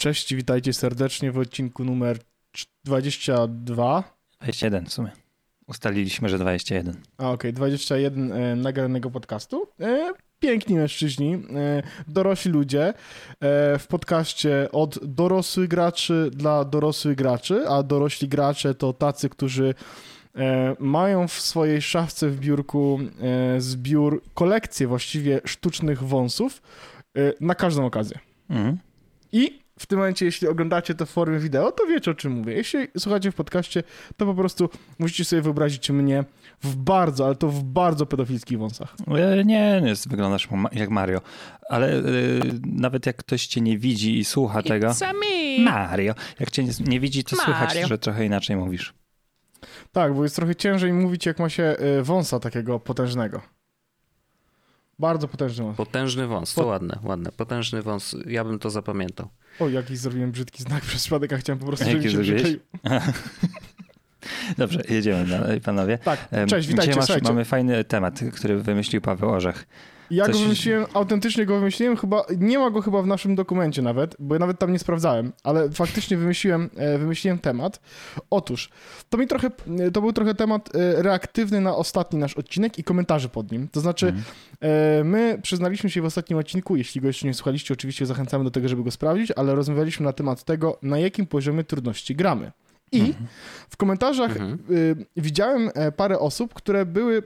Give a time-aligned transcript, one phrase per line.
[0.00, 2.18] Cześć, witajcie serdecznie w odcinku numer
[2.84, 4.04] 22.
[4.40, 5.10] 21 w sumie.
[5.66, 6.96] Ustaliliśmy, że 21.
[7.18, 9.68] A okej, 21 e, nagranego podcastu.
[9.80, 12.92] E, piękni mężczyźni, e, dorośli ludzie e,
[13.78, 19.74] w podcaście od dorosłych graczy dla dorosłych graczy, a dorośli gracze to tacy, którzy
[20.34, 26.62] e, mają w swojej szafce w biurku e, zbiór, kolekcję właściwie sztucznych wąsów
[27.16, 28.18] e, na każdą okazję.
[28.50, 28.78] Mhm.
[29.32, 32.54] I w tym momencie, jeśli oglądacie to w formie wideo, to wiecie o czym mówię.
[32.54, 33.82] Jeśli słuchacie w podcaście,
[34.16, 36.24] to po prostu musicie sobie wyobrazić mnie
[36.62, 38.94] w bardzo, ale to w bardzo pedofilskich wąsach.
[39.08, 41.20] E, Nie, nie, wyglądasz jak Mario.
[41.68, 42.02] Ale e,
[42.66, 44.86] nawet jak ktoś cię nie widzi i słucha tego...
[44.88, 45.64] It's me.
[45.64, 46.14] Mario.
[46.40, 47.86] Jak cię nie, nie widzi, to słychać, Mario.
[47.88, 48.94] że trochę inaczej mówisz.
[49.92, 53.40] Tak, bo jest trochę ciężej mówić, jak ma się y, wąsa takiego potężnego.
[55.00, 55.76] Bardzo potężny wąs.
[55.76, 57.32] Potężny wąs, to Po- ładne, ładne.
[57.32, 59.28] Potężny wąs, ja bym to zapamiętał.
[59.60, 62.58] O, jakiś zrobiłem brzydki znak przez przypadek, a chciałem po prostu, żeby się przykleił.
[64.58, 65.98] Dobrze, jedziemy dalej, panowie.
[65.98, 69.66] Tak, cześć, witajcie, Dzisiaj masz, mamy fajny temat, który wymyślił Paweł Orzech.
[70.10, 73.82] Ja Coś- go wymyśliłem, autentycznie go wymyśliłem, chyba, nie ma go chyba w naszym dokumencie
[73.82, 77.80] nawet, bo ja nawet tam nie sprawdzałem, ale faktycznie wymyśliłem, e, wymyśliłem temat.
[78.30, 78.70] Otóż,
[79.08, 82.84] to mi trochę, e, to był trochę temat e, reaktywny na ostatni nasz odcinek i
[82.84, 83.68] komentarzy pod nim.
[83.68, 84.06] To znaczy,
[84.62, 85.08] Mhm.
[85.08, 88.68] my przyznaliśmy się w ostatnim odcinku, jeśli go jeszcze nie słuchaliście, oczywiście zachęcamy do tego,
[88.68, 92.52] żeby go sprawdzić, ale rozmawialiśmy na temat tego, na jakim poziomie trudności gramy.
[92.92, 93.26] I Mhm.
[93.70, 94.58] w komentarzach Mhm.
[94.70, 97.22] y, widziałem parę osób, które były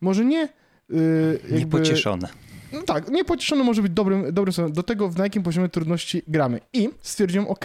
[0.00, 0.48] może nie
[0.88, 2.28] jakby, Niepocieszone.
[2.72, 6.60] no tak, niepocieszone może być dobrym, dobrym słowem, do tego, na jakim poziomie trudności gramy.
[6.72, 7.64] I stwierdziłem, ok,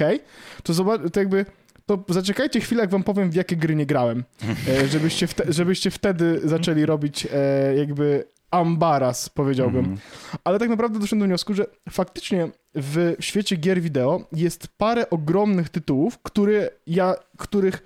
[0.64, 1.45] to zobacz, to jakby,
[1.86, 4.23] to zaczekajcie chwilę, jak wam powiem, w jakie gry nie grałem,
[4.67, 9.80] e, żebyście, wte, żebyście wtedy zaczęli robić e, jakby ambaras, powiedziałbym.
[9.80, 9.97] Mhm.
[10.44, 15.69] Ale tak naprawdę doszedłem do wniosku, że faktycznie w świecie gier wideo jest parę ogromnych
[15.69, 17.83] tytułów, które ja, których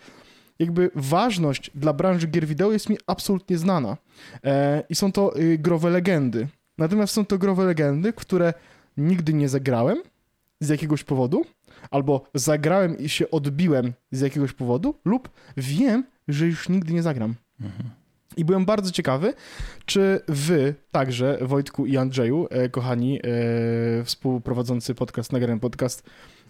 [0.59, 3.97] jakby ważność dla branży gier wideo jest mi absolutnie znana.
[4.43, 6.47] E, I są to y, growe legendy.
[6.77, 8.53] Natomiast są to growe legendy, które
[8.97, 9.97] nigdy nie zagrałem
[10.59, 11.45] z jakiegoś powodu,
[11.91, 17.35] albo zagrałem i się odbiłem z jakiegoś powodu, lub wiem, że już nigdy nie zagram.
[17.61, 17.89] Mhm.
[18.37, 19.33] I byłem bardzo ciekawy,
[19.85, 26.03] czy wy także, Wojtku i Andrzeju, e, kochani, e, współprowadzący podcast, nagrany podcast,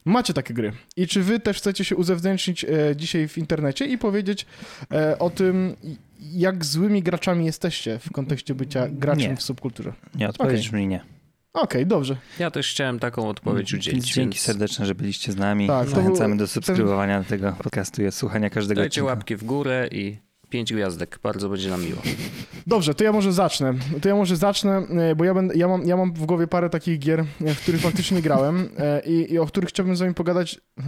[0.05, 0.71] macie takie gry.
[0.97, 4.45] I czy wy też chcecie się uzewnętrznić e, dzisiaj w internecie i powiedzieć
[4.91, 5.75] e, o tym,
[6.19, 9.37] jak złymi graczami jesteście w kontekście bycia graczem Nie.
[9.37, 9.93] w subkulturze?
[10.15, 11.01] Nie, odpowiedź mi nie.
[11.53, 12.17] Okej, dobrze.
[12.39, 15.67] Ja też chciałem taką odpowiedź Więc udzielić, Dzięki więc serdeczne, że byliście z nami.
[15.67, 19.07] Tak, to Zachęcamy był- do subskrybowania tego podcastu i słuchania każdego dajcie odcinka.
[19.13, 20.17] łapki w górę i
[20.55, 22.01] pięć gwiazdek, bardzo będzie nam miło.
[22.67, 23.73] Dobrze, to ja może zacznę.
[24.01, 26.69] To ja może zacznę, e, bo ja, będę, ja, mam, ja mam w głowie parę
[26.69, 30.13] takich gier, e, w których faktycznie grałem e, i, i o których chciałbym z wami
[30.13, 30.59] pogadać.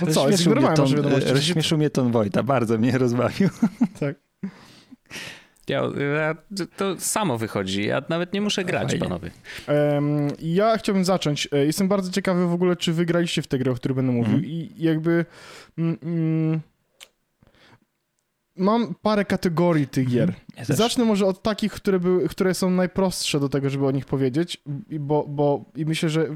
[0.00, 1.30] No co, jest Rozśmieszył mnie normalne, ton, wiadomości.
[1.30, 3.48] rozśmieszył mnie ton Wojta, bardzo mnie rozbawił.
[4.00, 4.16] Tak.
[5.68, 5.82] Ja,
[6.16, 6.36] ja,
[6.76, 9.04] to samo wychodzi, ja nawet nie muszę grać, Fajnie.
[9.04, 9.30] panowie.
[10.38, 11.48] Ja chciałbym zacząć.
[11.52, 14.34] Jestem bardzo ciekawy w ogóle, czy wygraliście w tę grę, o której będę mówił.
[14.34, 14.52] Mhm.
[14.52, 15.24] I jakby.
[15.78, 16.60] Mm, mm,
[18.56, 20.34] mam parę kategorii tych gier.
[20.56, 20.76] Ja też.
[20.76, 24.62] Zacznę może od takich, które, były, które są najprostsze do tego, żeby o nich powiedzieć,
[25.00, 26.26] bo, bo i myślę, że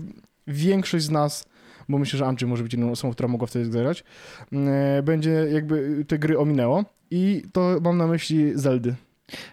[0.47, 1.47] większość z nas,
[1.89, 4.05] bo myślę, że Andrzej może być jedną osobą, która mogła wtedy zagrać,
[4.53, 6.84] e, będzie jakby te gry ominęło.
[7.11, 8.95] I to mam na myśli Zeldy.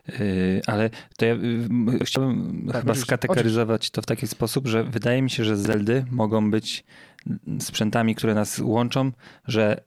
[0.07, 4.83] Yy, ale to ja y, m, chciałbym chyba oczywiście, skategoryzować to w taki sposób, że
[4.83, 6.83] wydaje mi się, że Zeldy mogą być
[7.59, 9.11] sprzętami, które nas łączą,
[9.47, 9.83] że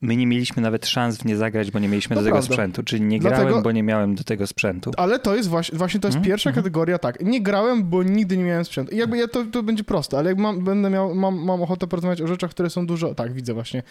[0.00, 2.52] my nie mieliśmy nawet szans w nie zagrać, bo nie mieliśmy do tego prawda.
[2.54, 2.82] sprzętu.
[2.82, 4.90] Czyli nie Dlatego- grałem, bo nie miałem do tego sprzętu.
[4.96, 6.62] Ale to jest właśnie, właśnie to jest Mhm, pierwsza mhm.
[6.64, 7.20] kategoria, tak.
[7.20, 8.94] Nie grałem, bo nigdy nie miałem sprzętu.
[8.94, 11.86] I jakby ja to, to będzie proste, ale jak mam, będę miał, mam, mam ochotę
[11.86, 13.14] porozmawiać o rzeczach, które są dużo.
[13.14, 13.82] Tak, widzę właśnie.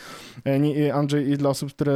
[0.45, 0.49] E,
[0.87, 1.93] e, Andrzej, i dla osób, które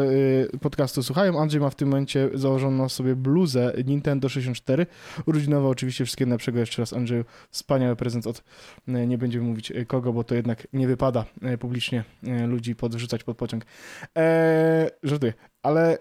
[0.54, 4.86] e, podcastu słuchają, Andrzej ma w tym momencie założoną sobie bluzę Nintendo 64.
[5.26, 7.26] Urodzinowa oczywiście wszystkiego najlepszego jeszcze raz Andrzeju.
[7.52, 8.44] Wspaniały prezent od,
[8.88, 11.26] nie będziemy mówić kogo, bo to jednak nie wypada
[11.60, 12.04] publicznie
[12.48, 13.66] ludzi podrzucać pod pociąg.
[14.18, 16.00] E, żartuję, ale e,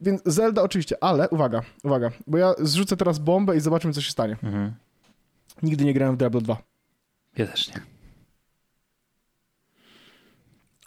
[0.00, 4.10] więc Zelda oczywiście, ale uwaga, uwaga, bo ja zrzucę teraz bombę i zobaczymy, co się
[4.10, 4.36] stanie.
[4.42, 4.74] Mhm.
[5.62, 6.56] Nigdy nie grałem w Diablo 2.
[7.36, 7.99] Ja też nie.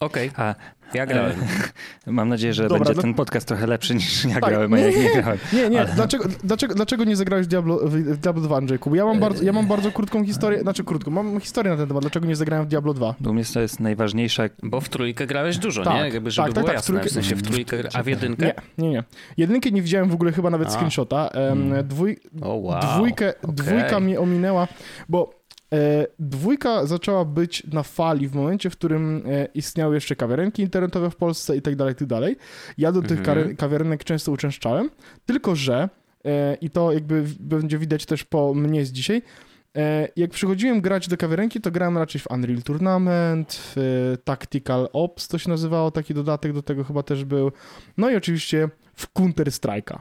[0.03, 0.55] Okej, A
[0.93, 1.31] ja grałem.
[2.07, 4.73] e, mam nadzieję, że Dobra, będzie dla- ten podcast trochę lepszy niż ja Tak, grałem,
[4.73, 5.37] a nie, jak nie nie, grałem.
[5.53, 8.89] Nie, nie, Ale- dlaczego, dlaczego, dlaczego nie zagrałeś w Diablo, w Diablo 2, Andrzejku?
[8.89, 11.87] Bo ja mam, bardzo, ja mam bardzo krótką historię, znaczy krótką, mam historię na ten
[11.87, 13.15] temat, dlaczego nie zagrałem w Diablo 2.
[13.19, 16.09] Dla mnie to jest najważniejsza Bo w trójkę grałeś dużo, Tak, nie?
[16.09, 16.95] Jakby, żeby tak, tak, było tak, w jasne.
[16.95, 18.45] W, trójkę- sensie w trójkę, a w jedynkę?
[18.45, 19.03] Nie, nie, nie.
[19.37, 20.71] Jedynkę nie widziałem w ogóle chyba nawet A.
[20.71, 21.27] screenshota.
[21.27, 21.87] Mm.
[21.87, 22.79] Dwój, O wow.
[22.81, 23.55] dwójkę, okej.
[23.55, 24.67] Dwójka mnie ominęła,
[25.09, 25.42] bo
[26.19, 31.15] dwójka zaczęła być na fali w momencie, w którym e, istniały jeszcze kawiarenki internetowe w
[31.15, 32.35] Polsce i tak dalej, i tak dalej.
[32.77, 33.55] Ja do tych Mhm.
[33.55, 34.89] kawiarenek często uczęszczałem,
[35.25, 35.89] tylko że,
[36.25, 39.21] e, i to jakby będzie widać też po mnie z dzisiaj,
[39.77, 44.89] e, jak przychodziłem grać do kawiarenki, to grałem raczej w Unreal Tournament, w e, Tactical
[44.93, 47.51] Ops to się nazywało, taki dodatek do tego chyba też był,
[47.97, 49.99] no i oczywiście w Counter Strike'a.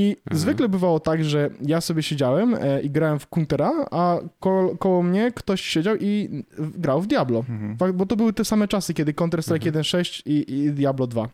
[0.00, 0.40] I Mhm.
[0.40, 5.02] zwykle bywało tak, że ja sobie siedziałem e, i grałem w Countera, a ko koło
[5.02, 7.38] mnie ktoś siedział i grał w Diablo.
[7.48, 7.96] Mhm.
[7.96, 9.84] Bo to były te same czasy, kiedy Counter-Strike Mhm.
[9.84, 11.28] 1.6 i, i Diablo 2.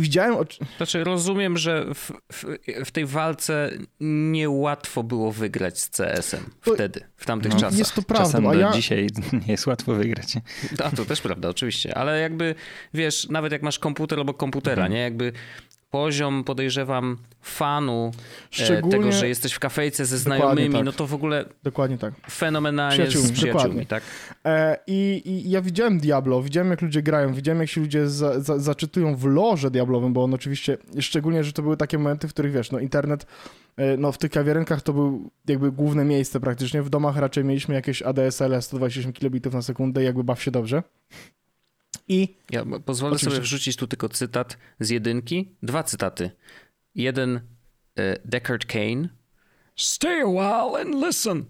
[0.00, 0.36] Widziałem,
[0.76, 2.44] Znaczy, rozumiem, że w, w,
[2.84, 3.70] w tej walce
[4.00, 7.78] niełatwo było wygrać z CS-em To- wtedy, w tamtych No, czasach.
[7.78, 8.72] jest to Czasem prawda, a do ja...
[8.72, 9.06] dzisiaj
[9.46, 10.34] nie jest łatwo wygrać.
[10.84, 12.54] A to też prawda, oczywiście, ale jakby
[12.94, 14.92] wiesz, nawet jak masz komputer obok komputera, Mhm.
[14.92, 14.98] nie?
[15.00, 15.32] Jakby
[15.96, 18.98] poziom, podejrzewam, fanu e, Szczególnie...
[18.98, 20.84] tego, że jesteś w kafejce ze znajomymi, tak.
[20.84, 22.14] no to w ogóle Dokładnie tak.
[22.30, 23.86] fenomenalnie Przyjaciółmi, z przyjaciółmi, dokładnie.
[23.86, 24.02] tak?
[24.44, 28.40] E, i, I ja widziałem Diablo, widziałem jak ludzie grają, widziałem jak się ludzie za,
[28.40, 32.30] za, zaczytują w lorze diablowym, bo on oczywiście, szczególnie, że to były takie momenty, w
[32.30, 33.26] których wiesz, no internet,
[33.76, 37.74] e, no w tych kawiarenkach to był jakby główne miejsce praktycznie, w domach raczej mieliśmy
[37.74, 40.82] jakieś ADSL 128 kilobitów na sekundę jakby baw się dobrze.
[42.08, 43.30] I Ja pozwolę Oczywiście.
[43.30, 45.56] sobie wrzucić tu tylko cytat z jedynki.
[45.62, 46.30] Dwa cytaty.
[46.94, 47.40] Jeden
[47.98, 49.08] e, Deckard Kane.
[49.76, 51.44] Stay a while and listen.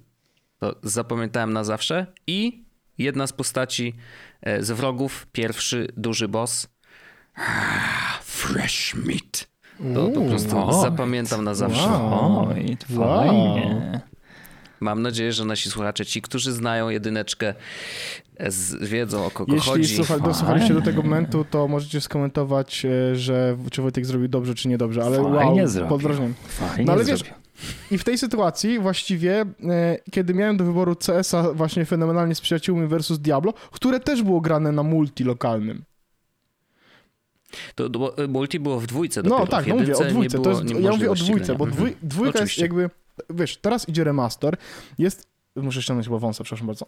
[0.58, 2.06] To zapamiętałem na zawsze.
[2.26, 2.64] I
[2.98, 3.94] jedna z postaci
[4.42, 6.68] e, z wrogów, pierwszy duży boss.
[7.34, 9.48] Ah, Fresh meat.
[9.94, 11.88] To po Uuu, prostu zapamiętam na zawsze.
[11.88, 12.48] Wow.
[12.96, 14.00] fajnie.
[14.80, 17.54] Mam nadzieję, że nasi słuchacze, ci, którzy znają jedyneczkę,
[18.36, 19.96] e, z, wiedzą o kogo Jeśli chodzi.
[19.96, 20.26] słucha, Fajnie.
[20.28, 25.04] dosłuchaliście do tego momentu, to możecie skomentować, e, że czy Wojtek zrobił dobrze, czy niedobrze,
[25.04, 25.88] ale Fajnie wow, zrobił.
[25.88, 26.34] podrażniam.
[26.48, 27.34] Fajnie No ale wiesz, zrobił.
[27.90, 32.86] I w tej sytuacji właściwie, e, kiedy miałem do wyboru CS-a właśnie fenomenalnie z przyjaciółmi
[32.86, 35.84] versus Diablo, które też było grane na multi lokalnym.
[37.74, 39.46] To, to, bo multi było w dwójce No dopiero.
[39.46, 40.38] tak, w no mówię o dwójce.
[40.38, 42.08] nie To było jest, ja mówię o dwójce, bo dwój, Mhm.
[42.08, 42.90] dwójka jest jakby,
[43.30, 44.56] wiesz, teraz idzie remaster,
[44.98, 46.86] jest, muszę ściągnąć chyba wąsa, przepraszam bardzo.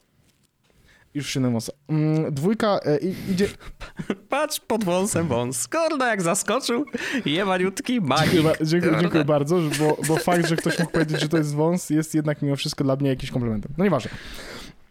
[1.15, 1.73] Już ściągnę wąsa.
[1.89, 2.99] Mm, dwójka e,
[3.33, 3.49] idzie,
[4.29, 5.69] Patrz pod wąsem wąs.
[5.69, 6.85] Kurde, jak zaskoczył.
[7.25, 8.33] Jemaniutki magik.
[8.33, 11.91] Dziękuję, dziękuję, dziękuję bardzo, bo, bo fakt, że ktoś mógł powiedzieć, że to jest wąs,
[11.91, 13.73] jest jednak mimo wszystko dla mnie jakimś komplementem.
[13.79, 14.11] No nieważne.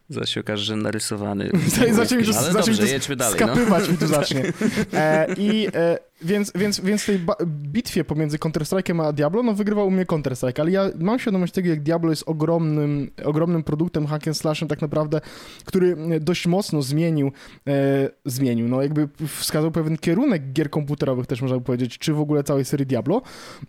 [0.09, 1.49] Zaś się okaże, że narysowany.
[1.91, 3.39] Zacznie mi to, Ale zacznie mi to dalej.
[3.39, 3.47] No.
[3.47, 4.53] skapywać mi tu zacznie.
[4.93, 9.87] E, I e, więc, więc, więc w tej bitwie pomiędzy Counter-Strike'em a Diablo, no wygrywał
[9.87, 14.27] u mnie Counter-Strike, ale ja mam świadomość tego, jak Diablo jest ogromnym, ogromnym produktem hack
[14.27, 15.21] and slashem tak naprawdę,
[15.65, 17.31] który dość mocno zmienił,
[17.67, 22.19] e, zmienił, no jakby wskazał pewien kierunek gier komputerowych też można by powiedzieć, czy w
[22.19, 23.21] ogóle całej serii Diablo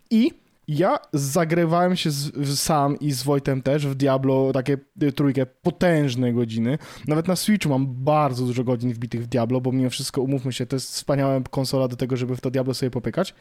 [0.09, 0.31] i
[0.69, 6.33] ja zagrywałem się z, sam i z Wojtem też w Diablo, takie y, trójkę, potężne
[6.33, 6.77] godziny.
[7.07, 10.65] Nawet na Switchu mam bardzo dużo godzin wbitych w Diablo, bo mimo wszystko, umówmy się,
[10.65, 13.33] to jest wspaniała konsola do tego, żeby w to Diablo sobie popykać.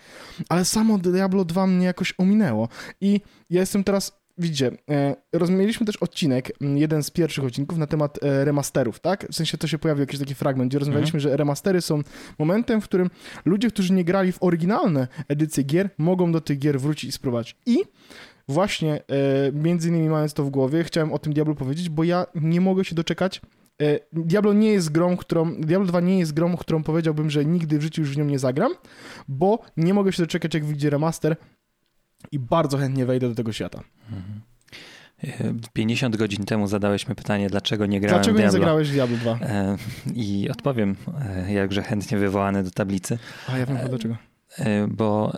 [0.49, 2.69] Ale samo Diablo 2 mnie jakoś ominęło.
[3.01, 3.21] I
[3.51, 8.23] ja jestem teraz, widzicie, e, rozmieliśmy też odcinek, m, jeden z pierwszych odcinków na temat
[8.23, 9.27] e, remasterów, tak?
[9.31, 12.03] W sensie to się pojawił jakiś taki fragment, gdzie rozmawialiśmy, że remastery są
[12.39, 13.11] momentem, w którym
[13.45, 17.57] ludzie, którzy nie grali w oryginalne edycje gier, mogą do tych gier wrócić i spróbować.
[17.67, 17.79] I
[18.49, 22.27] właśnie, e, między innymi mając to w głowie, chciałem o tym Diablo powiedzieć, bo ja
[22.35, 23.41] nie mogę się doczekać.
[24.13, 25.55] Diablo nie jest grą, którą.
[25.55, 28.39] Diablo 2 nie jest grą, którą powiedziałbym, że nigdy w życiu już w nią nie
[28.39, 28.73] zagram,
[29.29, 31.37] bo nie mogę się doczekać, jak wyjdzie remaster
[32.33, 33.83] i bardzo chętnie wejdę do tego świata.
[35.25, 38.59] E, 50 godzin temu zadałeś mi pytanie, dlaczego nie grałem Dlaczego w nie Diablo.
[38.61, 39.39] zagrałeś Diablo 2?
[39.43, 39.77] E,
[40.15, 44.17] I odpowiem, e, jakże chętnie wywołany do tablicy, A ja wiem chyba dlaczego.
[44.59, 45.33] E, bo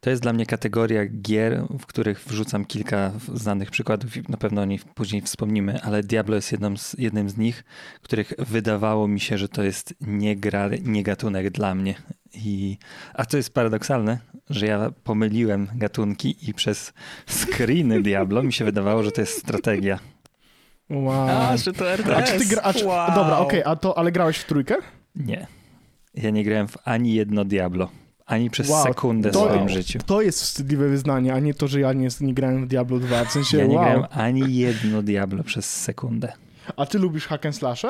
[0.00, 4.62] to jest dla mnie kategoria gier, w których wrzucam kilka znanych przykładów i na pewno
[4.62, 7.64] o nich później wspomnimy, ale Diablo jest jedną z, jednym z nich,
[8.02, 11.94] których wydawało mi się, że to jest nie gra, nie gatunek dla mnie.
[12.34, 12.78] I,
[13.14, 14.18] a to jest paradoksalne,
[14.50, 16.92] że ja pomyliłem gatunki i przez
[17.28, 19.98] screeny Diablo mi się wydawało, że to jest strategia.
[20.90, 21.28] Wow.
[21.28, 22.16] A, że to RTS.
[22.16, 23.14] A czy ty gra, a czy, wow.
[23.14, 24.74] Dobra, okej, a to, ale grałeś w trójkę?
[25.14, 25.46] Nie.
[26.14, 27.90] Ja nie grałem w ani jedno Diablo.
[28.30, 29.98] Ani przez Wow, sekundę w swoim życiu.
[30.06, 33.24] To jest wstydliwe wyznanie, a nie to, że ja nie, nie grałem w Diablo 2.
[33.24, 33.84] W sensie, Ja nie wow.
[33.84, 36.32] grałem ani jedno Diablo przez sekundę.
[36.76, 37.88] A ty lubisz hack and slashe?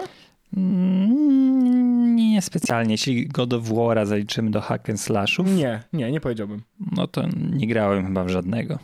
[0.57, 2.95] Mm, Nie specjalnie.
[2.95, 6.63] Jeśli God of War'a zaliczymy do hack and slashów, Nie, nie, nie powiedziałbym.
[6.93, 8.79] no to nie grałem chyba w żadnego.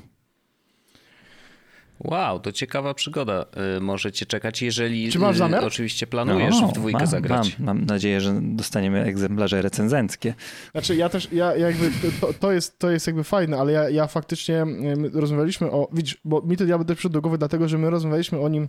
[2.10, 3.46] Wow, to ciekawa przygoda
[3.76, 5.64] y, możecie czekać, jeżeli Czy masz y, zamiar?
[5.64, 7.58] oczywiście planujesz No, w dwójkę mam, zagrać.
[7.58, 10.34] Mam, mam nadzieję, że dostaniemy egzemplarze recenzenckie.
[10.72, 13.90] Znaczy ja też, ja ja jakby, to, to, jest, to jest jakby fajne, ale ja,
[13.90, 14.66] ja faktycznie
[15.12, 18.40] rozmawialiśmy o, widzisz, bo mi to diabeł też przyszedł do głowy dlatego, że my rozmawialiśmy
[18.40, 18.68] o nim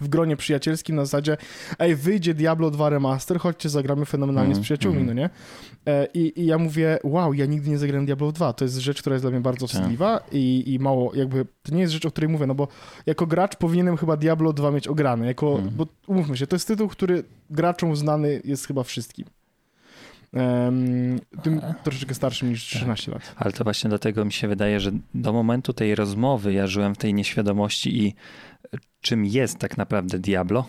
[0.00, 1.36] w gronie przyjacielskim na zasadzie,
[1.78, 5.16] ej, wyjdzie Diablo 2 Remaster, chodźcie zagramy fenomenalnie Mhm, z przyjaciółmi, mhm.
[5.16, 5.30] no nie?
[5.86, 9.00] E, i, I ja mówię, wow, ja nigdy nie zagrałem Diablo 2, to jest rzecz,
[9.00, 9.74] która jest dla mnie bardzo Tak.
[9.76, 12.68] wstydliwa i, i mało, jakby, to nie jest rzecz, o której mówię, no bo
[13.06, 15.70] jako gracz powinienem chyba Diablo 2 mieć ograne, jako, Mhm.
[15.76, 19.26] bo umówmy się, to jest tytuł, który graczom znany jest chyba wszystkim.
[20.32, 23.34] Em, tym troszeczkę starszym niż 13 lat.
[23.36, 26.98] Ale to właśnie dlatego mi się wydaje, że do momentu tej rozmowy ja żyłem w
[26.98, 28.14] tej nieświadomości i
[29.00, 30.64] czym jest tak naprawdę Diablo.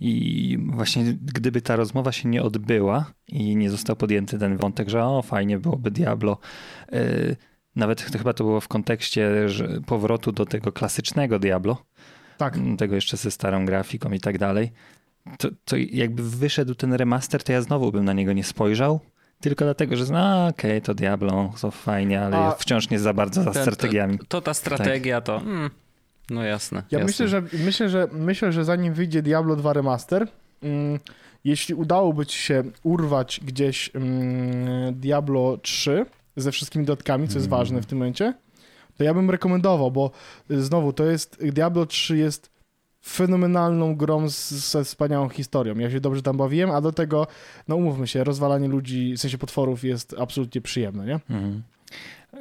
[0.00, 5.04] I właśnie gdyby ta rozmowa się nie odbyła i nie został podjęty ten wątek, że
[5.04, 6.38] o, fajnie byłoby Diablo.
[6.92, 7.36] yy,
[7.76, 11.84] Nawet to chyba to było w kontekście że powrotu do tego klasycznego Diablo,
[12.38, 12.58] Tak.
[12.78, 14.72] tego jeszcze ze starą grafiką i tak dalej.
[15.38, 19.00] To, to jakby wyszedł ten remaster, to ja znowu bym na niego nie spojrzał.
[19.40, 23.42] Tylko dlatego, że no okej, to Diablo, to fajnie, ale A- wciąż nie za bardzo
[23.42, 24.18] za Ten- strategiami.
[24.28, 25.36] To ta strategia to...
[25.40, 25.70] Mm,
[26.30, 26.82] no jasne.
[26.90, 27.06] Ja jasne.
[27.06, 30.28] myślę że, myślę, że myślę, że zanim wyjdzie Diablo 2 Remaster,
[30.62, 30.98] mm,
[31.44, 37.60] jeśli udałoby ci się urwać gdzieś mm, Diablo 3 ze wszystkimi dodatkami, co jest Mhm.
[37.60, 38.34] ważne w tym momencie,
[38.98, 40.10] to ja bym rekomendował, bo
[40.50, 42.54] y, znowu to jest Diablo 3 jest
[43.06, 45.78] fenomenalną grą z, ze wspaniałą historią.
[45.78, 47.26] Ja się dobrze tam bawiłem, a do tego,
[47.68, 51.14] no umówmy się, rozwalanie ludzi, w sensie potworów jest absolutnie przyjemne, nie?
[51.30, 51.62] Mhm.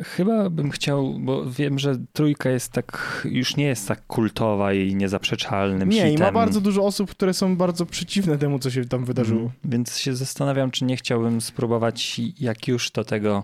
[0.03, 4.95] Chyba bym chciał, bo wiem, że trójka jest tak, już nie jest tak kultowa i
[4.95, 6.13] niezaprzeczalnym Nie, hitem.
[6.13, 9.41] i ma bardzo dużo osób, które są bardzo przeciwne temu, co się tam wydarzyło.
[9.41, 9.59] Mhm.
[9.65, 13.43] Więc się zastanawiam, czy nie chciałbym spróbować jak już do tego,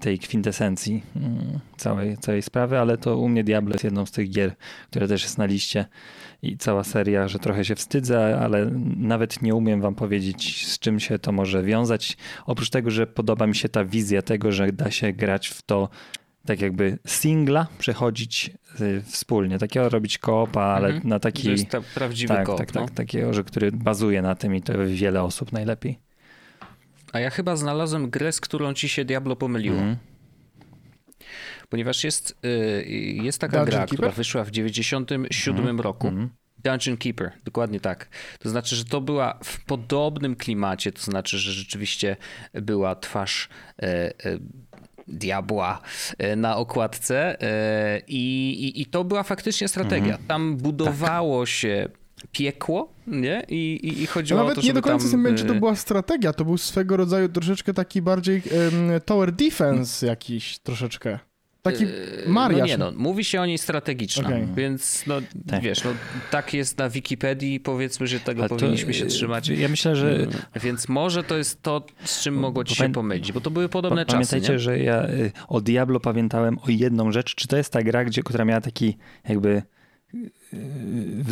[0.00, 4.30] tej kwintesencji mm, całej, całej sprawy, ale to u mnie Diablo jest jedną z tych
[4.30, 4.54] gier,
[4.90, 5.84] które też jest na liście
[6.42, 11.00] i cała seria, że trochę się wstydzę, ale nawet nie umiem wam powiedzieć, z czym
[11.00, 12.16] się to może wiązać.
[12.46, 15.88] Oprócz tego, że podoba mi się ta wizja tego, że da się grać w to
[16.46, 21.08] tak jakby singla, przechodzić y, wspólnie, takiego robić koopa, ale Mhm.
[21.08, 21.50] na To taki...
[21.50, 22.80] jest ta prawdziwy Tak, koop, tak, no.
[22.80, 25.98] tak, takiego, że który bazuje na tym i to wiele osób najlepiej.
[27.12, 29.76] A ja chyba znalazłem grę, z którą ci się Diablo pomyliło.
[29.76, 29.96] Mhm.
[31.68, 32.84] Ponieważ jest, y,
[33.22, 33.96] jest taka Dungeon gra, Keeper?
[33.96, 36.08] która wyszła w 97 roku.
[36.08, 36.30] Mhm.
[36.64, 38.08] Dungeon Keeper, dokładnie tak.
[38.38, 42.16] To znaczy, że to była w podobnym klimacie, to znaczy, że rzeczywiście
[42.54, 44.12] była twarz e, e,
[45.08, 45.80] diabła
[46.18, 47.36] e, na okładce
[48.06, 50.12] i, i, i to była faktycznie strategia.
[50.12, 50.26] Mhm.
[50.28, 51.88] Tam budowało się
[52.32, 53.46] piekło, nie?
[53.48, 55.08] I, i, i To chodziło o nawet to, nie do końca tam...
[55.08, 59.00] w tym momencie to e, była strategia, to był swego rodzaju troszeczkę taki bardziej em,
[59.04, 61.18] tower defense jakiś troszeczkę.
[61.62, 61.90] Taki Yy,
[62.26, 62.58] mariaż.
[62.60, 64.46] No nie no, mówi się o niej strategiczna, Okej.
[64.56, 65.14] więc no
[65.50, 65.62] Tak.
[65.62, 65.90] wiesz, no
[66.30, 69.48] tak jest na Wikipedii, powiedzmy, że tego Ale to, powinniśmy się y, trzymać.
[69.48, 70.28] Ja myślę, że Mm,
[70.62, 73.68] Więc może to jest to, z czym mogło ci Pamię- się pomylić, bo to były
[73.68, 74.58] podobne czasy, pamiętajcie, nie?
[74.58, 77.34] że ja y, o Diablo pamiętałem o jedną rzecz.
[77.34, 78.96] Czy to jest ta gra, gdzie, która miała taki
[79.28, 79.62] jakby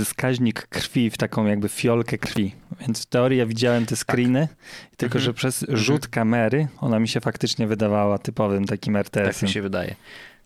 [0.05, 2.55] wskaźnik krwi w taką jakby fiolkę krwi.
[2.81, 4.49] Więc w teorii ja widziałem te screeny,
[4.97, 5.25] tylko Mhm.
[5.25, 9.47] że przez rzut kamery ona mi się faktycznie wydawała typowym takim Tak RTS-em.
[9.49, 9.95] mi się wydaje.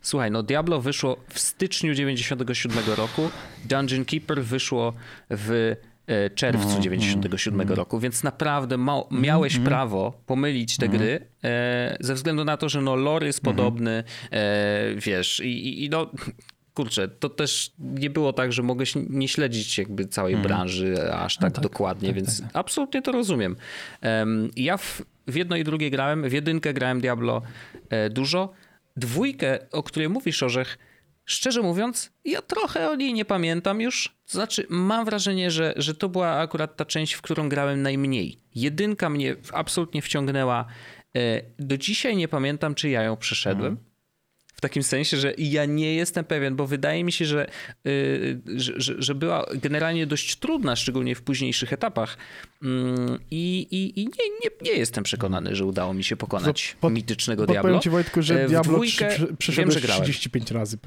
[0.01, 3.31] Słuchaj, no Diablo wyszło w styczniu 97 roku,
[3.65, 4.93] Dungeon Keeper wyszło
[5.31, 5.75] w
[6.07, 7.77] e, czerwcu Mhm, 97 mhm.
[7.79, 9.69] roku, więc naprawdę ma, miałeś mhm.
[9.69, 13.57] prawo pomylić te gry e, ze względu na to, że no lore jest Mhm.
[13.57, 16.11] podobny, e, wiesz, i, i no
[16.75, 21.53] kurczę, to też nie było tak, że mogłeś nie śledzić jakby całej branży aż tak,
[21.53, 23.57] tak, dokładnie, tak, więc tak, absolutnie to rozumiem.
[24.01, 27.43] Em, ja w, w jedno i drugie grałem, w jedynkę grałem Diablo
[27.91, 28.53] e, dużo,
[28.97, 30.79] dwójkę, o której mówisz, Orzech,
[31.25, 34.17] szczerze mówiąc, ja trochę o niej nie pamiętam już.
[34.27, 38.39] To znaczy, mam wrażenie, że, że to była akurat ta część, w którą grałem najmniej.
[38.55, 40.67] Jedynka mnie absolutnie wciągnęła.
[41.17, 43.77] E, Do dzisiaj nie pamiętam, czy ja ją przeszedłem.
[44.55, 47.47] W takim sensie, że ja nie jestem pewien, bo wydaje mi się, że,
[47.87, 52.17] y, że, że, była generalnie dość trudna, szczególnie w późniejszych etapach.
[52.63, 54.11] Mm, I, i, i nie,
[54.45, 57.81] nie, nie jestem przekonany, że udało mi się pokonać Pod- mitycznego Podpowiem Diablo.
[57.81, 60.03] ci Wojtku, E, że w Diablo dwójkę 3 wiem, przeszedłeś grałem.
[60.03, 60.79] 35 razy.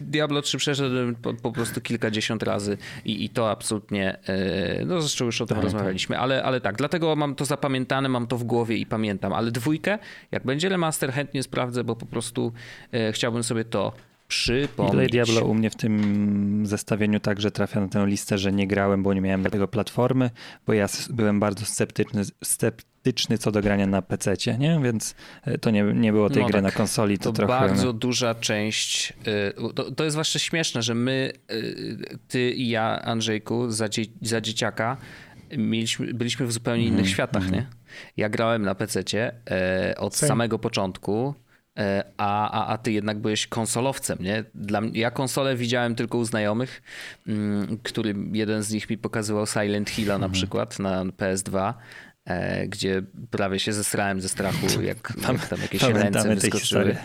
[0.00, 5.24] Diablo 3 przeszedłem po, po prostu kilkadziesiąt razy i, i to absolutnie, e, no zresztą
[5.24, 8.44] już o tym Tak, rozmawialiśmy, ale, ale tak, dlatego mam to zapamiętane, mam to w
[8.44, 9.98] głowie i pamiętam, ale dwójkę,
[10.32, 12.52] jak będzie remaster chętnie sprawdzę, bo po prostu
[12.91, 13.92] e, chciałbym sobie to
[14.28, 14.94] przypomnieć.
[14.94, 19.02] Ile Diablo u mnie w tym zestawieniu także trafia na tę listę, że nie grałem,
[19.02, 20.30] bo nie miałem do tego platformy,
[20.66, 24.80] bo ja byłem bardzo sceptyczny, sceptyczny co do grania na PC, nie?
[24.82, 26.62] Więc e, to nie, nie było tej No gry tak.
[26.62, 27.18] na konsoli.
[27.18, 27.52] To, To trochę...
[27.52, 29.12] bardzo duża część.
[29.60, 31.32] y, To, to jest właśnie śmieszne, że my,
[32.28, 34.96] ty i ja, Andrzejku, za, dzie, za dzieciaka
[35.58, 37.66] mieliśmy, byliśmy w zupełnie innych światach, nie?
[38.16, 40.28] Ja grałem na PC-cie e, od Same.
[40.28, 41.34] samego początku.
[41.78, 44.44] E, A, a, a ty jednak byłeś konsolowcem, nie?
[44.54, 46.82] Dla, ja konsolę widziałem tylko u znajomych,
[47.26, 50.30] mm, który jeden z nich mi pokazywał Silent Hilla Mhm.
[50.30, 51.74] na przykład na PS2,
[52.24, 56.96] e, gdzie prawie się zesrałem ze strachu, jak, jak tam jakieś ręce Pamiętamy wyskoczyły.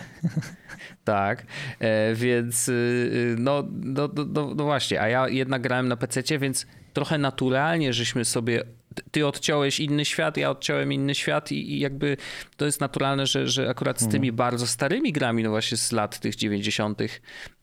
[1.04, 1.46] Tak,
[1.80, 5.96] e, więc y, y, no, no, no, no, no właśnie, a ja jednak grałem na
[5.96, 8.64] PC, więc trochę naturalnie, żeśmy sobie.
[9.10, 12.16] Ty- odciąłeś inny świat, ja odciąłem inny świat, i, i jakby
[12.56, 16.18] to jest naturalne, że, że akurat z tymi bardzo starymi grami, no właśnie z lat
[16.20, 17.00] tych 90.,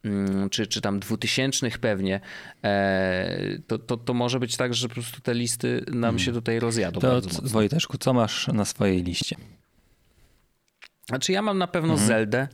[0.03, 2.19] mm, czy, czy tam 2000 pewnie,
[2.63, 6.59] e, to, to, to może być tak, że po prostu te listy nam się tutaj
[6.59, 6.99] rozjadą.
[6.99, 7.49] To bardzo c- mocno.
[7.49, 9.35] Wojteczku, co masz na swojej liście?
[11.09, 12.07] Znaczy ja mam na pewno Mhm.
[12.07, 12.47] Zeldę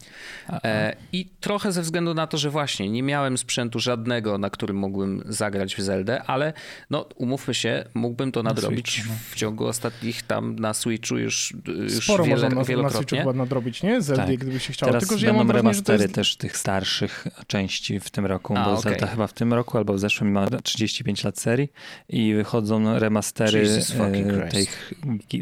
[0.64, 4.76] e, i trochę ze względu na to, że właśnie nie miałem sprzętu żadnego, na którym
[4.78, 6.54] mógłbym zagrać w Zeldę, ale
[6.90, 9.20] no umówmy się, mógłbym to nadrobić Switchu, no.
[9.30, 13.34] w ciągu ostatnich tam na Switchu już, już Sporo wiele, można na, na Switchu chyba
[13.34, 14.02] nadrobić, nie?
[14.02, 14.38] Zeldy, Tak.
[14.38, 14.92] gdyby się chciało.
[14.92, 16.16] Teraz Tylko, że ja mam wrażenie, że to remastery jest...
[16.16, 18.92] też tych starszych części w tym roku, A, bo okej.
[18.92, 21.72] Zelda chyba w tym roku albo w zeszłym ma 35 lat serii
[22.10, 23.68] i wychodzą remastery
[24.00, 24.94] e, tych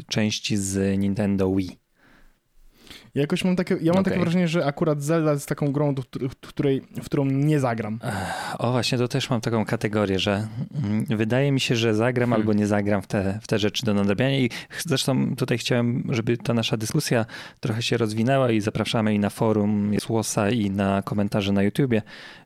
[0.08, 1.89] części z Nintendo Wii.
[3.16, 4.24] Ja jakoś mam takie, ja mam takie Okej.
[4.24, 8.00] wrażenie, że akurat Zelda jest taką grą, do, w, której, w którą nie zagram.
[8.58, 10.48] O właśnie, to też mam taką kategorię, że
[10.84, 12.42] mm, wydaje mi się, że zagram Hmm.
[12.42, 14.50] albo nie zagram w te, w te rzeczy do nadrabiania i
[14.86, 17.26] zresztą tutaj chciałem, żeby ta nasza dyskusja
[17.60, 22.02] trochę się rozwinęła i zapraszamy i na forum Słosa i na komentarze na YouTubie.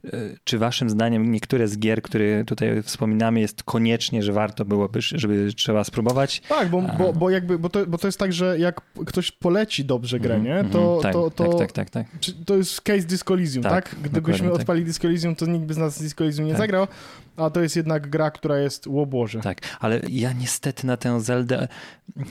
[0.05, 5.01] Y, Czy waszym zdaniem niektóre z gier, które tutaj wspominamy jest koniecznie, że warto byłoby,
[5.01, 6.41] żeby trzeba spróbować?
[6.49, 9.85] Tak, bo, bo, bo jakby, bo to, bo to jest tak, że jak ktoś poleci
[9.85, 10.52] dobrze grę, nie?
[10.59, 12.19] Mhm, To, tak, to, to, tak, tak, tak, tak.
[12.19, 13.33] Czy to jest case Disco
[13.63, 13.95] Tak, tak?
[14.01, 14.59] Gdybyśmy tak.
[14.59, 16.61] odpalili Disco Elysium, to nikt by z nas Disco nie Tak.
[16.61, 16.87] zagrał,
[17.37, 19.39] a to jest jednak gra, która jest łoboże.
[19.39, 21.67] Tak, ale ja niestety na tę Zeldę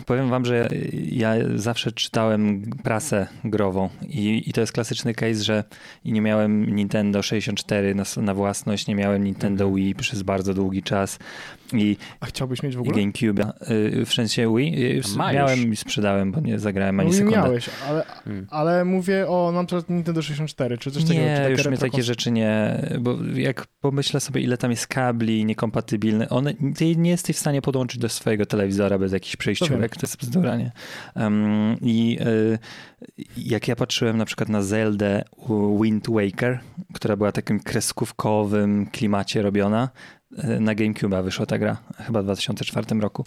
[0.06, 0.68] powiem wam, że
[1.10, 5.64] ja zawsze czytałem prasę grową i, i to jest klasyczny case, że
[6.04, 9.76] nie miałem Nintendo 64 na, na własność, nie miałem Nintendo Mhm.
[9.76, 11.18] Wii przez bardzo długi czas
[11.72, 12.96] i, A chciałbyś mieć w ogóle?
[12.96, 13.52] GameCube.
[13.70, 17.36] Y, W sensie Wii y, miałem i sprzedałem, bo nie zagrałem No ani nie sekundy.
[17.36, 18.46] miałeś, ale, Hmm.
[18.50, 21.20] ale mówię o na przykład Nintendo 64, czy coś takiego.
[21.36, 25.44] czy Nie, już mnie takie rzeczy nie, bo jak pomyślę sobie, ile tam jest kabli
[25.44, 30.00] niekompatybilnych, one, ty nie jesteś w stanie podłączyć do swojego telewizora bez jakichś przejściówek, to
[30.02, 30.72] jest bzdura, nie?
[31.16, 32.58] Um, I y,
[33.36, 35.24] jak ja patrzyłem na przykład na Zeldę
[35.82, 36.60] Wind Waker,
[36.94, 39.88] która była takim kreskówkowym klimacie robiona,
[40.32, 43.24] y, na GameCube'a wyszła ta gra, chyba w 2004 roku.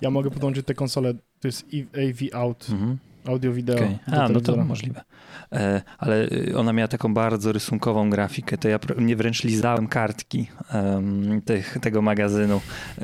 [0.00, 2.98] Ja mogę podłączyć tę konsolę, to jest AV Out, Mhm.
[3.26, 3.76] Audio, wideo.
[4.08, 5.04] Do A, no to możliwe.
[5.52, 10.46] E, ale y, ona miała taką bardzo rysunkową grafikę, to ja mnie wręcz lizałem kartki
[10.70, 12.60] em, tych, tego magazynu.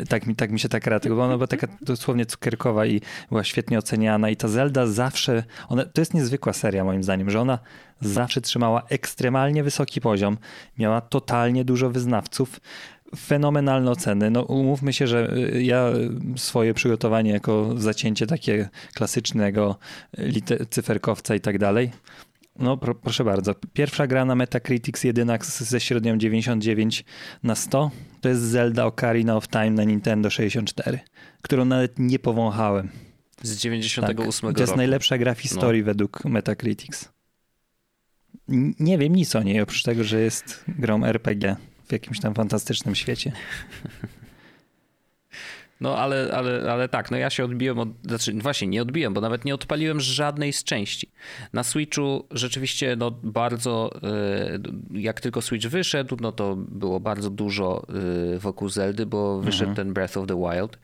[0.09, 3.45] Tak mi, tak mi się ta gra, bo ona była taka dosłownie cukierkowa i była
[3.45, 7.59] świetnie oceniana i ta Zelda zawsze, ona, to jest niezwykła seria moim zdaniem, że ona
[8.01, 10.39] zawsze trzymała ekstremalnie wysoki poziom,
[10.79, 12.61] miała totalnie dużo wyznawców,
[13.17, 14.31] fenomenalne oceny.
[14.31, 15.89] No umówmy się, że y, ja
[16.35, 19.77] y, swoje przygotowanie jako zacięcie takie klasycznego
[20.19, 21.91] y, cyferkowca i tak dalej.
[22.59, 23.55] No pro, proszę bardzo.
[23.73, 27.05] Pierwsza gra na Metacritics jedyna z- ze średnią 99
[27.43, 27.91] na 100
[28.21, 31.01] to jest Zelda Ocarina of Time na Nintendo 64,
[31.43, 32.89] którą nawet nie powąchałem.
[33.43, 34.53] Z 98 Tak, roku.
[34.55, 37.09] to jest najlepsza gra w historii według Metacritics.
[38.81, 42.95] Nie wiem nic o niej, oprócz tego, że jest grą RPG w jakimś tam fantastycznym
[42.95, 43.33] świecie.
[45.81, 49.21] No ale, ale, ale tak, no ja się odbiłem od, znaczy właśnie nie odbiłem, bo
[49.21, 51.11] nawet nie odpaliłem żadnej z części.
[51.53, 53.91] Na Switchu rzeczywiście no bardzo,
[54.95, 57.87] y, jak tylko Switch wyszedł, no to było bardzo dużo
[58.35, 60.79] y, wokół Zeldy, bo wyszedł ten Breath of the Wild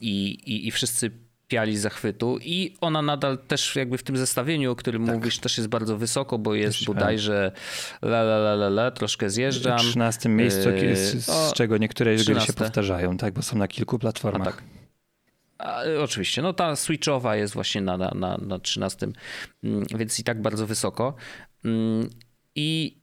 [0.00, 1.10] i, i, i wszyscy
[1.48, 5.68] piali zachwytu i ona nadal też jakby w tym zestawieniu, o którym mówisz, też jest
[5.68, 7.52] bardzo wysoko, bo jest bodajże
[8.02, 9.78] la la la la la, troszkę W zjeżdżam.
[9.78, 12.52] 13 miejscu, Yy, z, o, czego niektóre gry się 13.
[12.52, 14.48] powtarzają, tak, bo są na kilku platformach.
[14.48, 14.62] A tak.
[15.58, 19.08] A, oczywiście, no ta Switchowa jest właśnie na, na, na, na 13,
[19.64, 21.14] mm, więc i tak bardzo wysoko.
[21.64, 22.10] Mm,
[22.54, 22.97] I,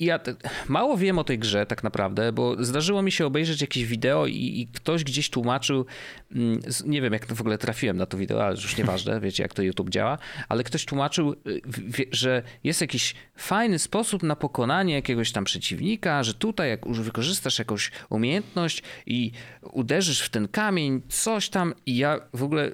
[0.00, 0.20] ja
[0.68, 4.60] mało wiem o tej grze tak naprawdę, bo zdarzyło mi się obejrzeć jakieś wideo i,
[4.60, 5.86] i, ktoś gdzieś tłumaczył,
[6.32, 9.54] mm, nie wiem jak w ogóle trafiłem na to wideo, ale już nieważne, wiecie jak
[9.54, 15.32] to YouTube działa, ale ktoś tłumaczył, y, że jest jakiś fajny sposób na pokonanie jakiegoś
[15.32, 21.74] tam przeciwnika, że tutaj jak wykorzystasz jakąś umiejętność i uderzysz w ten kamień, coś tam
[21.86, 22.70] i ja w ogóle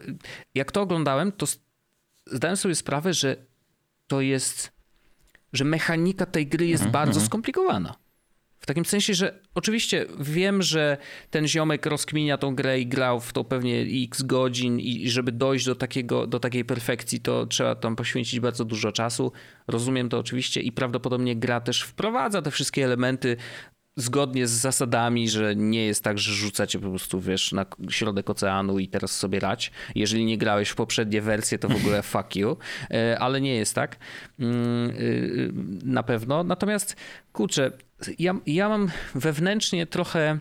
[0.54, 1.46] jak to oglądałem, to
[2.26, 3.36] zdałem sobie sprawę, że
[4.06, 4.77] to jest
[5.52, 6.92] że mechanika tej gry jest mm -hmm.
[6.92, 7.94] bardzo skomplikowana.
[8.60, 10.96] W takim sensie, że oczywiście wiem, że
[11.30, 15.66] ten ziomek rozkminia tą grę i grał w to pewnie x godzin i żeby dojść
[15.66, 19.32] do, takiego, do takiej perfekcji, to trzeba tam poświęcić bardzo dużo czasu.
[19.68, 23.36] Rozumiem to oczywiście i prawdopodobnie gra też wprowadza te wszystkie elementy
[23.98, 28.78] zgodnie z zasadami, że nie jest tak, że rzucacie po prostu, wiesz, na środek oceanu
[28.78, 29.72] i teraz sobie rać.
[29.94, 32.56] Jeżeli nie grałeś w poprzednie wersje, to w ogóle fuck you,
[32.90, 33.96] e, ale nie jest tak.
[34.38, 35.50] Mm, y,
[35.84, 36.44] na pewno.
[36.44, 36.96] Natomiast,
[37.32, 37.72] kurczę,
[38.18, 40.38] ja, ja mam wewnętrznie trochę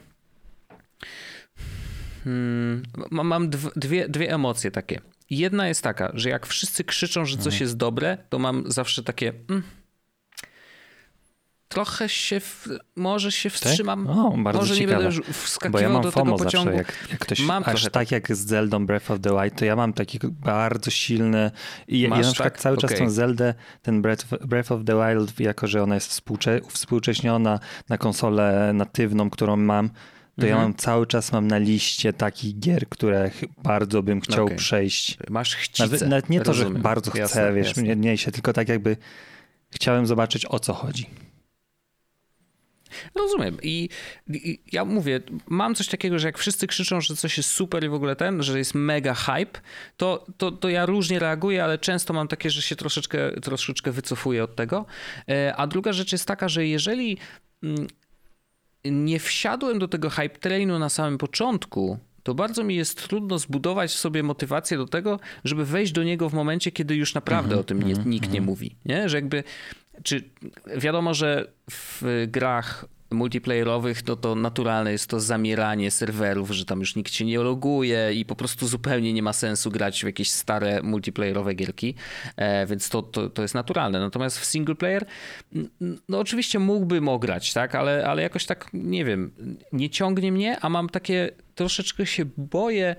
[2.23, 5.01] hmm, mam dwie, dwie emocje takie.
[5.29, 7.61] Jedna jest taka, że jak wszyscy krzyczą, że coś mhm.
[7.61, 9.33] jest dobre, to mam zawsze takie...
[9.49, 9.63] Mm,
[11.67, 13.59] trochę się, w, może się tak?
[13.59, 14.07] wstrzymam.
[14.07, 14.17] Tak?
[14.17, 15.03] O, bardzo może ciekawe.
[15.03, 16.77] nie będę wskakiwał Bo ja mam do FOMO tego pociągu.
[16.77, 19.65] Zawsze, jak, jak ktoś, mam aż tak jak z Zeldą Breath of the Wild, to
[19.65, 21.51] ja mam taki bardzo silny
[21.87, 22.61] i ja, ja na przykład tak?
[22.61, 22.97] cały czas okay.
[22.97, 27.97] tą Zeldę, ten Breath, Breath of the Wild, jako że ona jest współcze, współcześniona na
[27.97, 30.49] konsolę natywną, którą mam, to mhm.
[30.49, 33.31] ja mam cały czas mam na liście takich gier, które
[33.63, 34.57] bardzo bym chciał okay.
[34.57, 35.17] przejść.
[35.29, 35.83] Masz chcicę.
[35.83, 36.73] Nawet, nawet nie to, Rozumiem.
[36.73, 37.95] że bardzo chcę, jasne, wiesz, jasne.
[37.95, 38.97] nie się, tylko tak jakby
[39.69, 41.09] chciałem zobaczyć o co chodzi.
[43.15, 43.57] Rozumiem.
[43.63, 43.89] I,
[44.27, 47.89] I, ja mówię, mam coś takiego, że jak wszyscy krzyczą, że coś jest super i
[47.89, 49.59] w ogóle ten, że jest mega hype,
[49.97, 54.43] to, to, to ja różnie reaguję, ale często mam takie, że się troszeczkę, troszeczkę wycofuję
[54.43, 54.85] od tego.
[55.29, 57.17] E, a druga rzecz jest taka, że jeżeli
[57.63, 57.87] mm,
[58.85, 63.91] nie wsiadłem do tego hype trainu na samym początku, to bardzo mi jest trudno zbudować
[63.91, 67.57] w sobie motywację do tego, żeby wejść do niego w momencie, kiedy już naprawdę mm
[67.57, 68.33] -hmm, o tym nie, mhm, nikt mm -hmm.
[68.33, 68.75] nie mówi.
[68.85, 69.09] Nie?
[69.09, 69.43] Że jakby
[70.03, 70.23] czy
[70.77, 76.95] wiadomo, że w grach multiplayerowych, no to naturalne jest to zamieranie serwerów, że tam już
[76.95, 80.83] nikt się nie loguje i po prostu zupełnie nie ma sensu grać w jakieś stare
[80.83, 81.95] multiplayerowe gierki,
[82.35, 83.99] e, więc to, to, to jest naturalne.
[83.99, 85.05] Natomiast w single player,
[86.09, 89.31] no oczywiście mógłbym ograć, tak, ale, ale jakoś tak, nie wiem,
[89.71, 92.95] nie ciągnie mnie, a mam takie, troszeczkę się boję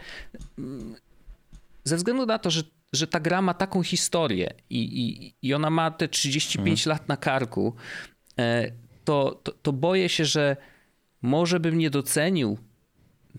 [1.84, 5.70] ze względu na to, że że ta gra ma taką historię i, i, i ona
[5.70, 6.98] ma te 35 hmm.
[6.98, 7.74] lat na karku,
[8.38, 8.72] e,
[9.08, 10.56] to, to, to, boję się, że
[11.22, 12.58] może bym nie docenił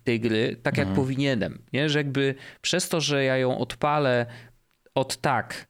[0.03, 0.95] tej gry tak, jak hmm.
[0.95, 1.61] powinienem.
[1.73, 1.89] Nie?
[1.89, 4.25] Że jakby przez to, że ja ją odpalę
[4.95, 5.67] od tak,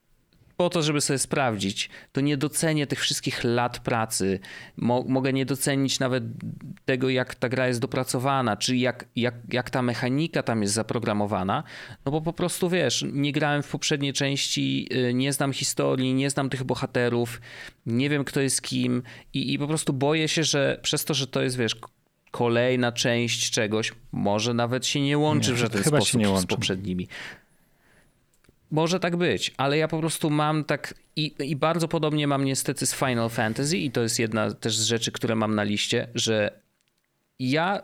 [0.59, 4.39] po to, żeby sobie sprawdzić, to nie docenię tych wszystkich lat pracy.
[4.77, 6.23] Mo mogę nie docenić nawet
[6.85, 11.63] tego, jak ta gra jest dopracowana, czy jak, jak, jak ta mechanika tam jest zaprogramowana.
[12.05, 16.29] No bo po prostu wiesz, nie grałem w poprzedniej części, y, nie znam historii, nie
[16.29, 17.41] znam tych bohaterów,
[17.85, 21.27] nie wiem kto jest kim i, i po prostu boję się, że przez to, że
[21.27, 21.75] to jest wiesz
[22.31, 27.07] kolejna część czegoś, może nawet się nie łączy nie, w żaden sposób z poprzednimi.
[28.71, 32.85] Może tak być, ale ja po prostu mam tak i, i bardzo podobnie mam niestety
[32.85, 36.59] z Final Fantasy i to jest jedna też z rzeczy, które mam na liście, że
[37.39, 37.81] ja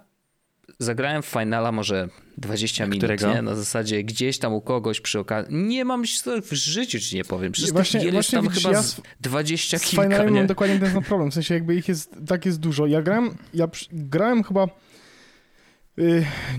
[0.80, 3.42] zagrałem w Finala może 20 minut, nie?
[3.42, 5.56] na zasadzie gdzieś tam u kogoś przy okazji.
[5.56, 6.04] Nie mam
[6.42, 7.52] w życiu ci nie powiem.
[7.52, 10.04] Przecież właśnie, tych właśnie tam widzisz, chyba ja z 20 kilka.
[10.04, 12.88] Z Finalem mam dokładnie ten sam problem, w sensie jakby ich jest, tak jest dużo.
[12.88, 14.68] Ja grałem, ja grałem chyba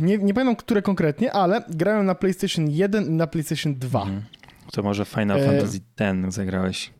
[0.01, 4.03] nie, nie pamiętam, które konkretnie, ale grałem na PlayStation 1 i na PlayStation 2.
[4.03, 4.23] Mhm.
[4.73, 5.47] To może Final e...
[5.47, 6.91] Fantasy X zagrałeś?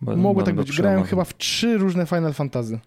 [0.00, 0.76] Bo, Mogło tak być.
[0.76, 2.80] Grałem chyba w trzy różne Final Fantasy.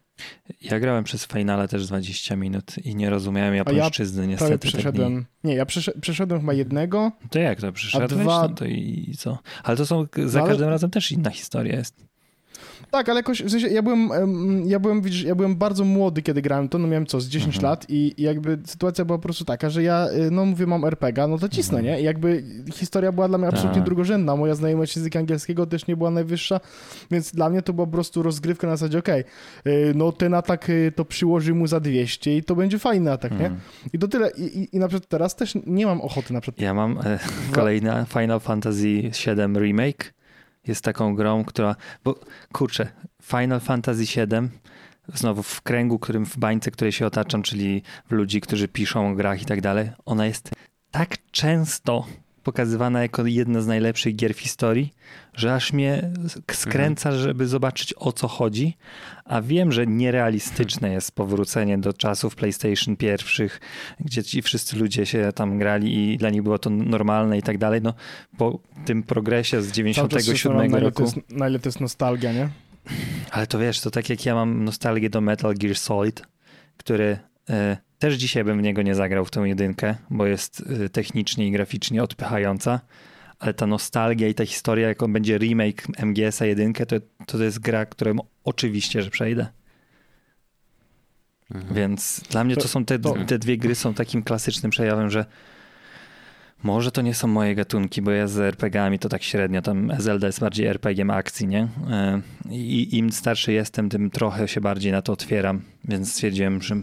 [0.62, 4.68] Ja grałem przez Finale też 20 minut i nie rozumiałem japońszczyzny ja niestety.
[4.68, 5.26] przeszedłem.
[5.44, 5.66] Nie, ja
[6.02, 7.12] przeszedłem chyba jednego.
[7.30, 8.12] To jak to przeszedłeś?
[8.12, 8.42] A dwa...
[8.42, 9.40] No to i co?
[9.64, 12.07] Ale to są za no, każdym razem też inna historia jest.
[12.92, 14.10] Tak, ale jakoś, w sensie ja byłem,
[14.66, 17.56] ja byłem, widzisz, ja byłem bardzo młody, kiedy grałem to, no miałem co, z 10
[17.56, 17.72] mhm.
[17.72, 21.28] lat i, jakby sytuacja była po prostu taka, że ja, y, no mówię, mam RPG,
[21.28, 21.96] no to cisnę, mhm.
[21.96, 22.02] nie?
[22.02, 23.86] I jakby historia była dla mnie absolutnie tak.
[23.86, 26.60] drugorzędna, moja znajomość języka angielskiego też nie była najwyższa,
[27.12, 29.24] więc dla mnie to była po prostu rozgrywka na zasadzie, okej,
[29.60, 33.32] okay, no ten atak y, to przyłoży mu za 200 i to będzie fajny atak,
[33.32, 33.38] nie?
[33.38, 33.60] Mhm.
[33.94, 34.32] I to tyle.
[34.38, 36.62] I, i, I na przykład teraz też nie mam ochoty na przykład.
[36.62, 37.20] Ja mam e,
[37.58, 40.14] kolejna Final Fantasy VII Remake,
[40.68, 41.76] jest taką grą, która.
[42.04, 42.20] Bo
[42.52, 42.88] kurczę,
[43.24, 44.50] Final Fantasy VII,
[45.14, 49.16] znowu w kręgu, którym w bańce, której się otaczam, czyli w ludzi, którzy piszą o
[49.16, 50.52] grach i tak dalej, ona jest
[50.92, 52.06] tak często
[52.44, 54.94] pokazywana jako jedna z najlepszych gier w historii,
[55.38, 56.12] że aż mnie
[56.52, 57.24] skręca, mhm.
[57.24, 58.78] żeby zobaczyć o co chodzi,
[59.26, 63.60] a wiem, że nierealistyczne jest powrócenie do czasów PlayStation pierwszych,
[64.00, 67.58] gdzie ci wszyscy ludzie się tam grali i dla nich było to normalne i tak
[67.58, 67.82] dalej.
[67.82, 67.94] No,
[68.38, 71.14] po tym progresie z 97 roku.
[71.30, 72.50] Na ile to jest nostalgia, nie?
[73.32, 76.22] Ale to wiesz, to tak jak ja mam nostalgię do Metal Gear Solid,
[76.78, 77.18] który
[77.50, 81.48] e, też dzisiaj bym w niego nie zagrał w tą jedynkę, bo jest e, technicznie
[81.48, 82.80] i graficznie odpychająca,
[83.40, 86.96] ale ta nostalgia i ta historia, jak on będzie remake MGS-a jedynkę, to,
[87.26, 89.48] to jest gra, którą oczywiście, że przejdę.
[91.52, 91.76] Mhm.
[91.76, 95.26] Więc dla mnie to są te, te dwie gry są takim klasycznym przejawem, że
[96.64, 100.28] może to nie są moje gatunki, bo ja z RPGami to tak średnio, tam Zelda
[100.28, 101.68] jest bardziej RPG akcji, nie?
[101.90, 106.76] E, I im starszy jestem, tym trochę się bardziej na to otwieram, więc stwierdziłem, że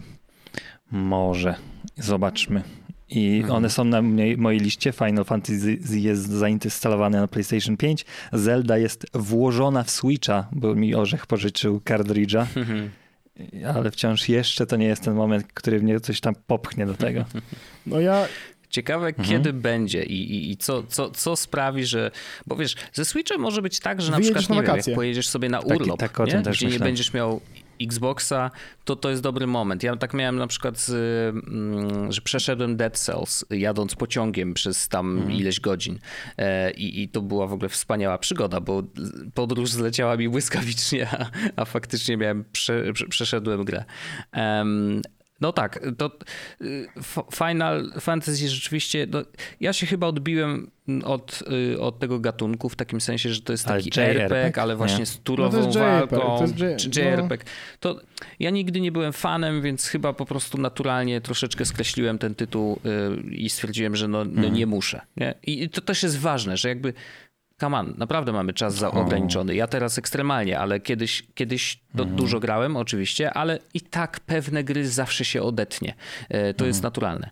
[0.91, 1.55] może
[1.97, 2.63] zobaczmy.
[3.09, 3.55] I mhm.
[3.55, 4.01] one są na
[4.37, 4.91] mojej liście.
[4.91, 8.05] Final Fantasy jest zainstalowane na PlayStation 5.
[8.33, 12.45] Zelda jest włożona w Switcha, bo mi Orzech pożyczył cartridge'a.
[12.55, 12.89] Mhm.
[13.75, 17.25] Ale wciąż jeszcze to nie jest ten moment, który mnie coś tam popchnie do tego.
[17.87, 18.27] No ja
[18.69, 19.27] Ciekawe, mhm.
[19.29, 22.11] kiedy będzie i, i, i, co, co, co sprawi, że.
[22.47, 25.29] Bo wiesz, ze Switchem może być tak, że na Wyjedziesz przykład, nie wiem, jak pojedziesz
[25.29, 26.41] sobie na urlop, tak, tak, nie?
[26.51, 27.41] gdzie nie będziesz miał
[27.81, 28.51] Xboxa,
[28.85, 29.83] to to jest dobry moment.
[29.83, 30.87] Ja tak miałem na przykład,
[31.29, 35.31] mm, że przeszedłem Dead Cells jadąc pociągiem przez tam mhm.
[35.35, 35.99] ileś godzin
[36.37, 38.83] e, I, i to była w ogóle wspaniała przygoda, bo
[39.33, 43.83] podróż zleciała mi błyskawicznie, a, a faktycznie miałem, prze, przeszedłem grę.
[45.41, 46.11] No tak, to
[46.61, 46.87] y,
[47.33, 49.21] Final Fantasy rzeczywiście, no,
[49.59, 50.71] ja się chyba odbiłem
[51.03, 51.43] od,
[51.73, 54.99] y, od tego gatunku w takim sensie, że to jest taki ale RPG, ale właśnie
[54.99, 55.05] nie.
[55.05, 56.45] z turową no walką,
[56.77, 57.45] czy JRPG.
[57.45, 57.51] No.
[57.79, 58.01] To
[58.39, 63.31] ja nigdy nie byłem fanem, więc chyba po prostu naturalnie troszeczkę skreśliłem ten tytuł y,
[63.31, 64.53] i stwierdziłem, że no, no mhm.
[64.53, 65.01] nie muszę.
[65.17, 65.35] Nie?
[65.43, 66.93] I to też jest ważne, że jakby
[67.59, 69.55] come on, naprawdę mamy czas za ograniczony.
[69.55, 72.15] Ja teraz ekstremalnie, ale kiedyś, kiedyś to mhm.
[72.15, 75.95] dużo grałem oczywiście, ale i tak pewne gry zawsze się odetnie.
[76.29, 76.67] E, to mhm.
[76.67, 77.29] jest naturalne.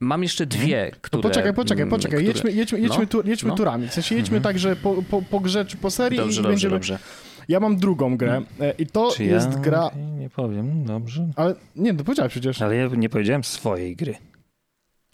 [0.00, 0.62] Mam jeszcze mhm.
[0.62, 1.22] dwie, które...
[1.22, 2.18] No poczekaj, poczekaj, poczekaj.
[2.18, 2.32] Które...
[2.32, 3.56] Jedźmy, jedźmy, jedźmy, no, tu, jedźmy no.
[3.56, 3.88] turami.
[3.88, 4.54] W sensie jedźmy mhm.
[4.54, 6.74] tak, że po, po, po grze czy po serii dobrze, i dobrze, będziemy...
[6.74, 6.98] Dobrze.
[7.48, 9.58] Ja mam drugą grę e, i to czy jest ja?
[9.58, 9.90] gra...
[10.18, 11.28] Nie powiem, dobrze.
[11.36, 12.62] Ale nie, no powiedziałeś przecież.
[12.62, 14.14] Ale ja nie powiedziałem swojej gry.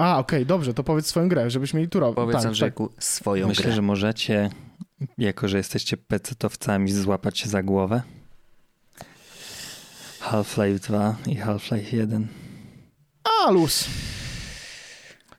[0.00, 2.14] A, okej, okay, dobrze, to powiedz swoją grę, żebyśmy mieli turową.
[2.14, 3.04] Powiedz tak, Andrzejku tak.
[3.04, 3.72] swoją Myślę, grę.
[3.72, 4.50] że możecie
[5.18, 8.02] jako, że jesteście pecetowcami, złapać się za głowę?
[10.20, 12.26] Half-Life 2 i Half-Life 1.
[13.24, 13.88] A, luz.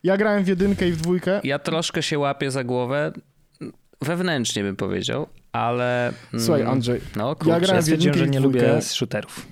[0.04, 1.41] Ja grałem w jedynkę i w dwójkę.
[1.43, 3.12] Ja troszkę się łapię za głowę,
[4.02, 6.13] wewnętrznie bym powiedział, ale...
[6.38, 9.47] Słuchaj, mm, Andrzej, no, kurczę, ja grałem w jedynkę że nie lubię shooterów.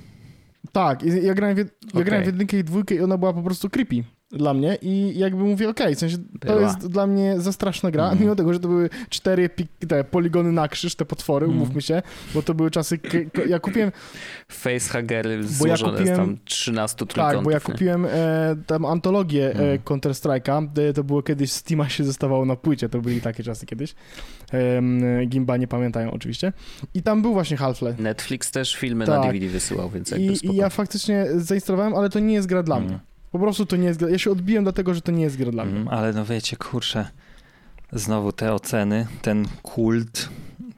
[0.72, 2.04] Tak, ja grałem, w, ja okay.
[2.04, 5.44] grałem w jedynkę i dwójkę i ona była po prostu creepy dla mnie i jakby
[5.44, 6.62] mówię, okej, okay, w sensie to Była.
[6.62, 8.20] jest dla mnie za straszna gra, mm.
[8.20, 9.50] mimo tego, że to były cztery
[9.88, 11.58] te poligony na krzyż, te potwory, mm.
[11.58, 12.02] umówmy się,
[12.34, 13.00] bo to były czasy,
[13.48, 13.92] ja kupiłem...
[14.52, 17.34] Facehagery złożone ja kupiłem, z tam 13 trójkątów.
[17.34, 18.10] Tak, bo ja kupiłem e,
[18.68, 19.76] tam antologię mm.
[19.76, 23.65] e, Counter Strike'a, to było kiedyś, Steama się zostawało na płycie, to byli takie czasy
[23.65, 23.96] kiedyś,
[24.54, 26.54] e, Gimba nie pamiętają oczywiście
[26.94, 28.02] i tam był właśnie Half-Life.
[28.02, 29.15] Netflix też filmy tak.
[29.15, 32.63] na DVD wysyłał, więc jakby I, I ja faktycznie zainstalowałem, ale to nie jest gra
[32.63, 32.89] dla mm.
[32.89, 33.09] mnie.
[33.32, 34.10] Po prostu to nie jest gra.
[34.10, 35.76] Ja się odbiłem dlatego, że to nie jest gra dla mnie.
[35.76, 37.08] Mm, ale no wiecie, kurczę,
[37.92, 40.30] znowu te oceny, ten kult,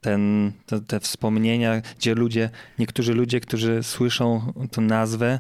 [0.01, 5.39] ten, te, te wspomnienia, gdzie ludzie, niektórzy ludzie, którzy słyszą tę nazwę,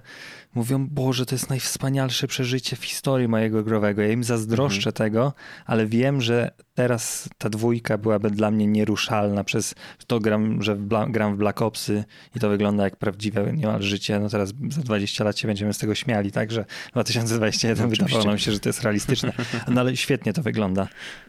[0.55, 4.01] mówią, Boże, to jest najwspanialsze przeżycie w historii mojego growego.
[4.01, 4.93] Ja im zazdroszczę mhm.
[4.93, 5.33] tego,
[5.65, 9.75] ale wiem, że teraz ta dwójka byłaby dla mnie nieruszalna przez
[10.07, 10.77] to gram, że
[11.09, 12.03] gram w Black Opsy
[12.35, 14.19] i to wygląda jak prawdziwe niemal życie.
[14.19, 18.37] No teraz za 20 lat się będziemy z tego śmiali, także 2021 no, wydawało nam
[18.37, 19.33] się, że to jest realistyczne.
[19.67, 20.87] No ale świetnie to wygląda.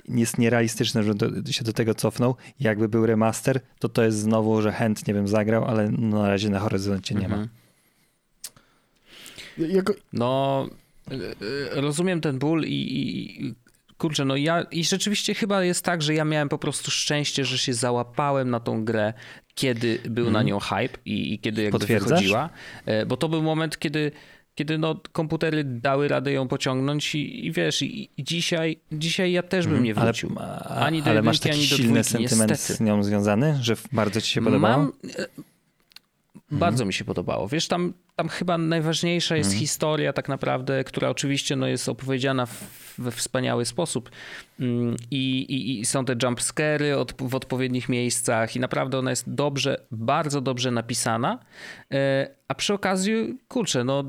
[0.08, 2.37] Jest nierealistyczne, że do, się do tego cofnął.
[2.61, 6.58] Jakby był remaster, to to jest znowu, że chętnie bym zagrał, ale na razie na
[6.58, 7.37] horyzoncie nie ma.
[7.37, 7.62] Mhm.
[9.59, 9.95] Jako...
[10.12, 10.67] No,
[11.11, 11.15] e,
[11.77, 13.55] e, rozumiem ten ból i, i
[13.99, 17.59] kurczę, no ja i rzeczywiście chyba jest tak, że ja miałem po prostu szczęście, że
[17.59, 19.12] się załapałem na tą grę,
[19.55, 20.47] kiedy był na mhm.
[20.47, 22.51] nią hype i, i kiedy jakby wychodziła,
[22.87, 24.12] e, bo to był moment, kiedy
[24.55, 29.43] kiedy no, komputery dały radę ją pociągnąć i, i wiesz, i, i, dzisiaj, dzisiaj ja
[29.43, 29.85] też bym mhm.
[29.85, 30.31] nie wrócił.
[30.38, 34.33] Ale, ani do ale masz taki ani silny sentyment z nią związany, że bardzo ci
[34.33, 34.79] się podobało?
[34.79, 34.93] Mam,
[36.53, 36.61] Mhm.
[36.61, 37.49] Bardzo mi się podobało.
[37.49, 39.61] Wiesz, tam, tam chyba najważniejsza jest mhm.
[39.61, 44.11] historia tak naprawdę, która oczywiście no, jest opowiedziana w, we wspaniały sposób
[44.61, 49.35] mm, I, i, i są te jumpscary od, w odpowiednich miejscach i naprawdę ona jest
[49.35, 51.38] dobrze, bardzo dobrze napisana,
[51.93, 54.05] e, a przy okazji, kurczę, no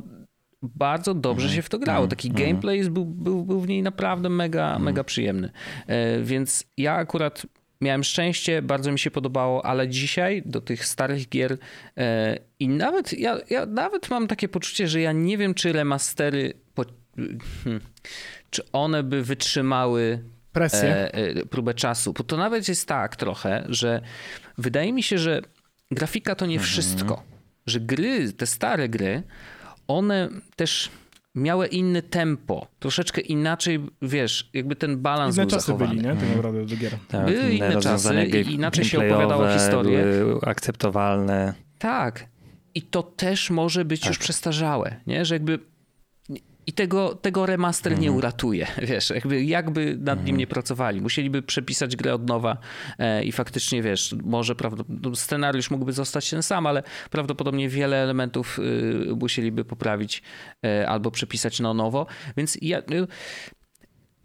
[0.61, 1.55] bardzo dobrze Mhm.
[1.55, 2.07] się w to grało.
[2.07, 4.83] Taki gameplay był, był, był w niej naprawdę mega, Mhm.
[4.83, 5.51] mega przyjemny.
[5.87, 7.45] E, Więc ja akurat
[7.83, 11.57] miałem szczęście, bardzo mi się podobało, ale dzisiaj do tych starych gier
[11.97, 16.53] e, i nawet ja, ja nawet mam takie poczucie, że ja nie wiem, czy remastery,
[16.75, 16.85] po,
[17.63, 17.81] hmm,
[18.49, 20.89] czy one by wytrzymały Presję.
[20.89, 22.13] e, e, próbę czasu.
[22.13, 24.01] Bo to nawet jest tak trochę, że
[24.57, 25.41] wydaje mi się, że
[25.91, 26.69] grafika to nie Mhm.
[26.71, 27.23] wszystko.
[27.65, 29.23] Że gry, te stare gry,
[29.87, 30.89] one też
[31.35, 32.67] miały inne tempo.
[32.79, 35.89] Troszeczkę inaczej, wiesz, jakby ten balans Inne był czasy zachowany.
[36.01, 36.15] byli, nie?
[36.15, 36.91] Tak naprawdę do gier.
[37.07, 40.03] Tak, Były inne rozwiązania czasy i inaczej się opowiadało historię.
[40.03, 41.53] Były akceptowalne.
[41.79, 42.27] Tak.
[42.75, 44.09] I to też może być Tak.
[44.09, 45.25] już przestarzałe, nie?
[45.25, 45.59] Że jakby
[46.67, 48.15] i tego, tego remaster nie Mhm.
[48.17, 51.01] uratuje, wiesz, jakby jakby nad nim nie pracowali.
[51.01, 52.57] Musieliby przepisać grę od nowa
[52.99, 57.97] e, i faktycznie, wiesz, może prawda, no, scenariusz mógłby zostać ten sam, ale prawdopodobnie wiele
[58.03, 60.21] elementów y, musieliby poprawić
[60.65, 62.05] e, albo przepisać na nowo,
[62.37, 62.79] więc ja...
[62.79, 63.07] Y,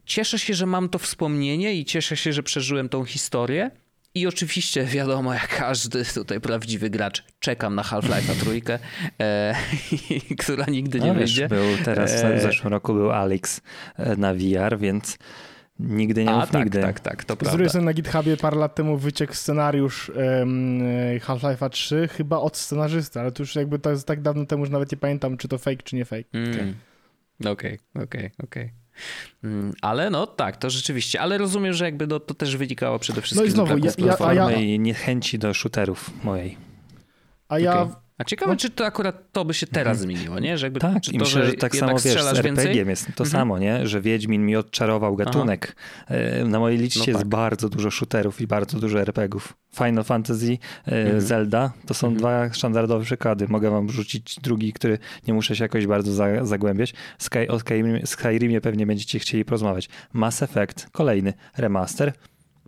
[0.05, 3.71] Cieszę się, że mam to wspomnienie i cieszę się, że przeżyłem tą historię.
[4.19, 8.79] I oczywiście, wiadomo, jak każdy tutaj prawdziwy gracz, czekam na Half-Life'a trójkę,
[9.21, 9.55] e,
[10.43, 11.49] która nigdy nie No, wyjdzie.
[11.49, 13.61] był teraz E, w zeszłym roku był Alex
[13.97, 15.19] e, na VR, więc
[15.79, 16.81] nigdy nie A, mów tak, nigdy.
[16.81, 17.51] tak, tak, to Z prawda.
[17.57, 20.45] drugiej strony na GitHubie parę lat temu wyciekł scenariusz e,
[21.21, 24.73] Half-Life'a 3, chyba od scenarzysty, ale to już jakby to jest tak dawno temu, że
[24.73, 26.29] nawet nie pamiętam, czy to fake, czy nie fake.
[26.33, 26.75] Mm.
[27.47, 28.71] Okej, okej, okej.
[29.45, 33.23] Mm, Ale no tak, to rzeczywiście, ale rozumiem, że jakby no, to też wynikało przede
[33.23, 36.57] wszystkim znowu, z braku ja- ja- ja- i niechęci do shooterów mojej.
[37.49, 37.73] A ja.
[38.19, 40.59] A ciekawe, no- czy to akurat to by się teraz zmieniło, nie?
[40.59, 42.39] Że jakby, Tak, czy i to, myślę, że tak jednak samo wiesz, z?
[42.39, 43.87] RPG-iem jest to samo, nie?
[43.87, 45.77] Że Wiedźmin mi odczarował gatunek.
[46.09, 47.29] E, Na mojej liście No jest tak.
[47.29, 49.55] bardzo dużo shooterów i bardzo dużo RPGów.
[49.75, 53.47] Final Fantasy, e, Zelda to są dwa standardowe przykłady.
[53.49, 56.95] Mogę wam rzucić drugi, który nie muszę się jakoś bardzo za, zagłębiać.
[57.19, 59.89] Sky, o Skyrim, Skyrimie pewnie będziecie chcieli porozmawiać.
[60.13, 62.13] Mass Effect, kolejny remaster.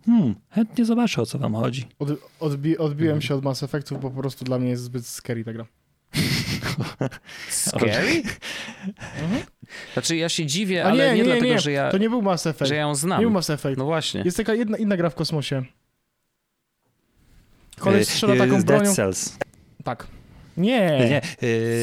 [0.05, 1.87] Hmm, chętnie zobaczę o co wam chodzi.
[1.99, 2.09] od,
[2.39, 3.21] odbi, odbiłem Mhm.
[3.21, 5.65] się od Mass Effectów, bo po prostu dla mnie jest zbyt scary ta gra.
[7.49, 8.23] Scary?
[9.93, 12.09] Znaczy ja się dziwię, A ale nie, nie, nie, dlatego, nie, że ja, to nie
[12.09, 12.69] był Mass Effect.
[12.69, 13.31] że ja ją Nie był znam.
[13.31, 13.77] Mass Effect.
[13.77, 14.21] No właśnie.
[14.25, 15.63] Jest taka jedna, inna gra w kosmosie.
[17.79, 18.93] Koleś E, strzela e, taką Dead bronią.
[18.93, 19.37] Cells.
[19.83, 20.07] Tak.
[20.57, 20.79] Nie.
[21.09, 21.21] Nie,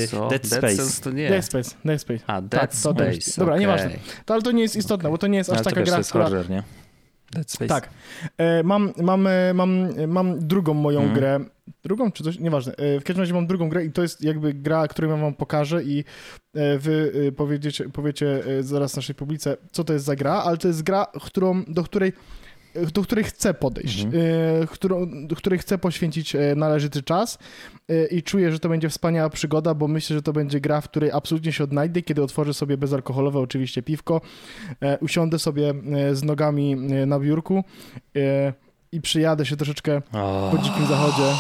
[0.05, 0.29] e, Co?
[0.29, 0.77] Dead Dead Space.
[0.77, 1.29] Cells to nie.
[1.29, 2.21] Dead Space, Dead Space.
[2.27, 3.17] A, Dead Tak, to też.
[3.25, 3.41] Space.
[3.41, 3.61] Dobra, okej.
[3.67, 3.91] nieważne.
[4.25, 5.87] To, ale to nie jest istotne, bo to nie jest aż Ale to taka to
[5.87, 6.25] gra, jest która...
[6.25, 6.63] horror, nie?
[7.33, 7.69] Dead Space.
[7.69, 7.89] Tak.
[8.39, 11.19] E, mam, mam, e, mam, e, mam drugą moją Mhm.
[11.19, 11.41] grę.
[11.85, 12.39] Drugą czy coś?
[12.39, 12.73] Nieważne.
[12.79, 15.85] W każdym razie mam drugą grę i to jest jakby gra, którą ja wam pokażę
[15.85, 16.05] i
[16.79, 17.13] wy
[17.93, 21.65] powiecie e, zaraz naszej publice, co to jest za gra, ale to jest gra, którą,
[21.65, 22.13] do której
[22.95, 24.25] do której chcę podejść, Mhm.
[24.63, 27.39] e, którą, do której chcę poświęcić e, należyty czas
[27.89, 30.89] e, i czuję, że to będzie wspaniała przygoda, bo myślę, że to będzie gra, w
[30.89, 34.21] której absolutnie się odnajdę, kiedy otworzę sobie bezalkoholowe oczywiście piwko,
[34.81, 35.75] e, usiądę sobie
[36.11, 37.65] e, z nogami e, na biurku
[38.17, 38.53] e,
[38.93, 40.03] i przyjadę się troszeczkę
[40.51, 41.33] po dzikim zachodzie,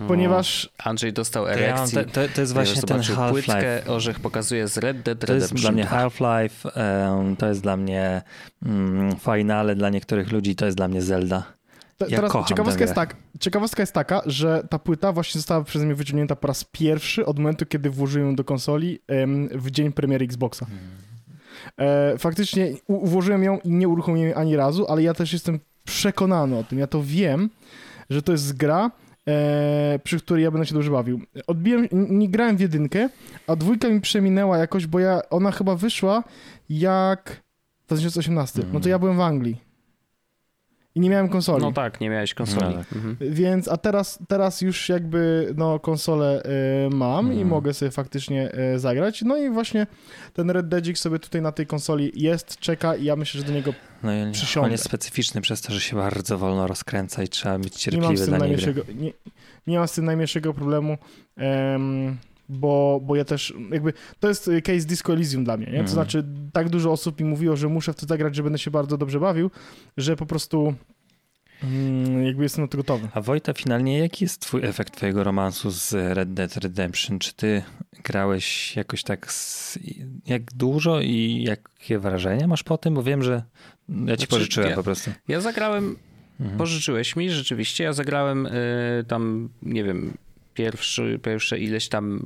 [0.00, 0.08] No.
[0.08, 3.32] ponieważ Andrzej dostał to, ja to, to, jest właśnie ten Half-Life.
[3.32, 5.90] płytkę, Orzech pokazuje z Red Dead To jest Redemption dla mnie 2.
[5.98, 8.22] Half-Life, em, to jest dla mnie
[8.66, 11.42] mm, finale, dla niektórych ludzi to jest dla mnie Zelda.
[12.00, 15.86] Ja teraz kocham ciekawostka jest, tak, ciekawostka jest taka, że ta płyta właśnie została przeze
[15.86, 19.92] mnie wyciągnięta po raz pierwszy od momentu, kiedy włożyłem ją do konsoli em, w dzień
[19.92, 20.66] premiery Xboxa.
[21.78, 26.58] E, faktycznie u- włożyłem ją i nie uruchomiłem ani razu, ale ja też jestem przekonany
[26.58, 27.50] o tym, ja to wiem,
[28.10, 28.90] że to jest gra,
[29.30, 31.20] e, przy której ja będę się dobrze bawił.
[31.46, 33.08] Odbiłem, nie grałem w jedynkę,
[33.46, 36.24] a dwójka mi przeminęła jakoś, bo ja, ona chyba wyszła
[36.68, 37.42] jak
[37.86, 38.62] 2018.
[38.72, 39.69] No to ja byłem w Anglii.
[40.94, 41.62] I nie miałem konsoli.
[41.62, 42.74] No tak, nie miałeś konsoli.
[42.74, 42.92] No tak.
[42.92, 43.16] Mhm.
[43.20, 46.42] Więc, a teraz, teraz już jakby no konsolę
[46.86, 47.48] y, mam i Mhm.
[47.48, 49.22] mogę sobie faktycznie y, zagrać.
[49.22, 49.86] No i właśnie
[50.32, 53.52] ten Red Deadzik sobie tutaj na tej konsoli jest, czeka i ja myślę, że do
[53.52, 54.66] niego No i Przysiądę.
[54.66, 58.16] on jest specyficzny przez to, że się bardzo wolno rozkręca i trzeba być nie mam
[58.16, 58.82] z cierpliwy tym dla niego.
[58.94, 59.12] nie,
[59.66, 60.96] nie mam z tym najmniejszego problemu,
[61.36, 62.16] em,
[62.50, 65.72] bo, bo ja też jakby, to jest y, case Disco Elysium dla mnie, nie?
[65.72, 65.94] To Mhm.
[65.94, 68.96] znaczy tak dużo osób mi mówiło, że muszę w to zagrać, że będę się bardzo
[68.98, 69.50] dobrze bawił,
[69.96, 70.74] że po prostu
[71.62, 73.08] mm, jakby jestem na to gotowy.
[73.14, 77.18] A Wojta, finalnie jaki jest twój efekt twojego romansu z Red Dead Redemption?
[77.18, 77.62] Czy ty
[78.04, 79.78] grałeś jakoś tak, z,
[80.26, 82.94] jak dużo i jakie wrażenia masz po tym?
[82.94, 83.32] Bo wiem, że
[83.88, 85.10] ja ci Znaczy, pożyczyłem ja- po prostu.
[85.28, 85.96] Ja zagrałem,
[86.40, 86.58] Mhm.
[86.58, 88.50] pożyczyłeś mi rzeczywiście, ja zagrałem y,
[89.08, 90.14] tam, nie wiem,
[90.54, 92.20] pierwszy, pierwsze ileś tam,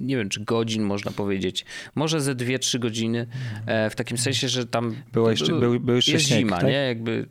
[0.00, 3.26] nie wiem, czy godzin można powiedzieć, może ze dwie, trzy godziny,
[3.66, 6.66] e, w takim sensie, że tam Było jeszcze, był, był jeszcze jest śnieg, zima, tak?
[6.66, 6.86] nie?
[6.86, 7.26] Jakby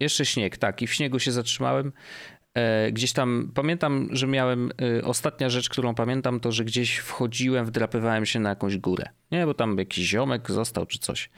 [0.00, 0.82] jeszcze śnieg, tak.
[0.82, 1.92] I w śniegu się zatrzymałem.
[2.54, 4.70] E, gdzieś tam pamiętam, że miałem.
[4.98, 9.04] E, ostatnia rzecz, którą pamiętam, to że gdzieś wchodziłem, wdrapywałem się na jakąś górę.
[9.30, 11.30] Nie, bo tam jakiś ziomek został czy coś.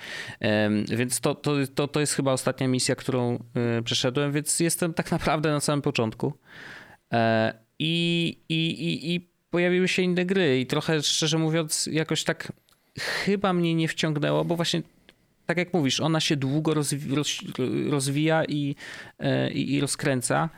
[0.88, 3.44] Więc to, to, to, to jest chyba ostatnia misja, którą
[3.84, 6.32] przeszedłem, więc jestem tak naprawdę na samym początku.
[7.78, 12.52] I, i, i, i pojawiły się inne gry, i trochę szczerze mówiąc, jakoś tak
[12.98, 14.82] chyba mnie nie wciągnęło, bo właśnie
[15.46, 17.14] tak jak mówisz, ona się długo rozwi
[17.90, 18.74] rozwija i,
[19.54, 20.48] i, i rozkręca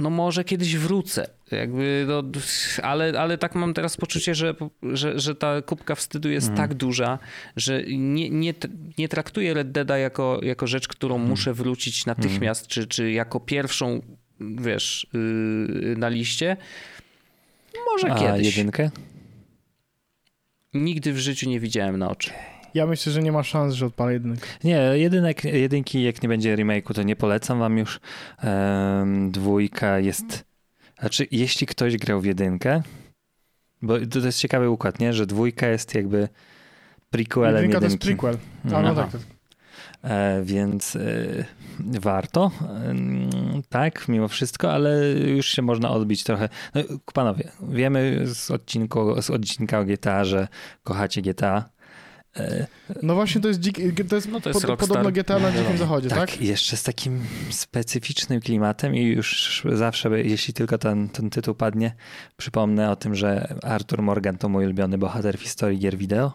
[0.00, 1.28] no może kiedyś wrócę.
[1.50, 2.22] Jakby, no,
[2.82, 6.56] ale, ale tak mam teraz poczucie, że, że, że ta kubka wstydu jest mm.
[6.56, 7.18] tak duża,
[7.56, 8.54] że nie, nie,
[8.98, 11.28] nie traktuję Red Deada jako, jako rzecz, którą mm.
[11.28, 12.68] muszę wrócić natychmiast, mm.
[12.68, 14.00] czy, czy jako pierwszą,
[14.58, 16.56] wiesz, yy, na liście.
[17.92, 18.56] Może A kiedyś.
[18.56, 18.90] jedynkę?
[20.74, 22.30] Nigdy w życiu nie widziałem na oczy.
[22.74, 24.58] Ja myślę, że nie ma szans, że odpalę jedynek.
[24.64, 28.00] Nie, jedynek, jedynki jak nie będzie remake'u, to nie polecam wam już.
[28.44, 30.44] Um, dwójka jest...
[31.00, 32.82] Znaczy, jeśli ktoś grał w jedynkę,
[33.82, 35.12] bo to, to jest ciekawy układ, nie?
[35.12, 36.28] Że dwójka jest jakby
[37.10, 37.78] prequelem jedynki.
[37.78, 38.38] to jest prequel.
[38.72, 39.08] A, no tak.
[40.02, 41.44] E, więc e,
[41.80, 42.50] warto,
[43.68, 46.48] tak, mimo wszystko, ale już się można odbić trochę.
[46.74, 46.82] No,
[47.14, 50.48] panowie, wiemy z, odcinku, z odcinka o GTA, że
[50.82, 51.74] kochacie GTA.
[53.02, 55.78] No właśnie to jest, dzik, to jest, no to jest pod, podobno GTA na Dzikim
[55.78, 56.30] Zachodzie, tak?
[56.30, 57.20] Tak, jeszcze z takim
[57.50, 61.94] specyficznym klimatem i już zawsze, jeśli tylko ten, ten tytuł padnie,
[62.36, 66.32] przypomnę o tym, że Arthur Morgan to mój ulubiony bohater w historii gier wideo.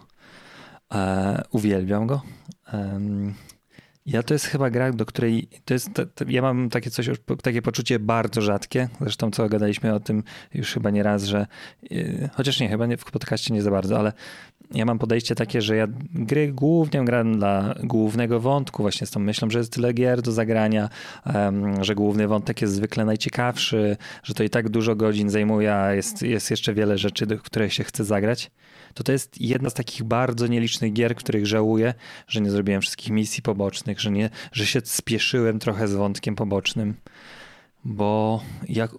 [0.93, 2.21] E, uwielbiam go.
[4.09, 7.09] Ja to jest chyba gra, do której to jest, to, to, ja mam takie coś,
[7.43, 11.47] takie poczucie bardzo rzadkie, zresztą co gadaliśmy o tym już chyba nie raz, że
[11.91, 14.13] yy, chociaż nie, chyba nie, w podcaście nie za bardzo, ale
[14.73, 19.19] ja mam podejście takie, że ja gry głównie gram dla głównego wątku, właśnie z tą
[19.19, 20.89] myślą, że jest tyle gier do zagrania,
[21.35, 25.93] um, że główny wątek jest zwykle najciekawszy, że to i tak dużo godzin zajmuje, a
[25.93, 28.51] jest, jest jeszcze wiele rzeczy, do których się chce zagrać.
[28.93, 31.93] To to jest jedna z takich bardzo nielicznych gier, których żałuję,
[32.27, 36.95] że nie zrobiłem wszystkich misji pobocznych, że, nie, że się spieszyłem trochę z wątkiem pobocznym,
[37.85, 38.91] bo jak...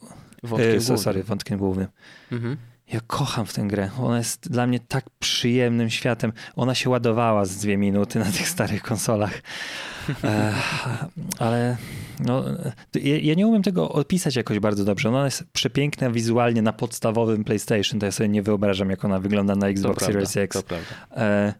[0.42, 1.86] Wątkiem e, sorry, wątkiem głównym.
[2.32, 2.56] Mhm.
[2.92, 3.90] Ja kocham w tę grę.
[3.98, 6.32] Ona jest dla mnie tak przyjemnym światem.
[6.56, 9.42] Ona się ładowała z dwie minuty na tych starych konsolach.
[10.24, 10.54] E,
[11.38, 11.76] ale
[12.24, 12.44] no,
[12.94, 15.08] ja, ja, nie umiem tego opisać jakoś bardzo dobrze.
[15.08, 18.00] Ona jest przepiękna wizualnie na podstawowym PlayStation.
[18.00, 20.56] To ja sobie nie wyobrażam, jak ona wygląda na Xbox to Series prawda, X.
[20.56, 20.94] To prawda.
[21.16, 21.54] E,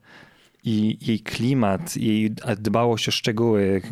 [0.64, 3.82] i jej klimat, jej dbałość o szczegóły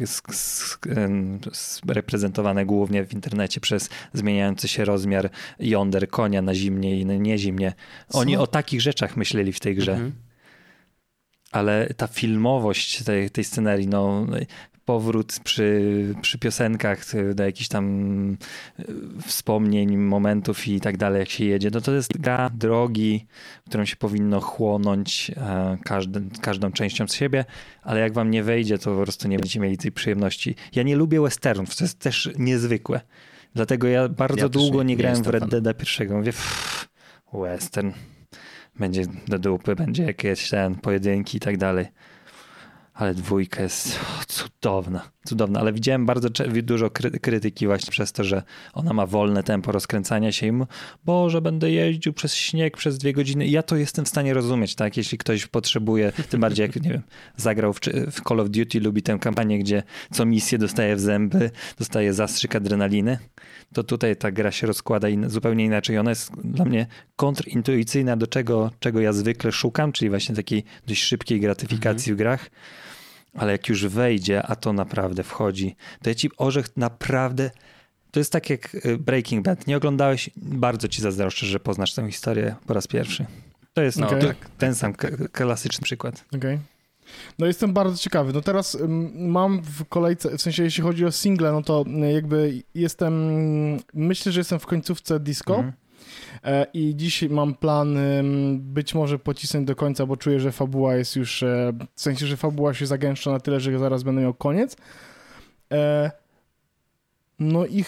[1.88, 7.72] reprezentowane głównie w internecie przez zmieniający się rozmiar jąder konia na zimnie i nie zimnie.
[8.12, 8.42] Oni Co?
[8.42, 9.92] o takich rzeczach myśleli w tej grze.
[9.92, 10.12] Mhm.
[11.52, 14.26] Ale ta filmowość tej, tej scenerii, no,
[14.88, 18.36] powrót przy, przy piosenkach do jakichś tam
[18.78, 18.84] e,
[19.26, 23.26] wspomnień, momentów i tak dalej, jak się jedzie, no to jest gra drogi,
[23.66, 27.44] którą się powinno chłonąć e, każdy, każdą częścią z siebie,
[27.82, 30.54] ale jak wam nie wejdzie, to po prostu nie będziecie mieli tej przyjemności.
[30.74, 33.00] Ja nie lubię westernów, to jest też niezwykłe.
[33.54, 36.16] Dlatego ja bardzo ja długo nie, nie grałem w Red Dead pierwszego.
[36.16, 36.88] Mówię, pff,
[37.32, 37.90] western,
[38.78, 41.86] będzie do dupy, będzie jakieś ten pojedynki i tak dalej
[42.98, 46.28] ale dwójka jest cudowna, cudowna, ale widziałem bardzo
[46.62, 46.90] dużo
[47.22, 48.42] krytyki właśnie przez to, że
[48.72, 50.52] ona ma wolne tempo rozkręcania się i
[51.04, 54.34] bo że będę jeździł przez śnieg przez dwie godziny i ja to jestem w stanie
[54.34, 57.02] rozumieć, tak, jeśli ktoś potrzebuje, tym bardziej jak, nie wiem,
[57.36, 57.80] zagrał w,
[58.10, 59.82] w Call of Duty, lubi tę kampanię, gdzie
[60.12, 63.18] co misję dostaje w zęby, dostaje zastrzyk adrenaliny,
[63.74, 65.98] to tutaj ta gra się rozkłada in, zupełnie inaczej.
[65.98, 66.86] Ona jest dla mnie
[67.16, 72.16] kontrintuicyjna do czego, czego ja zwykle szukam, czyli właśnie takiej dość szybkiej gratyfikacji mhm.
[72.16, 72.50] w grach
[73.38, 77.50] ale jak już wejdzie, a to naprawdę wchodzi, to ja ci orzech naprawdę.
[78.10, 79.66] To jest tak jak y, Breaking Bad.
[79.66, 83.26] Nie oglądałeś, bardzo ci zazdroszczę, że poznasz tę historię po raz pierwszy.
[83.72, 84.22] To jest okay.
[84.22, 84.28] no,
[84.58, 84.94] ten sam
[85.32, 86.24] klasyczny przykład.
[86.28, 86.38] Okej.
[86.38, 86.58] Okay.
[87.38, 88.32] No jestem bardzo ciekawy.
[88.32, 88.78] No teraz
[89.14, 93.12] mam w kolejce, w sensie jeśli chodzi o single, no to y, jakby jestem,
[93.94, 95.54] myślę, że jestem w końcówce disco.
[95.54, 95.72] Mm E,
[96.74, 97.98] I dziś mam plan
[98.58, 102.36] być może pocisnąć do końca, bo czuję, że fabuła jest już, e, w sensie, że
[102.36, 104.76] fabuła się zagęszcza na tyle, że zaraz będę miał koniec.
[107.40, 107.84] E, no i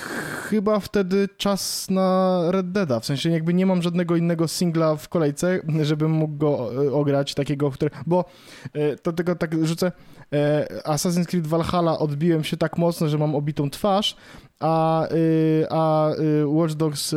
[0.48, 5.09] chyba wtedy czas na Red Deada, w sensie jakby nie mam żadnego innego singla w
[5.09, 8.24] kolejce, żebym mógł go ograć, takiego, który, bo
[9.03, 9.92] to tylko tak rzucę,
[10.84, 14.16] Assassin's Creed Valhalla odbiłem się tak mocno, że mam obitą twarz,
[14.61, 15.07] a,
[15.70, 16.11] a
[16.44, 17.14] Watch Dogs,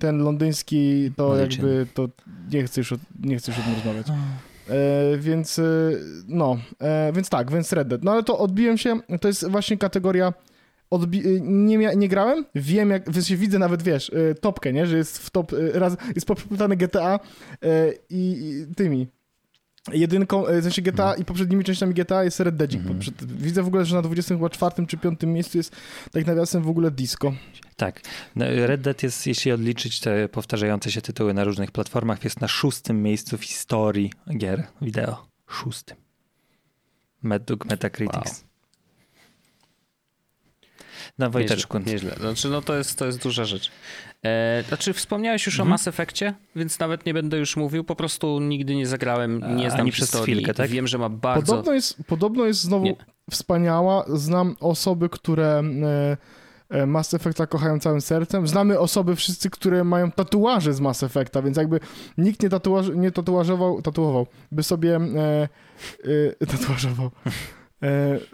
[0.00, 2.08] ten londyński, to jakby, to
[2.52, 4.06] nie chcę już, nie chcę już o tym rozmawiać.
[4.68, 5.60] E, więc
[6.28, 8.04] no, e, więc tak, więc Red Dead.
[8.04, 10.32] No ale to odbiłem się, to jest właśnie kategoria
[10.90, 14.72] Odbi- y, nie, mia- nie grałem, wiem jak, w sensie widzę nawet, wiesz, y, topkę,
[14.72, 17.20] nie, że jest w top, y, raz, jest popytany GTA
[18.10, 19.06] i, i tymi,
[19.92, 22.62] jedynką, w sensie GTA i poprzednimi częściami GTA jest Red.
[22.74, 22.84] Mhm.
[22.98, 25.76] Poprzed- Widzę w ogóle, że na 24 czy 5 miejscu jest
[26.12, 27.32] tak nawiasem w ogóle disco.
[27.76, 28.00] Tak.
[28.36, 32.48] No, Red Dead jest, jeśli odliczyć te powtarzające się tytuły na różnych platformach, jest na
[32.48, 35.26] szóstym miejscu w historii gier wideo.
[35.46, 35.96] Szóstym.
[37.22, 38.44] Według Metacritics.
[41.18, 42.16] No Wojteczku, Nieźle, nieźle.
[42.16, 43.70] Znaczy, no to jest, to jest duża rzecz.
[44.24, 45.68] E, znaczy, wspomniałeś już Mhm.
[45.68, 47.84] o Mass Effectie, więc nawet nie będę już mówił.
[47.84, 50.34] Po prostu nigdy nie zagrałem, nie znam ani przez historii.
[50.34, 50.70] chwilkę, tak?
[50.70, 51.52] Wiem, że ma bardzo...
[51.52, 52.96] Podobno jest, podobno jest znowu Nie.
[53.30, 54.04] wspaniała.
[54.08, 56.16] Znam osoby, które e,
[56.70, 58.48] e, Mass Effecta kochają całym sercem.
[58.48, 61.80] Znamy osoby wszyscy, które mają tatuaże z Mass Effecta, więc jakby
[62.18, 65.48] nikt nie, tatuaż, nie tatuażował, tatuował, by sobie e,
[66.40, 67.10] e, tatuażował.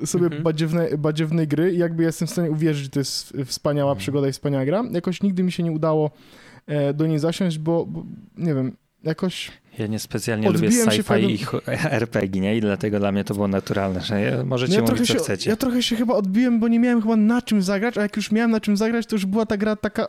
[0.00, 0.42] E, sobie Mhm.
[0.42, 4.32] badziewne, badziewnej gry i jakby jestem w stanie uwierzyć, że to jest wspaniała przygoda i
[4.32, 4.84] wspaniała gra.
[4.92, 6.10] Jakoś nigdy mi się nie udało
[6.66, 8.04] e, do niej zasiąść, bo, bo
[8.38, 11.38] nie wiem, jakoś ja niespecjalnie lubię się sci-fi pewnym- i
[11.90, 12.56] RPG, nie?
[12.56, 15.12] I dlatego dla mnie to było naturalne, że ja- No możecie ja, mówić, trochę co
[15.12, 15.50] się, chcecie.
[15.50, 18.32] ja trochę się chyba odbiłem, bo nie miałem chyba na czym zagrać, a jak już
[18.32, 20.08] miałem na czym zagrać, to już była ta gra taka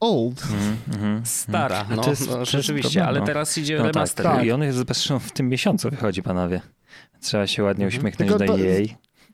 [0.00, 0.42] old.
[0.42, 1.96] Mhm, mhm, Stara, mhm.
[1.96, 3.26] No, to jest- no to jest rzeczywiście, problem, ale no.
[3.26, 4.24] teraz idzie No tak, remaster.
[4.26, 4.44] tak.
[4.44, 6.60] I on jest zresztą w tym miesiącu wychodzi, panowie.
[7.20, 7.98] Trzeba się ładnie Mhm.
[8.00, 8.82] uśmiechnąć Tylko do to- EA.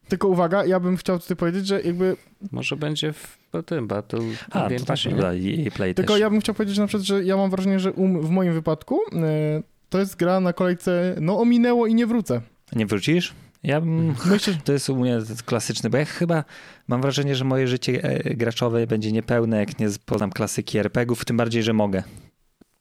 [0.08, 2.16] Tylko uwaga, ja bym chciał tutaj powiedzieć, że jakby,
[2.52, 4.20] Może będzie w tym Battle
[4.50, 5.16] A, to nie?
[5.16, 6.20] da, EA Play tylko też.
[6.20, 9.00] ja bym chciał powiedzieć na przykład, że ja mam wrażenie, że um, w moim wypadku
[9.12, 12.40] e, to jest gra na kolejce, no ominęło i nie wrócę.
[12.76, 13.34] Nie wrócisz?
[13.62, 14.14] Ja bym...
[14.26, 16.44] Myślę, że To jest u mnie klasyczny, bo ja chyba
[16.88, 21.36] mam wrażenie, że moje życie e, graczowe będzie niepełne, jak nie poznam klasyki RPGów, tym
[21.36, 22.02] bardziej, że mogę.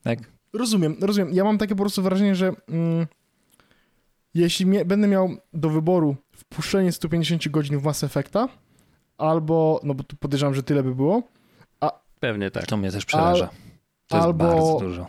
[0.03, 0.19] Tak?
[0.53, 1.33] rozumiem, rozumiem.
[1.33, 3.07] Ja mam takie po prostu wrażenie, że mm,
[4.35, 8.47] jeśli mie- będę miał do wyboru wpuszczenie 150 godzin w Mass Effecta,
[9.17, 11.23] albo, no bo tu podejrzewam, że tyle by było,
[12.19, 12.65] Pewnie tak.
[12.65, 13.49] To mnie też przeraża.
[14.07, 15.07] To jest albo- bardzo dużo.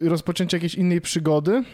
[0.00, 1.64] rozpoczęcie jakiejś innej przygody,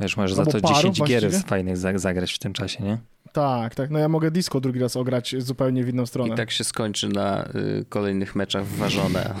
[0.00, 1.48] Wiesz, możesz za to paru 10 gier właściwie.
[1.48, 2.98] fajnych za- zagrać w tym czasie, nie?
[3.34, 3.90] Tak, tak.
[3.90, 6.34] No ja mogę disco drugi raz ograć zupełnie w inną stronę.
[6.34, 9.34] I tak się skończy na y, kolejnych meczach ważone.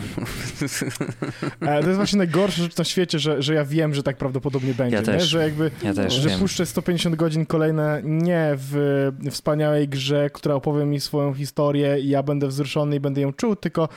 [1.60, 4.74] E, to jest właśnie najgorsza rzecz na świecie, że, że ja wiem, że tak prawdopodobnie
[4.74, 4.96] będzie.
[4.96, 5.06] Ja nie?
[5.06, 5.22] też.
[5.28, 6.40] Że jakby, Ja też że wiem.
[6.40, 12.22] puszczę 150 godzin kolejne nie w wspaniałej grze, która opowie mi swoją historię i ja
[12.22, 13.88] będę wzruszony i będę ją czuł, tylko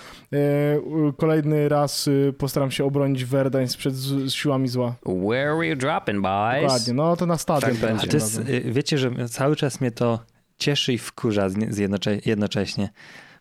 [0.84, 4.96] u- kolejny raz e, postaram się obronić Verdansk przed z, z siłami zła.
[5.06, 6.62] Where are you dropping, boys?
[6.62, 6.94] Dokładnie.
[6.94, 7.72] No to na stadion.
[7.72, 8.08] Tak będzie.
[8.08, 10.20] A to jest, y, wiecie, że cały czas mnie to
[10.58, 12.90] cieszy i wkurza jednocze- jednocześnie,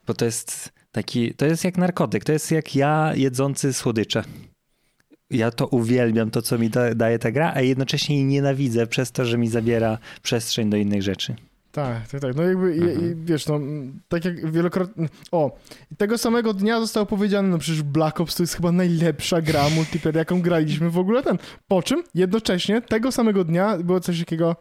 [0.06, 4.24] bo to jest taki, to jest jak narkotyk, to jest jak ja jedzący słodycze.
[5.30, 9.12] Ja to uwielbiam, to co mi da, daje ta gra, a jednocześnie jej nienawidzę przez
[9.12, 11.34] to, że mi zabiera przestrzeń do innych rzeczy.
[11.72, 12.36] Tak, tak, tak.
[12.36, 13.12] No jakby, i, Mhm.
[13.12, 13.60] i, wiesz, no,
[14.08, 15.08] tak jak wielokrotnie...
[15.32, 15.58] O,
[15.98, 20.16] tego samego dnia zostało powiedziane, no przecież Black Ops to jest chyba najlepsza gra multiplayer,
[20.16, 21.38] jaką graliśmy w ogóle ten.
[21.68, 24.56] Po czym jednocześnie tego samego dnia było coś takiego...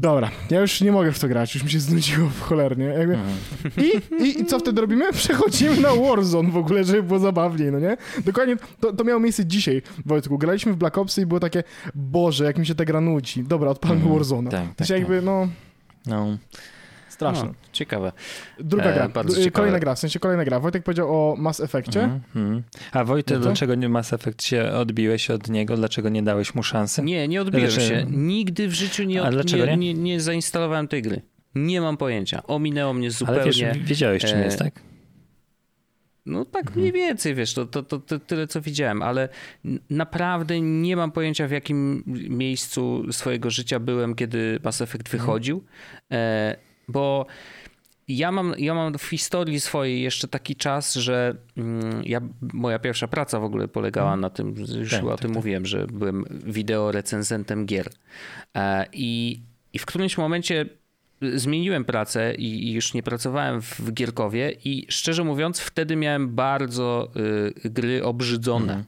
[0.00, 2.84] Dobra, ja już nie mogę w to grać, już mi się znudziło w cholernie.
[2.84, 3.14] Jakby...
[3.14, 3.36] Mhm.
[3.76, 5.12] I, i, I co wtedy robimy?
[5.12, 7.96] Przechodzimy na Warzone w ogóle, żeby było zabawniej, no nie?
[8.24, 10.38] Dokładnie, to, to miało miejsce dzisiaj, Wojtku.
[10.38, 13.42] Graliśmy w Black Opsy i było takie, Boże, jak mi się ta gra nudzi.
[13.44, 14.14] Dobra, odpalmy Mhm.
[14.20, 14.50] Warzone'a.
[14.50, 15.48] Tak, Tak, tak, jakby, no,
[16.06, 16.36] No.
[17.16, 17.44] Straszne.
[17.48, 18.12] No, ciekawe.
[18.60, 19.50] Druga E, gra, ciekawe.
[19.50, 20.60] kolejna gra, w sensie kolejna gra.
[20.60, 22.00] Wojtek powiedział o Mass Effectie.
[22.02, 22.62] Mhm, mhm.
[22.92, 25.76] A Wojtek, No dlaczego nie Mass Effect się odbiłeś od niego?
[25.76, 27.02] Dlaczego nie dałeś mu szansy?
[27.02, 28.06] Nie, nie odbiłem Znaczy- się.
[28.10, 29.94] Nigdy w życiu nie, A od, dlaczego nie, nie?
[29.94, 31.22] nie, nie zainstalowałem tej gry.
[31.54, 32.42] Nie mam pojęcia.
[32.46, 33.40] Ominęło mnie zupełnie.
[33.42, 34.80] Ale wiesz, wiedziałeś czym e, jest, tak?
[36.26, 36.80] No tak Mhm.
[36.80, 39.28] mniej więcej, wiesz, to, to, to, to tyle, co widziałem, ale
[39.90, 45.64] naprawdę nie mam pojęcia, w jakim miejscu swojego życia byłem, kiedy Mass Effect wychodził,
[46.12, 46.56] e,
[46.88, 47.26] bo
[48.08, 52.20] ja mam, ja mam w historii swojej jeszcze taki czas, że mm, ja,
[52.52, 55.36] moja pierwsza praca w ogóle polegała na tym, już Tak, o tak, tym tak.
[55.36, 57.88] mówiłem, że byłem wideo recenzentem gier.
[58.56, 59.40] E, I,
[59.72, 60.66] I w którymś momencie
[61.34, 67.08] zmieniłem pracę i już nie pracowałem w Gierkowie i szczerze mówiąc wtedy miałem bardzo
[67.64, 68.84] y, gry obrzydzone Mhm.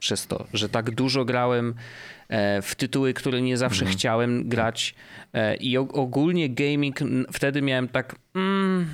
[0.00, 1.74] przez to, że tak dużo grałem
[2.62, 3.98] w tytuły, które nie zawsze Mhm.
[3.98, 4.94] chciałem grać
[5.32, 6.98] e, i ogólnie gaming
[7.32, 8.88] wtedy miałem tak mm,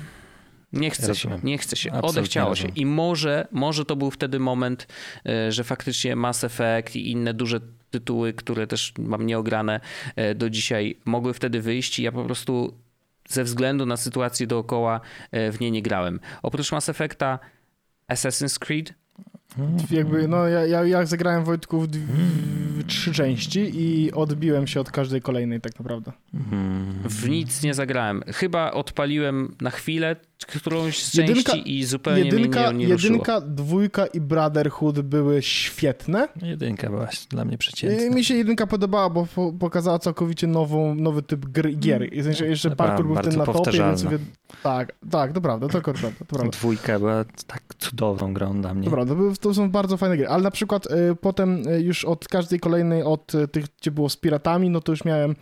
[0.73, 1.39] nie chcę Rozumiem.
[1.39, 4.87] się, nie chcę się, Absolutnie odechciało się i może, może to był wtedy moment,
[5.25, 7.59] e, że faktycznie Mass Effect i inne duże
[7.91, 9.79] tytuły, które też mam nieograne
[10.15, 12.73] e, do dzisiaj, mogły wtedy wyjść i ja po prostu
[13.29, 16.19] ze względu na sytuację dookoła e, w nie nie grałem.
[16.43, 17.39] Oprócz Mass Effecta
[18.11, 18.93] Assassin's Creed
[19.91, 21.87] Jakby, no ja, ja, ja zagrałem Wojtku
[22.77, 26.11] w trzy części i odbiłem się od każdej kolejnej tak naprawdę.
[26.33, 26.93] Mhm.
[27.09, 28.23] W nic nie zagrałem.
[28.27, 33.11] Chyba odpaliłem na chwilę którąś z Jedynka- części i zupełnie Jedynka, mnie nie, nie ruszyło.
[33.13, 36.27] jedynka, dwójka i Brotherhood były świetne.
[36.41, 38.15] Jedynka była dla mnie I przeciętna.
[38.15, 42.13] mi się jedynka podobała, bo po- pokazała całkowicie nową, nowy typ gry, gier.
[42.13, 44.17] I w sensie jeszcze parkour był ten na topie, więc sobie...
[44.63, 46.49] Tak, tak, to prawda, to prawda, to prawda.
[46.49, 48.85] Dwójka była tak cudowną grą dla mnie.
[48.85, 52.27] Dobra, to, to są bardzo fajne gry, ale na przykład y, potem y, już od
[52.27, 55.35] każdej kolejnej, od y, tych, gdzie było z piratami, no to już miałem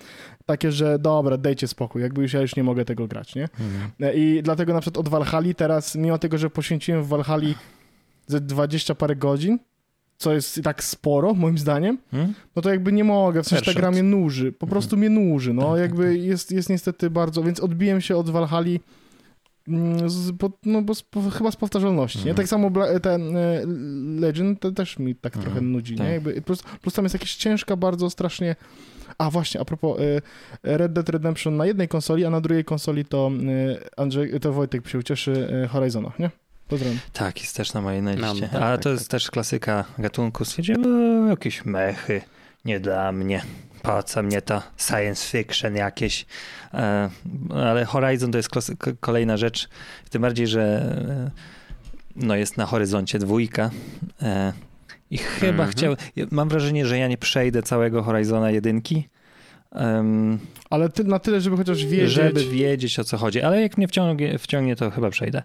[0.45, 3.43] takie, że dobra, dejcie spokój, jakby już ja już nie mogę tego grać, nie?
[3.43, 3.91] Mhm.
[4.01, 7.53] E, I dlatego na przykład od Valhalla teraz, mimo tego, że poświęciłem w Valhalla
[8.27, 9.59] ze 20 parę godzin,
[10.17, 12.33] co jest i tak sporo, moim zdaniem, Hmm?
[12.55, 15.53] no to jakby nie mogę, w sensie ta gra mnie nuży, po prostu mnie nuży,
[15.53, 18.79] no Tak, tak, jakby jest, jest niestety bardzo, więc odbiłem się od Valhalla mm,
[20.07, 22.23] z, po, no bo z, po, chyba z powtarzalności, nie?
[22.31, 22.35] Mhm.
[22.37, 23.61] Tak samo Bla- ten e,
[24.19, 26.07] Legend to też mi tak Mhm, trochę nudzi, tak.
[26.07, 26.13] nie?
[26.13, 28.55] Jakby, plus, plus tam jest jakaś ciężka bardzo strasznie
[29.17, 33.05] a właśnie, a propos e, Red Dead Redemption na jednej konsoli, a na drugiej konsoli
[33.05, 36.29] to e, Andrzej, to Wojtek się ucieszy e, Horizonach, nie?
[36.67, 36.99] Pozdrawiam.
[37.13, 38.47] Tak, jest też na mojej na No, liście.
[38.47, 40.45] tak, Ale tak, to jest też klasyka gatunku.
[40.45, 40.83] Stwierdziłem,
[41.25, 42.21] "E, jakieś mechy,
[42.65, 43.41] nie dla mnie.
[43.81, 46.25] Po co mnie to science fiction jakieś.
[46.73, 47.09] E,
[47.53, 48.49] ale Horizon to jest
[48.99, 49.69] kolejna rzecz.
[50.09, 51.31] Tym bardziej, że e,
[52.15, 53.69] no jest na horyzoncie dwójka.
[54.21, 54.53] E,
[55.11, 55.69] I chyba Mhm.
[55.71, 55.95] chciał.
[56.15, 59.07] ja Mam wrażenie, że ja nie przejdę całego Horizona jedynki.
[59.71, 60.39] em,
[60.69, 62.11] Ale ty, na tyle, żeby chociaż wiedzieć.
[62.11, 65.43] żeby wiedzieć o co chodzi, ale jak mnie wciągnie, wciągnie to chyba przejdę.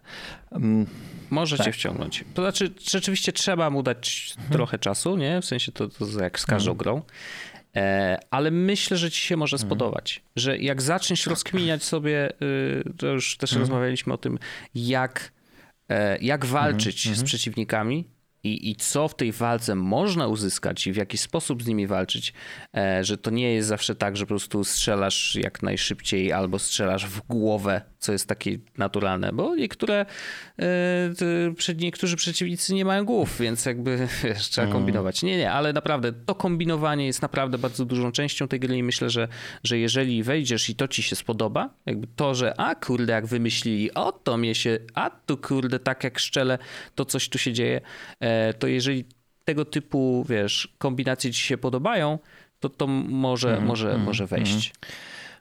[0.53, 0.87] Em,
[1.31, 1.67] Może Tak.
[1.67, 2.25] cię wciągnąć.
[2.35, 5.41] To znaczy, rzeczywiście trzeba mu dać trochę czasu, nie?
[5.41, 7.03] W sensie to, to jak z każdą grą.
[7.77, 10.23] E, ale myślę, że ci się może spodobać.
[10.37, 14.39] Że jak zaczniesz rozkminiać sobie, y, to już też rozmawialiśmy o tym,
[14.75, 15.33] jak,
[15.89, 18.05] e, jak walczyć z przeciwnikami
[18.45, 22.33] i, i co w tej walce można uzyskać i w jaki sposób z nimi walczyć,
[22.77, 27.07] e, że to nie jest zawsze tak, że po prostu strzelasz jak najszybciej albo strzelasz
[27.07, 30.07] w głowę, co jest takie naturalne, bo niektóre,
[30.59, 35.23] e, niektórzy przeciwnicy nie mają głów, więc jakby wiesz, trzeba kombinować.
[35.23, 39.11] Nie, nie, ale naprawdę to kombinowanie jest naprawdę bardzo dużą częścią tej gry i myślę,
[39.11, 39.29] że,
[39.65, 43.95] że jeżeli wejdziesz i to ci się spodoba, jakby to, że a kurde, jak wymyślili,
[43.95, 46.59] o to mnie się, a tu kurde, tak jak szczelę,
[46.95, 47.81] to coś tu się dzieje,
[48.21, 49.05] e, to jeżeli
[49.45, 52.19] tego typu, wiesz, kombinacje ci się podobają,
[52.61, 54.73] to to może, może, może wejść.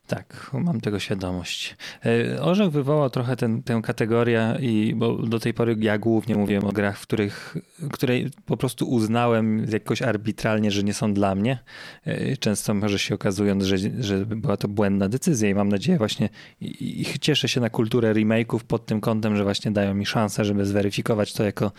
[0.08, 1.78] Tak, mam tego świadomość.
[2.06, 6.66] E, Orzech wywołał trochę ten, tę kategorię, i, bo do tej pory ja głównie mówiłem
[6.66, 7.58] o grach, w których,
[7.92, 8.14] które
[8.46, 11.60] po prostu uznałem jakoś arbitralnie, że nie są dla mnie.
[12.06, 16.30] E, Często może się okazując, że, że była to błędna decyzja i mam nadzieję właśnie
[16.62, 20.46] i, i cieszę się na kulturę remake'ów pod tym kątem, że właśnie dają mi szansę,
[20.46, 21.72] żeby zweryfikować to jako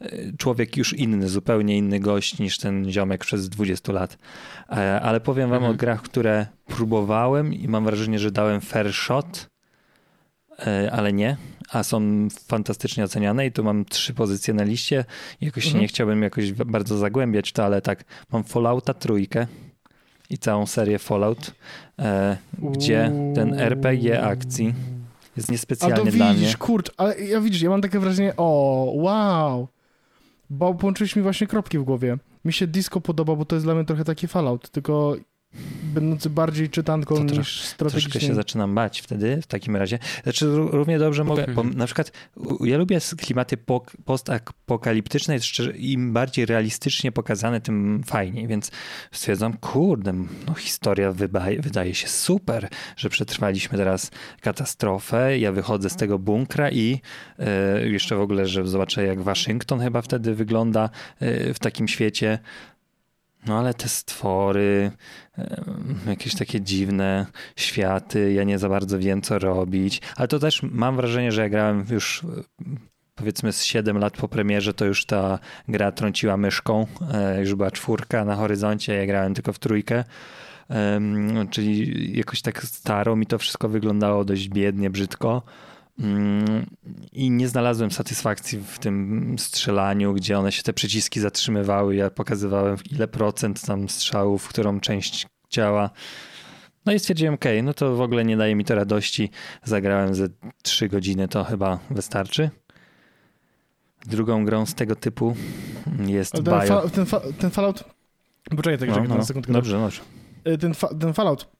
[0.00, 0.08] e,
[0.38, 4.18] człowiek już inny, zupełnie inny gość niż ten ziomek przez 20 lat.
[5.02, 9.48] Ale powiem wam o grach, które próbowałem i mam wrażenie, że dałem fair shot,
[10.66, 11.36] e, ale nie,
[11.70, 15.04] a są fantastycznie oceniane i tu mam trzy pozycje na liście.
[15.40, 15.82] Jakoś się Mhm.
[15.82, 19.46] nie chciałbym jakoś bardzo zagłębiać w to, ale tak, mam Fallouta trójkę
[20.30, 21.54] i całą serię Fallout,
[21.98, 24.74] e, gdzie ten RPG akcji
[25.36, 26.34] jest A niespecjalnie to dla mnie.
[26.40, 29.68] widzisz, kurcz, ale ja widzisz, ja mam takie wrażenie, o, wow.
[30.50, 32.16] Bo połączyłeś mi właśnie kropki w głowie.
[32.44, 35.16] Mi się disco podoba, bo to jest dla mnie trochę taki Fallout, tylko
[35.82, 38.20] będący bardziej czytanką To trosz- niż Troszkę strategicznie.
[38.28, 39.98] się zaczynam bać wtedy w takim razie.
[40.22, 42.12] Znaczy ró- równie dobrze mogę, bo na przykład
[42.60, 45.38] ja lubię klimaty pok- postapokaliptyczne,
[45.76, 48.70] im bardziej realistycznie pokazane, tym fajniej, więc
[49.12, 50.12] stwierdzam, kurde,
[50.46, 56.70] no historia wydaje, wydaje się super, że przetrwaliśmy teraz katastrofę, ja wychodzę z tego bunkra
[56.70, 57.00] i
[57.38, 60.90] e, jeszcze w ogóle, że zobaczę jak Waszyngton chyba wtedy wygląda
[61.20, 62.38] e, w takim świecie.
[63.46, 64.90] No ale te stwory,
[66.06, 67.26] jakieś takie dziwne
[67.56, 71.48] światy, ja nie za bardzo wiem co robić, ale to też mam wrażenie, że ja
[71.48, 72.26] grałem już e,
[73.14, 77.70] powiedzmy z 7 lat po premierze, to już ta gra trąciła myszką, e, już była
[77.70, 80.04] czwórka na horyzoncie, ja grałem tylko w trójkę.
[81.50, 85.42] Czyli jakoś tak staro mi to wszystko wyglądało dość biednie, brzydko.
[86.00, 86.66] Mm,
[87.12, 91.96] I nie znalazłem satysfakcji w tym strzelaniu, gdzie one się te przyciski zatrzymywały.
[91.96, 95.90] Ja pokazywałem ile procent tam strzałów, w którą część ciała.
[96.86, 99.30] No i stwierdziłem, ok, no to w ogóle nie daje mi to radości.
[99.64, 100.28] Zagrałem ze
[100.62, 102.50] 3 godziny, to chyba wystarczy.
[104.06, 105.36] Drugą grą z tego typu
[106.06, 106.58] jest Ale Bio.
[106.60, 107.84] ten, fa- ten, fa- ten Fallout...
[108.56, 109.52] Poczekaj, tak, No, czekaj, no, na sekundkę.
[109.52, 110.00] dobrze, dobrze.
[110.48, 111.57] Y, Ten, fa- ten Fallout...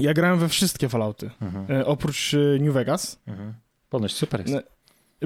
[0.00, 3.18] Ja grałem we wszystkie Fallouty, Mhm, y, oprócz y, New Vegas.
[3.26, 3.54] mhm.
[3.88, 4.52] Ponoć super jest.
[4.54, 4.60] No,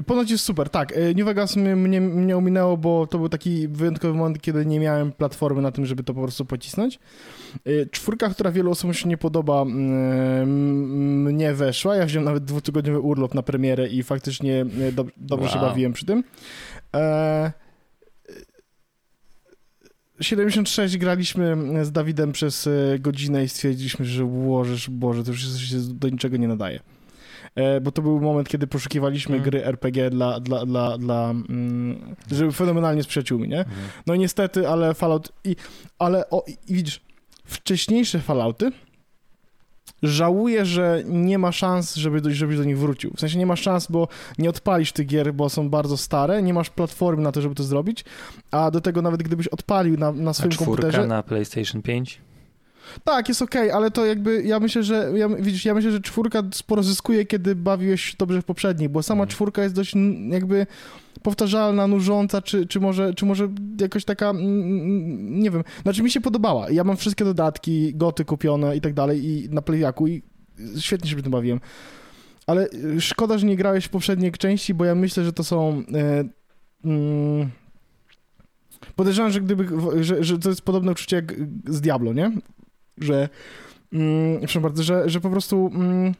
[0.05, 0.91] Ponoć jest super, tak.
[0.97, 4.79] E, New Vegas mnie, mnie, mnie ominęło, bo to był taki wyjątkowy moment, kiedy nie
[4.79, 6.99] miałem platformy na tym, żeby to po prostu pocisnąć.
[7.65, 11.95] E, Czwórka, która wielu osobom się nie podoba, mnie weszła.
[11.95, 15.69] Ja wziąłem nawet dwutygodniowy urlop na premierę i faktycznie e, dob- dobrze się Wow.
[15.69, 16.23] bawiłem przy tym.
[16.95, 17.51] E,
[20.21, 25.77] 76 graliśmy z Dawidem przez e, godzinę i stwierdziliśmy, że łożesz, Boże, to już się
[25.79, 26.79] do niczego nie nadaje.
[27.55, 29.51] E, bo to był moment, kiedy poszukiwaliśmy Mhm.
[29.51, 33.59] gry RPG dla, dla, dla, dla mm, żeby fenomenalnie z przyjaciółmi, nie?
[33.59, 33.77] Mhm.
[34.07, 35.55] No niestety, ale Fallout i,
[35.99, 37.01] ale o, i widzisz,
[37.45, 38.71] wcześniejsze Fallouty
[40.03, 43.11] żałuję, że nie ma szans, żeby żebyś do nich wrócił.
[43.15, 46.53] W sensie nie masz szans, bo nie odpalisz tych gier, bo są bardzo stare, nie
[46.53, 48.05] masz platformy na to, żeby to zrobić,
[48.51, 51.07] a do tego nawet gdybyś odpalił na, na A swoim czwórka komputerze...
[51.07, 52.21] na PlayStation 5?
[53.03, 56.43] Tak, jest okej, ale to jakby, ja myślę, że, ja, widzisz, ja myślę, że czwórka
[56.53, 59.29] sporo zyskuje, kiedy bawiłeś się dobrze w poprzednich, bo sama Mhm.
[59.29, 59.93] czwórka jest dość
[60.29, 60.67] jakby
[61.23, 63.47] powtarzalna, nużąca, czy, czy, może, czy może
[63.81, 66.69] jakoś taka, mm, mm, nie wiem, znaczy mi się podobała.
[66.69, 70.21] Ja mam wszystkie dodatki, goty kupione i tak dalej i na Playaku i
[70.79, 71.59] świetnie się przy tym bawiłem.
[72.47, 75.83] Ale y, szkoda, że nie grałeś w poprzedniej części, bo ja myślę, że to są...
[76.85, 77.49] Mm,
[78.95, 79.67] podejrzewam, że gdyby,
[80.03, 81.33] że, że to jest podobne uczucie jak
[81.67, 82.31] z Diablo, nie?
[83.01, 83.29] Że,
[83.93, 86.13] mm, przepraszam bardzo, że, że po prostu mm,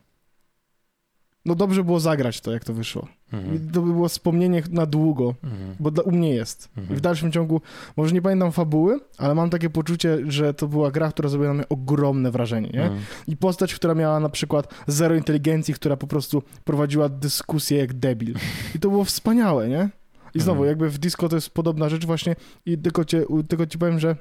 [1.45, 3.07] no dobrze było zagrać to, jak to wyszło.
[3.33, 3.71] I Mhm.
[3.71, 5.75] to by było wspomnienie na długo, Mhm.
[5.79, 6.69] bo dla, u mnie jest.
[6.77, 6.97] I Mhm.
[6.97, 7.61] w dalszym ciągu,
[7.97, 11.53] może nie pamiętam fabuły, ale mam takie poczucie, że to była gra, która zrobiła na
[11.57, 12.81] mnie ogromne wrażenie, nie?
[12.83, 13.01] Mhm.
[13.27, 18.35] I postać, która miała na przykład zero inteligencji, która po prostu prowadziła dyskusję jak debil.
[18.75, 19.89] I to było wspaniałe, nie?
[20.33, 20.67] I znowu, Mhm.
[20.69, 24.15] jakby w disco to jest podobna rzecz właśnie i tylko, cię, tylko ci powiem, że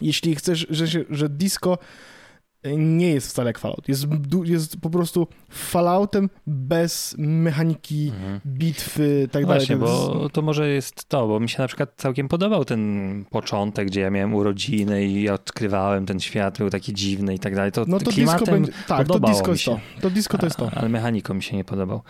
[0.00, 1.78] jeśli chcesz, że, że disco
[2.76, 3.88] nie jest wcale jak Fallout.
[3.88, 4.06] Jest,
[4.44, 8.40] jest po prostu Falloutem bez mechaniki Mhm.
[8.46, 9.58] bitwy, tak dalej.
[9.58, 12.64] Właśnie, To jest- bo to może jest to, bo mi się na przykład całkiem podobał
[12.64, 17.54] ten początek, gdzie ja miałem urodziny i odkrywałem ten świat, był taki dziwny i tak
[17.54, 17.72] dalej.
[17.72, 18.72] To No to disco klimatem będzie.
[18.88, 19.70] Tak, to disco mi jest się.
[19.96, 20.00] to.
[20.00, 20.66] To disco to jest to.
[20.72, 22.02] A- Ale mechaniką mi się nie podobał.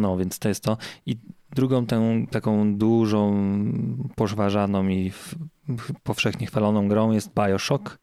[0.00, 0.76] No, więc to jest to.
[1.06, 1.16] I
[1.54, 3.34] drugą tę taką dużą,
[4.14, 5.12] pożważaną i
[6.02, 7.98] powszechnie chwaloną grą jest Bioshock.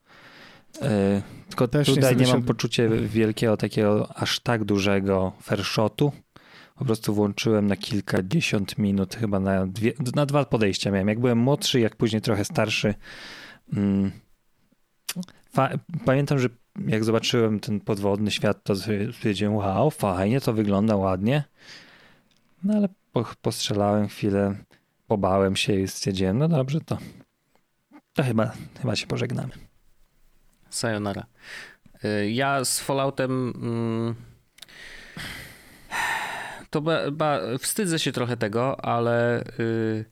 [0.81, 6.11] E, Tylko Też tutaj nie mam się- poczucia wielkiego, takiego aż tak dużego farshotu.
[6.75, 11.07] Po prostu włączyłem na kilkadziesiąt minut, chyba na, dwie, na dwa podejścia miałem.
[11.07, 12.93] Jak byłem młodszy, jak później trochę starszy.
[13.73, 14.11] Mm,
[16.05, 16.49] pamiętam, że
[16.87, 18.75] jak zobaczyłem ten podwodny świat, to
[19.11, 21.43] stwierdziłem, wow, fajnie, to wygląda ładnie.
[22.63, 22.89] No ale
[23.41, 24.55] postrzelałem chwilę,
[25.07, 26.97] pobałem się i stwierdziłem, no dobrze, to,
[28.13, 29.53] to chyba, chyba się pożegnamy.
[30.69, 31.25] Sayonara.
[32.05, 33.53] Y, Ja z Falloutem.
[33.55, 34.15] mm,
[36.69, 40.05] To ba, ba, wstydzę się trochę tego, ale y,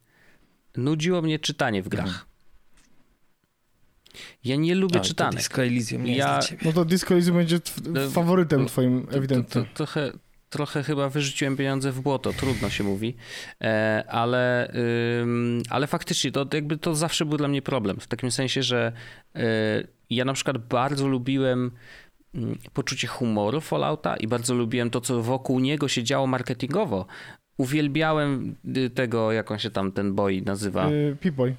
[0.78, 2.06] nudziło mnie czytanie w grach.
[2.08, 2.26] Mhm.
[4.44, 5.36] Ja nie lubię Oj, to czytanek.
[5.40, 6.62] Disco Elysium nie Ja- jest dla ciebie.
[6.66, 9.62] No to Disco Elysium będzie tw- No, faworytem no, twoim, To, to, ewidentnie.
[9.62, 10.12] to, trochę,
[10.52, 13.16] trochę chyba wyrzuciłem pieniądze w błoto, trudno się mówi,
[13.62, 14.74] e, ale,
[15.70, 18.00] ale faktycznie to jakby to zawsze był dla mnie problem.
[18.00, 18.92] W takim sensie, że
[19.36, 19.42] e,
[20.12, 21.72] ja na przykład bardzo lubiłem
[22.36, 27.06] mm, poczucie humoru Fallouta i bardzo lubiłem to, co wokół niego się działo marketingowo.
[27.58, 30.90] Uwielbiałem y, tego, jak on się tam ten boy nazywa.
[30.90, 31.54] Y, Pip-Boy.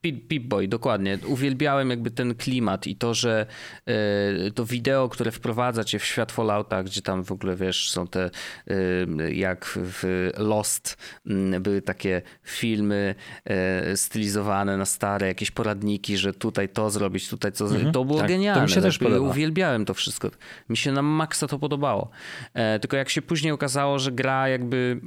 [0.00, 1.18] Pip, Boy, dokładnie.
[1.26, 3.46] Uwielbiałem jakby ten klimat i to, że
[3.86, 8.06] e, to wideo, które wprowadza cię w świat Fallouta, gdzie tam w ogóle, wiesz, są
[8.06, 8.30] te,
[8.66, 10.96] e, jak w Lost
[11.26, 17.52] m, były takie filmy e, stylizowane na stare, jakieś poradniki, że tutaj to zrobić, tutaj
[17.52, 17.86] co zrobić.
[17.86, 18.26] Mhm, To było tak.
[18.28, 18.68] To mi genialne.
[18.68, 19.30] się też podoba.
[19.30, 20.30] Uwielbiałem to wszystko.
[20.68, 22.10] Mi się na maksa to podobało.
[22.54, 25.00] E, tylko jak się później okazało, że gra jakby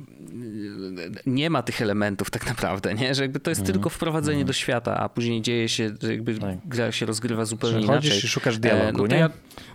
[1.25, 3.15] nie ma tych elementów tak naprawdę, nie?
[3.15, 3.73] Że jakby to jest Mhm.
[3.73, 6.57] tylko wprowadzenie do świata, a później dzieje się, że jakby Tak.
[6.65, 8.09] gra się rozgrywa zupełnie Że inaczej.
[8.11, 9.19] chodzisz i szukasz E, dialogu, no, to nie?
[9.19, 9.29] ja,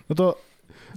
[0.09, 0.37] No to,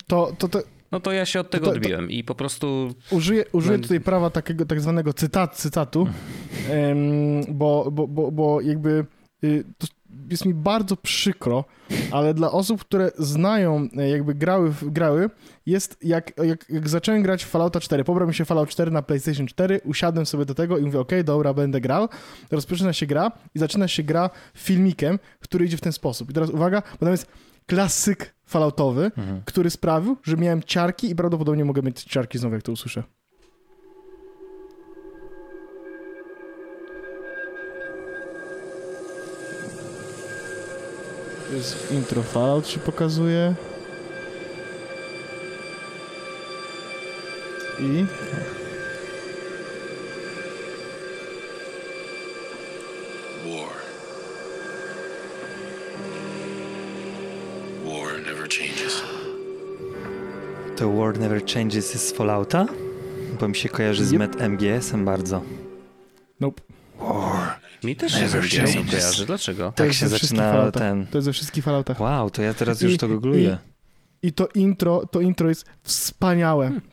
[0.06, 2.94] to, to, to no to ja się od tego to- to- odbiłem i po prostu
[3.10, 6.06] użyję, użyję No- tutaj prawa takiego tak zwanego cytat, cytatu,
[7.48, 9.04] bo, bo, bo, bo jakby
[9.44, 9.86] y, to
[10.30, 11.64] jest mi bardzo przykro,
[12.10, 15.30] ale dla osób, które znają, e, jakby grały, grały
[15.66, 19.02] jest jak, jak, jak zacząłem grać w Fallouta 4, pobrał mi się Fallout 4 na
[19.02, 22.08] PlayStation 4, usiadłem sobie do tego i mówię, okej, dobra, będę grał,
[22.50, 26.30] rozpoczyna się gra i zaczyna się gra filmikiem, który idzie w ten sposób.
[26.30, 27.26] I teraz uwaga, bo tam jest
[27.66, 29.42] klasyk Falloutowy, Mhm.
[29.44, 33.02] który sprawił, że miałem ciarki i prawdopodobnie mogę mieć ciarki znowu, jak to usłyszę.
[41.53, 43.55] Jest intro Fallout się pokazuje.
[47.80, 48.07] I...
[53.44, 53.72] War.
[57.84, 59.03] War never changes.
[60.76, 62.66] To War Never Changes jest z Fallouta?
[63.40, 64.18] Bo mi się kojarzy z yep.
[64.18, 65.42] MetMGS-em bardzo.
[66.40, 66.62] Nope.
[66.98, 67.41] War.
[67.85, 69.26] Mi też się z MGS-em kojarzy.
[69.26, 69.72] Dlaczego?
[69.76, 71.07] Tak się zaczyna ten...
[71.07, 72.01] To jest ze wszystkich Falloutach.
[72.01, 73.59] Wow, to ja teraz już I, to googluję.
[74.22, 76.66] I, I, to intro, to intro jest wspaniałe.
[76.66, 76.93] Hmm.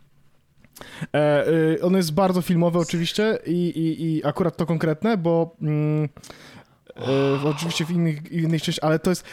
[1.13, 6.09] E, y, ono jest bardzo filmowe oczywiście i, i, i akurat to konkretne, bo mm,
[6.97, 9.23] e, oczywiście w innych, innych częściach, ale to jest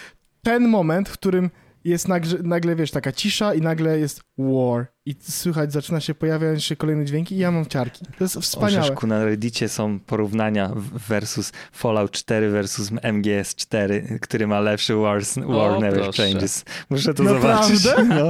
[0.42, 1.50] ten moment, w którym
[1.86, 6.64] jest nagle, nagle, wiesz, taka cisza i nagle jest war i słychać, zaczyna się pojawiać
[6.64, 8.06] się kolejne dźwięki i ja mam ciarki.
[8.18, 8.82] To jest wspaniałe.
[8.84, 10.72] Orzeszku, na Reddicie są porównania
[11.08, 16.22] versus Fallout 4 versus MGS 4, który ma lepszy Wars, War o, Never proszę.
[16.28, 16.64] Changes.
[16.90, 17.76] Muszę to Naprawdę?
[17.76, 18.08] zobaczyć.
[18.08, 18.28] No,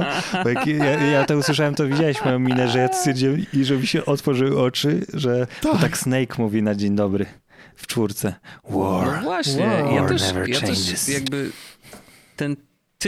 [0.85, 4.05] ja, ja to usłyszałem, to widziałeś moją minę, że ja stwierdziłem i że mi się
[4.05, 7.25] otworzyły oczy, że tak, tak Snake mówi na dzień dobry
[7.75, 8.33] w czwórce.
[8.69, 9.07] War.
[9.07, 11.51] No właśnie, War ja też, ja też jakby
[12.35, 12.55] ten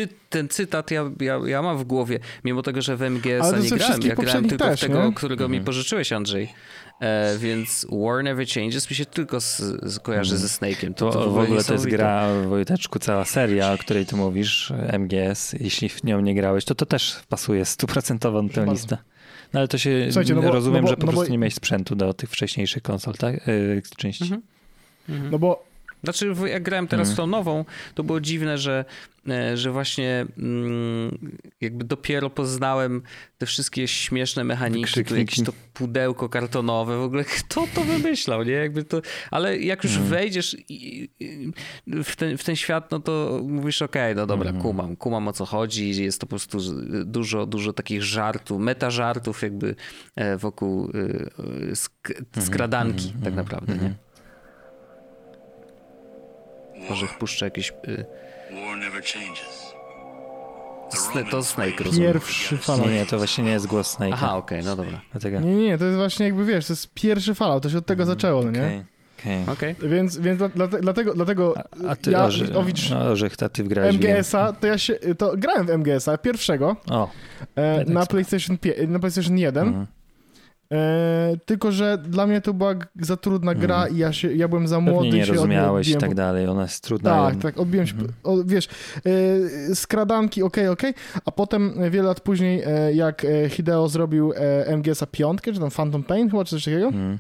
[0.08, 3.70] ty, ten cytat ja, ja, ja mam w głowie, mimo tego, że w MGS nie
[3.70, 4.02] grałem.
[4.04, 5.14] Ja grałem tylko też, w tego, nie?
[5.14, 5.60] którego mhm.
[5.60, 6.54] mi pożyczyłeś, Andrzej.
[7.02, 10.50] E, więc War Never Changes mi się tylko z, z kojarzy mhm.
[10.50, 10.94] ze Snake'iem.
[10.94, 14.74] To, to, to w ogóle to jest gra, Wojteczku, cała seria, o której ty mówisz,
[15.00, 15.54] MGS.
[15.60, 18.98] Jeśli w nią nie grałeś, to to też pasuje stuprocentowo na tę listę.
[19.54, 21.32] No ale to się, no bo, rozumiem, no bo, że po no prostu bo...
[21.32, 23.48] nie miałeś sprzętu do tych wcześniejszych konsol, tak?
[23.48, 24.24] Yy, części.
[24.24, 24.42] Mhm.
[25.32, 25.69] No bo
[26.04, 27.18] znaczy, jak grałem teraz mm.
[27.18, 28.86] tą nową, to było dziwne, że,
[29.30, 33.02] e, że właśnie mm, jakby dopiero poznałem
[33.38, 38.52] te wszystkie śmieszne mechaniki, tu jakieś to pudełko kartonowe, w ogóle kto to wymyślał, nie?
[38.52, 40.08] Jakby to, ale jak już mm.
[40.08, 40.58] wejdziesz
[42.04, 44.62] w ten, w ten świat, no to mówisz, okej, okay, no dobra, mm.
[44.62, 46.58] kumam, kumam o co chodzi, jest to po prostu
[47.06, 49.76] dużo, dużo takich żartów, meta żartów jakby
[50.16, 50.92] e, wokół
[51.72, 53.24] e, sk skradanki mm.
[53.24, 54.09] tak naprawdę, nie?
[56.90, 57.74] Może wpuszczę jakieś...
[57.88, 58.06] Y...
[61.32, 62.14] To Snake, rozumiem.
[62.14, 62.88] Pierwszy Fallout.
[62.88, 64.14] Nie, nie, to właśnie nie jest głos Snake'a.
[64.14, 65.02] Aha, okej, okay, no dobra.
[65.12, 65.40] Dlatego...
[65.40, 68.04] Nie, nie, to jest właśnie jakby, wiesz, to jest pierwszy Fallout, to się od tego
[68.04, 68.86] mm, zaczęło, no nie?
[69.20, 69.44] Okay.
[69.48, 69.90] Okay.
[69.90, 73.96] Więc, więc dla, dlatego, dlatego a, a ty, ja, Orzy, Owicz, no, Orzech, ty wgrałeś
[73.96, 77.10] MGS-a, to ja się, to grałem w MGS-a pierwszego o,
[77.56, 78.58] e, na, PlayStation,
[78.88, 79.68] na PlayStation 1.
[79.68, 79.88] Mhm.
[80.72, 83.96] E, tylko, że dla mnie to była za trudna gra mm.
[83.96, 85.10] i ja, się, ja byłem za młody.
[85.10, 87.10] Pewnie nie rozumiałeś i tak dalej, ona jest trudna.
[87.10, 88.12] Tak, tak, odbiłem się, mm.
[88.24, 88.68] o, wiesz,
[89.70, 93.90] e, skradanki, okej, okay, okej, okay, a potem wiele lat później, e, jak e, Hideo
[93.90, 97.18] zrobił e, MGS-a piątkę, czy tam Phantom Pain chyba, czy coś takiego, mm.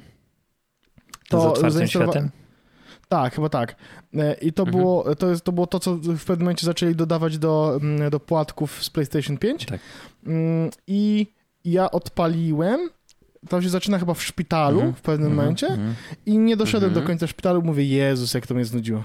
[1.29, 2.29] to, z otwartym światem?
[3.09, 3.75] Tak, chyba tak.
[4.13, 4.77] E, I to, mhm.
[4.77, 8.19] było, to, jest, to było to, co w pewnym momencie zaczęli dodawać do, mm, do
[8.19, 9.65] płatków z PlayStation 5.
[9.65, 9.79] Tak.
[10.25, 11.27] Mm, I
[11.65, 12.89] ja odpaliłem
[13.49, 14.95] to się zaczyna chyba w szpitalu mm -hmm.
[14.95, 15.41] w pewnym mm -hmm.
[15.41, 16.15] momencie mm -hmm.
[16.25, 17.07] i nie doszedłem do mhm.
[17.07, 19.03] końca szpitalu, mówię, Jezus, jak to mnie znudziło.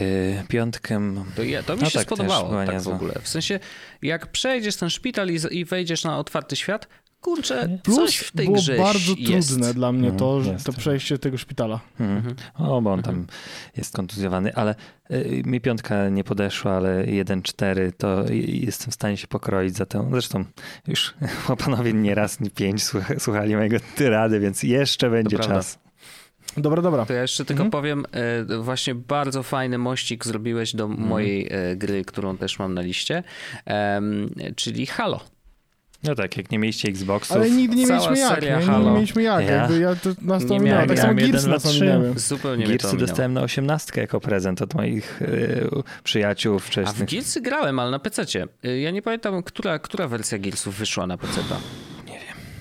[0.00, 1.24] Yy, piątkiem...
[1.36, 3.14] To, ja, to mi no się tak, spodobało tak w ogóle.
[3.22, 3.60] W sensie,
[4.02, 6.88] jak przejdziesz ten szpital i, i wejdziesz na otwarty świat,
[7.20, 9.48] kurczę, Plus coś w tej było grze bardzo jest.
[9.48, 11.80] trudne dla mnie to, mm, to przejście tego szpitala.
[12.00, 12.16] Mm.
[12.16, 12.36] Mhm.
[12.54, 13.38] O, bo on tam mhm.
[13.76, 14.74] jest kontuzjowany, ale
[15.10, 20.08] y, mi piątka nie podeszła, ale 1-4 to jestem w stanie się pokroić za tę.
[20.10, 20.44] Zresztą
[20.86, 21.14] już
[21.64, 22.82] panowie nie raz, nie pięć
[23.18, 25.78] słuchali mojego tyrady, więc jeszcze będzie czas.
[26.56, 27.06] Dobra, dobra.
[27.06, 27.70] To ja jeszcze tylko mhm.
[27.70, 31.08] powiem, e, właśnie bardzo fajny mościk zrobiłeś do mhm.
[31.08, 33.22] mojej e, gry, którą też mam na liście,
[34.56, 35.35] czyli Halo.
[36.06, 37.36] No tak, jak nie mieliście Xboxów.
[37.36, 38.56] Ale nigdy nie mieliśmy jak, nie?
[38.56, 39.44] Nigdy nie mieliśmy jak.
[39.44, 40.88] Ja, jakby ja to nas to nie miałem.
[40.88, 42.12] Tak samo Gearsy nas ominęły.
[42.16, 45.68] Zupełnie Gearsy dostałem na osiemnastkę jako prezent od moich y,
[46.04, 47.02] przyjaciół wcześniej.
[47.02, 48.46] A w Gearsy grałem, ale na PC-cie.
[48.64, 51.56] Y, ja nie pamiętam, która, która wersja Gearsów wyszła na PC-ta.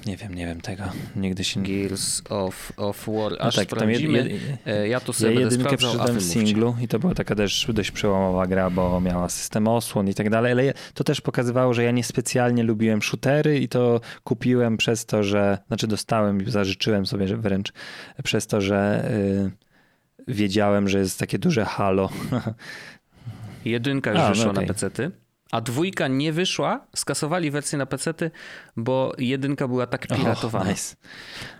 [0.06, 0.84] Nie wiem, nie wiem tego.
[1.16, 3.32] Nigdy się Gears of, of War.
[3.32, 4.18] No Aż tak, sprawdzimy.
[4.18, 7.68] Jed, jed, ja to sobie ja jedynkę przeczytałem w singlu i to była taka też
[7.74, 11.84] dość przełomowa gra, bo miała system osłon i tak dalej, ale to też pokazywało, że
[11.84, 17.28] ja niespecjalnie lubiłem shootery i to kupiłem przez to, że, znaczy dostałem i zażyczyłem sobie
[17.28, 17.74] że wręcz
[18.24, 19.10] przez to, że
[20.28, 22.10] yy, wiedziałem, że jest takie duże halo.
[23.66, 24.66] Jedynka już A, no wyszła okay.
[24.66, 28.13] na PC-ty a dwójka nie wyszła, skasowali wersję na PC,
[28.77, 30.65] bo jedynka była tak piratowana.
[30.65, 30.95] Oh, nice.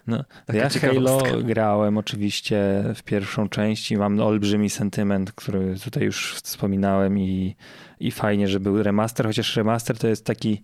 [0.08, 0.24] no,
[0.54, 7.20] ja Halo grałem oczywiście w pierwszą część i mam olbrzymi sentyment, który tutaj już wspominałem
[7.20, 7.56] i,
[8.00, 10.62] i fajnie, że był remaster, chociaż remaster to jest taki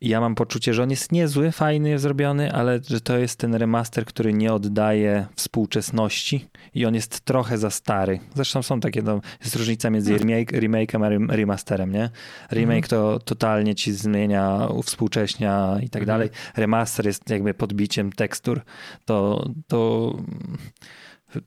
[0.00, 4.04] ja mam poczucie, że on jest niezły, fajny, zrobiony, ale że to jest ten remaster,
[4.04, 8.20] który nie oddaje współczesności i on jest trochę za stary.
[8.34, 10.28] Zresztą są takie, no, jest różnica między hmm.
[10.28, 12.10] remake, remake'em a remasterem, nie?
[12.52, 16.06] Remake to totalnie ci zmienia, uwspółcześnia i tak mhm.
[16.06, 16.30] dalej.
[16.56, 18.60] Remaster jest jakby podbiciem tekstur.
[19.04, 20.12] To, to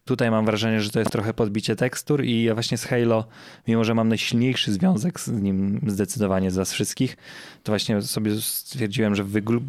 [0.06, 3.28] Tutaj mam wrażenie, że to jest trochę podbicie tekstur i ja właśnie z Halo,
[3.68, 7.18] mimo że mam najsilniejszy związek z nim zdecydowanie z was wszystkich,
[7.64, 9.60] to właśnie sobie stwierdziłem, że wygl,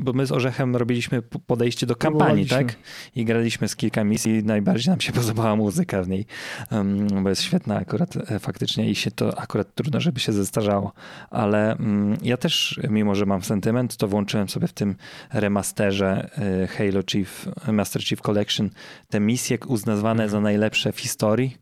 [0.00, 2.76] bo my z Orzechem robiliśmy podejście do kampanii, tak?
[3.14, 4.44] I graliśmy z kilka misji.
[4.44, 6.26] Najbardziej nam się podobała muzyka w niej,
[6.70, 10.92] um, bo jest świetna akurat e, faktycznie i się to akurat trudno, żeby się zestarzało.
[11.30, 14.96] Ale um, ja też, mimo że mam sentyment, to włączyłem sobie w tym
[15.32, 18.70] remasterze e, Halo Chief, Master Chief Collection
[19.08, 20.30] te misje uznawane mhm.
[20.30, 21.56] za najlepsze w historii.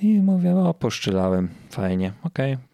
[0.00, 2.68] I mówię, o, poszczylałem, fajnie, okej, okay.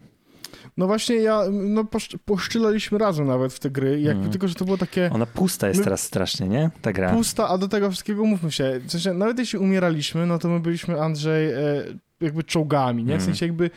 [0.77, 1.85] No właśnie ja, no
[2.25, 4.31] poszczylaliśmy razem nawet w te gry, jakby mm.
[4.31, 5.09] tylko, że to było takie...
[5.13, 5.83] Ona pusta jest my...
[5.83, 6.69] teraz strasznie, nie?
[6.81, 7.13] Ta gra.
[7.13, 10.59] Pusta, a do tego wszystkiego mówmy się, w sensie nawet jeśli umieraliśmy, no to my
[10.59, 11.59] byliśmy, Andrzej, e,
[12.21, 13.09] jakby czołgami, nie?
[13.09, 13.25] W mm.
[13.25, 13.69] sensie jakby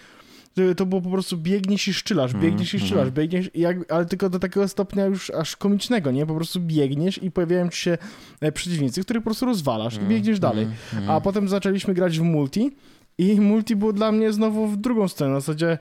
[0.77, 4.31] to było po prostu biegniesz i szczylasz, mm, biegniesz i szczylasz, biegniesz, jak, ale tylko
[4.31, 6.27] do takiego stopnia już aż komicznego, nie?
[6.27, 7.99] Po prostu biegniesz i pojawiają ci się
[8.41, 10.67] e, przeciwnicy, których po prostu rozwalasz i biegniesz dalej.
[11.09, 12.71] A potem zaczęliśmy grać w multi
[13.19, 15.79] i multi było dla mnie znowu w drugą stronę, w zasadzie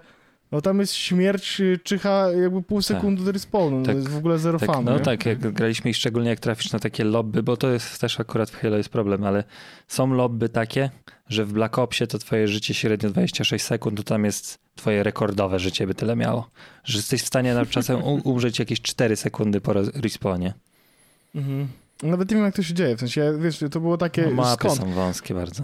[0.52, 2.88] no tam jest śmierć y, czyha jakby pół tak.
[2.88, 3.26] sekundy tak.
[3.26, 4.86] do respawnu, tak, to jest w ogóle zero tak, fan.
[4.86, 5.00] No nie?
[5.00, 8.50] tak, jak graliśmy i szczególnie jak trafisz na takie lobby, bo to jest też akurat
[8.50, 9.44] w Halo jest problem, ale
[9.88, 10.90] są lobby takie,
[11.30, 15.60] że w Black Opsie to twoje życie średnio 26 sekund, to tam jest twoje rekordowe
[15.60, 16.50] życie by tyle miało,
[16.84, 20.54] że jesteś w stanie na czasem umrzeć jakieś 4 sekundy po respawnie.
[21.36, 21.68] Mhm.
[22.04, 24.22] Nawet nie wiem jak to się dzieje, w sensie, wiesz, to było takie...
[24.22, 24.80] No, mapy skąd?
[24.80, 25.64] są wąskie bardzo.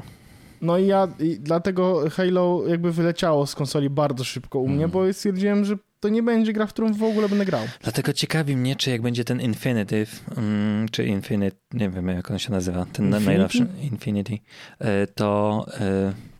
[0.63, 4.91] No i ja i dlatego Halo jakby wyleciało z konsoli bardzo szybko u mnie, mm.
[4.91, 7.61] bo stwierdziłem, że to nie będzie gra, w którą w ogóle będę grał.
[7.81, 12.39] Dlatego ciekawi mnie, czy jak będzie ten Infinitive, um, czy Infinite, nie wiem jak on
[12.39, 13.25] się nazywa, ten Infinity?
[13.25, 14.37] najnowszy Infinity,
[14.79, 15.65] e, to...
[16.09, 16.32] Y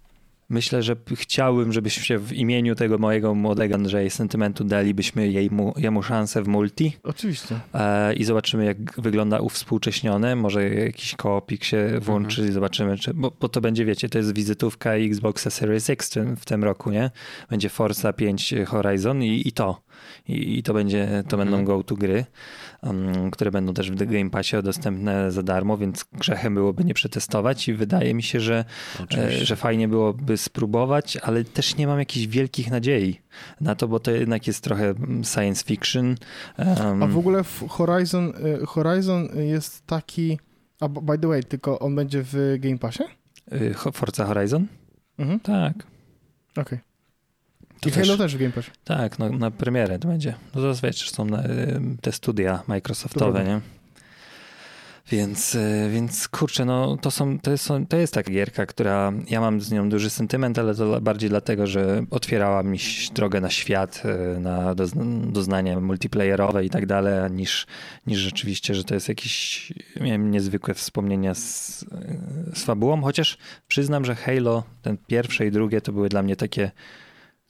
[0.54, 6.04] myślę, że chciałbym, żebyśmy w imieniu tego mojego młodego Andrzeja sentymentu dalibyśmy jej mu, jemu
[6.04, 6.97] szansę w multi.
[7.04, 7.60] Oczywiście.
[7.74, 10.36] E, I zobaczymy, jak wygląda uwspółcześnione.
[10.36, 12.49] Może jakiś koopik się włączy mhm.
[12.49, 16.14] i zobaczymy, czy, bo, bo, to będzie, wiecie, to jest wizytówka Xboxa Series X w
[16.14, 17.12] tym, w tym roku, nie?
[17.49, 19.82] Będzie Forza 5 Horizon i, i to.
[20.28, 21.39] I, I, to będzie, to mhm.
[21.39, 22.26] będą go-to gry,
[22.82, 27.68] um, które będą też w Game Passie dostępne za darmo, więc grzechem byłoby nie przetestować
[27.68, 28.66] i wydaje mi się, że,
[29.18, 33.22] e, że fajnie byłoby spróbować, ale też nie mam jakichś wielkich nadziei
[33.62, 34.93] na to, bo to jednak jest trochę
[35.34, 36.16] science fiction.
[36.58, 38.34] Um, a w ogóle Horizon,
[38.64, 40.39] y, Horizon jest taki,
[40.80, 43.04] a by the way, tylko on będzie w Game Passie?
[43.54, 44.68] Y, Forza Horizon?
[45.20, 45.39] Mhm.
[45.39, 45.74] Tak.
[46.51, 46.64] Okej.
[46.64, 46.93] Okay.
[47.86, 48.72] I też, Halo też w Game Passie.
[48.84, 50.34] Tak, no, na premierę to będzie.
[50.56, 51.44] No to wiesz, są na,
[52.02, 53.62] te studia Microsoftowe, nie?
[55.12, 59.42] Więc, y, więc kurczę, no to, są, to, jest, to jest taka gierka, która ja
[59.42, 62.78] mam z nią duży sentyment, ale to bardziej dlatego, że otwierała mi
[63.14, 64.04] drogę na świat,
[64.36, 64.76] y, na
[65.26, 67.68] doznania multiplayerowe i tak dalej, niż,
[68.08, 71.86] niż rzeczywiście, że to jest jakieś miałem niezwykłe wspomnienia z,
[72.54, 76.72] z fabułą, chociaż przyznam, że Halo, ten pierwsze i drugie to były dla mnie takie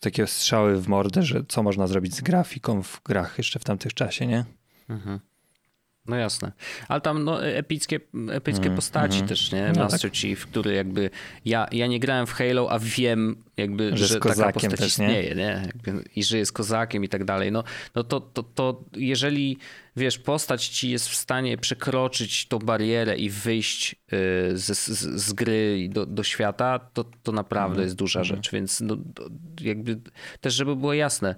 [0.03, 3.93] takie strzały w mordę, że co można zrobić z grafiką w grach jeszcze w tamtych
[3.93, 4.45] czasie, nie?
[4.89, 5.19] Mhm.
[6.05, 6.51] No jasne.
[6.87, 7.99] Ale tam no, epickie,
[8.31, 9.27] epickie mm, postaci mm.
[9.27, 9.71] też, nie?
[9.75, 10.19] No Master tak.
[10.19, 11.09] Chief, który jakby.
[11.45, 15.35] Ja, ja nie grałem w Halo, a wiem, jakby, że, że taka postać też, istnieje,
[15.35, 15.71] nie?
[15.87, 15.93] nie?
[16.15, 17.51] I że jest kozakiem i tak dalej.
[17.51, 17.63] No,
[17.95, 19.57] no to, to, to jeżeli
[19.95, 23.97] wiesz, postać ci jest w stanie przekroczyć tą barierę i wyjść y,
[24.57, 27.85] z, z, z gry do, do świata, to, to naprawdę mm.
[27.85, 28.25] jest duża mm.
[28.25, 28.51] rzecz.
[28.51, 28.97] Więc no,
[29.61, 29.99] jakby
[30.41, 31.35] też, żeby było jasne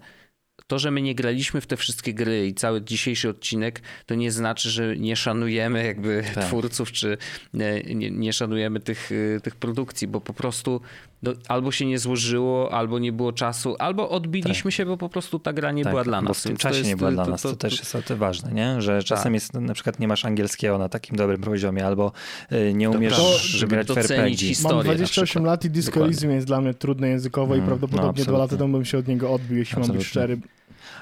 [0.67, 4.31] to, że my nie graliśmy w te wszystkie gry i cały dzisiejszy odcinek, to nie
[4.31, 6.45] znaczy, że nie szanujemy jakby tak.
[6.45, 7.17] twórców, czy
[7.53, 10.81] nie, nie, szanujemy tych, y, tych produkcji, bo po prostu
[11.25, 14.77] no, albo się nie złożyło, albo nie było czasu, albo odbiliśmy tak.
[14.77, 16.27] się, bo po prostu ta gra nie tak, była dla nas.
[16.27, 17.97] Bo w tym czasie jest, nie była to, dla nas, to, to, to, też jest
[18.07, 18.81] to ważne, nie?
[18.81, 19.33] że czasem tak.
[19.33, 22.11] jest, na przykład nie masz angielskiego na takim dobrym poziomie, albo
[22.51, 24.53] y, nie umiesz żeby grać w RPG.
[24.63, 28.37] Mam 28 lat i Disco jest dla mnie trudne językowo mm, i prawdopodobnie no, dwa
[28.37, 29.93] lata temu bym się od niego odbił, jeśli absolutnie.
[29.93, 30.37] mam być szczery.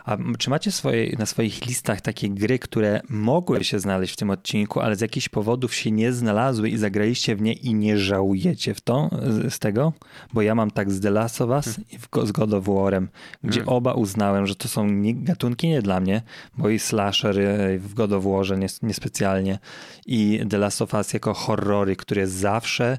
[0.05, 4.29] A czy macie swoje, na swoich listach takie gry, które mogły się znaleźć w tym
[4.29, 8.73] odcinku, ale z jakichś powodów się nie znalazły i zagraliście w nie i nie żałujecie
[8.73, 9.09] w to,
[9.49, 9.93] z, tego?
[10.33, 11.85] Bo ja mam tak z The Last of Us hmm.
[11.91, 13.07] i z God of War'em,
[13.43, 13.75] gdzie hmm.
[13.75, 16.21] oba uznałem, że to są nie, gatunki nie dla mnie,
[16.57, 19.59] bo i slasher e, w God of War'ze niespecjalnie
[20.05, 22.97] i The Last of Us jako horrory, które zawsze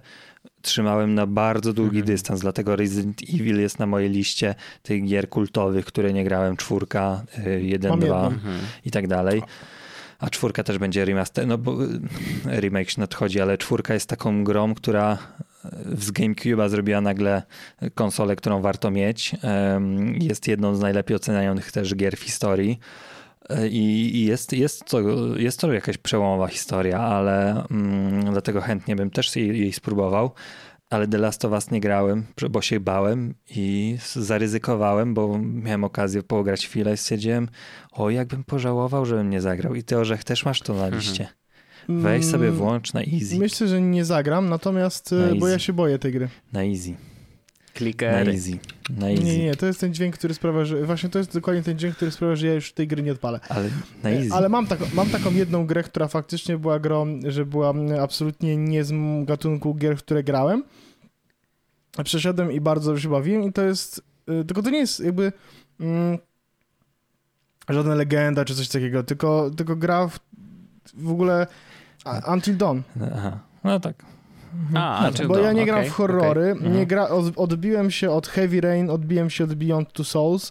[0.63, 2.07] trzymałem na bardzo długi mhm.
[2.07, 7.25] dystans, dlatego Resident Evil jest na mojej liście tych gier kultowych, które nie grałem, czwórka,
[7.47, 8.59] y, jeden, dwa mhm.
[8.85, 9.43] i tak dalej.
[10.19, 11.89] A czwórka też będzie remaster, no bo y,
[12.61, 15.19] remake się nadchodzi, ale czwórka jest taką grą, która
[15.99, 17.43] z GameCube'a zrobiła nagle
[17.95, 19.37] konsolę, którą warto mieć.
[20.21, 22.79] Jest jedną z najlepiej ocenianych też gier w historii.
[23.51, 25.01] E, I, jest, jest, to,
[25.37, 30.31] jest to jakaś przełomowa historia, ale mm, dlatego chętnie bym też jej, jej spróbował.
[30.91, 36.23] Ale The Last of Us nie grałem, bo się bałem i zaryzykowałem, bo miałem okazję
[36.23, 37.49] pograć chwilę i stwierdziłem,
[37.93, 39.75] o jakbym pożałował, żebym nie zagrał.
[39.75, 41.01] I ty, Orzech, też masz to na Mhm.
[41.03, 41.29] liście.
[41.89, 43.39] Weź sobie Mm, włącz na easy.
[43.39, 45.65] Myślę, że nie zagram, natomiast Na bo ja easy.
[45.67, 46.29] się boję tej gry.
[46.53, 46.95] Na easy.
[47.75, 48.33] Na Klikery.
[48.33, 48.59] easy.
[48.91, 49.25] Na easy.
[49.25, 51.97] Nie, nie, to jest ten dźwięk, który sprawia, że właśnie to jest dokładnie ten dźwięk,
[51.97, 53.41] który sprawia, że ja już tej gry nie odpalę.
[53.49, 53.71] Ale
[54.03, 54.33] na easy.
[54.33, 58.57] Ale mam, taką, mam taką jedną grę, która faktycznie była grą, że była mm, absolutnie
[58.57, 58.93] nie z
[59.25, 60.65] gatunku gier, w które grałem.
[62.05, 64.03] Przeszedłem i bardzo się bawiłem i to jest,
[64.41, 65.33] y, tylko to nie jest jakby
[65.81, 66.19] mm,
[67.69, 70.19] żadna legenda czy coś takiego, tylko, tylko gra w,
[70.95, 71.47] w ogóle
[72.33, 72.81] Until Dawn.
[73.17, 73.39] Aha.
[73.65, 74.05] No tak.
[74.75, 76.63] A, No, Until Bo ja nie gram okej, w horrory, okej.
[76.63, 76.87] nie Mhm.
[76.87, 80.51] gra, od, odbiłem się od Heavy Rain, odbiłem się od Beyond Two Souls.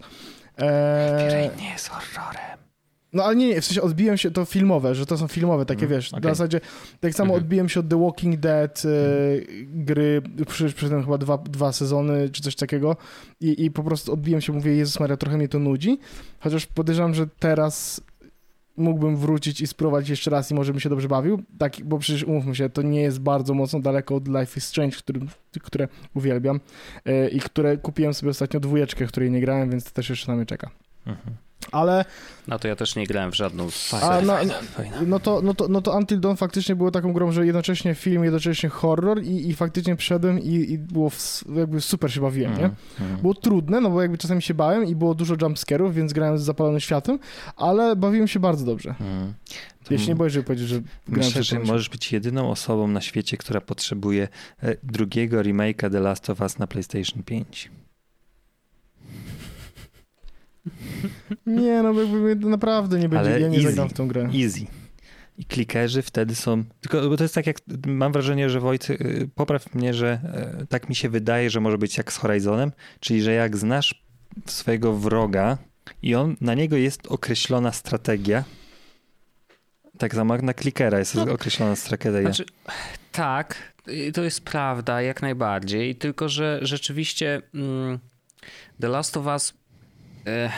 [0.58, 2.58] E, nie jest horrorem.
[3.14, 5.82] no ale nie, nie, w sensie odbiłem się, to filmowe, że to są filmowe, takie
[5.84, 6.62] Mhm, wiesz, na zasadzie,
[7.00, 7.44] tak samo Mhm.
[7.44, 8.90] odbiłem się od The Walking Dead e,
[9.66, 12.96] gry, przecież przedtem chyba dwa, dwa sezony, czy coś takiego
[13.40, 16.00] i, i po prostu odbiłem się, mówię, Jezus Maria, trochę mnie to nudzi,
[16.40, 18.02] chociaż podejrzewam, że teraz
[18.78, 22.24] mógłbym wrócić i spróbować jeszcze raz i może bym się dobrze bawił, tak, bo przecież
[22.24, 25.28] umówmy się, to nie jest bardzo mocno daleko od Life is Strange, którym,
[25.64, 26.60] które uwielbiam
[27.06, 30.36] e, i które kupiłem sobie ostatnio dwójeczkę, której nie grałem, więc to też jeszcze na
[30.36, 30.70] mnie czeka.
[31.06, 31.36] Mhm.
[31.72, 32.06] Ale
[32.48, 33.94] No to ja też nie grałem w żadną z...
[33.94, 34.34] A, no-
[35.08, 38.24] no to, no, to, no to Until Dawn faktycznie było taką grą, że jednocześnie film,
[38.24, 42.64] jednocześnie horror i, i faktycznie przyszedłem i, i było w, jakby super się bawiłem, nie?
[42.64, 43.22] Mhm, mhm.
[43.22, 46.42] Było trudne, no bo jakby czasami się bałem i było dużo jumpscarów, więc grałem z
[46.42, 47.20] zapalonym światłem,
[47.58, 48.90] ale bawiłem się bardzo dobrze.
[48.90, 49.34] Mhm.
[49.90, 53.02] Ja się nie boję, żeby powiedzieć, że grałem Myślę, że możesz być jedyną osobą na
[53.02, 54.28] świecie, która potrzebuje
[54.64, 57.72] e, drugiego remake'a The Last of Us na PlayStation 5.
[61.46, 61.94] Nie, no
[62.50, 63.70] naprawdę nie będzie, Ale ja nie easy.
[63.70, 64.30] zagram w tą grę.
[64.44, 64.66] Easy.
[65.38, 66.64] I klikerzy wtedy są.
[66.82, 67.58] Tylko bo to jest tak jak.
[67.88, 70.20] Mam wrażenie, że Wojt, y, popraw mnie, że
[70.62, 74.04] e, tak mi się wydaje, że może być jak z Horizonem, czyli że jak znasz
[74.46, 75.58] swojego wroga
[76.02, 78.44] i on na niego jest określona strategia.
[79.98, 82.22] Tak samo jak na klikera jest No, określona strategia.
[82.22, 82.46] Znaczy,
[83.12, 83.74] tak,
[84.14, 88.00] to jest prawda, jak najbardziej, tylko że rzeczywiście mm,
[88.82, 89.54] The Last of Us,
[90.28, 90.50] e,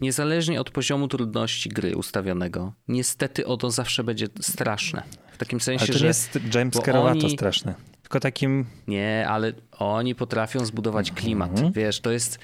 [0.00, 5.02] niezależnie od poziomu trudności gry ustawionego, niestety ono zawsze będzie straszne.
[5.32, 7.74] W takim sensie, Ale to że nie jest jumpscare'owato oni- straszne.
[8.02, 8.66] Tylko takim.
[8.88, 11.50] nie, ale oni potrafią zbudować klimat.
[11.50, 11.72] Mhm.
[11.72, 12.38] Wiesz, to jest.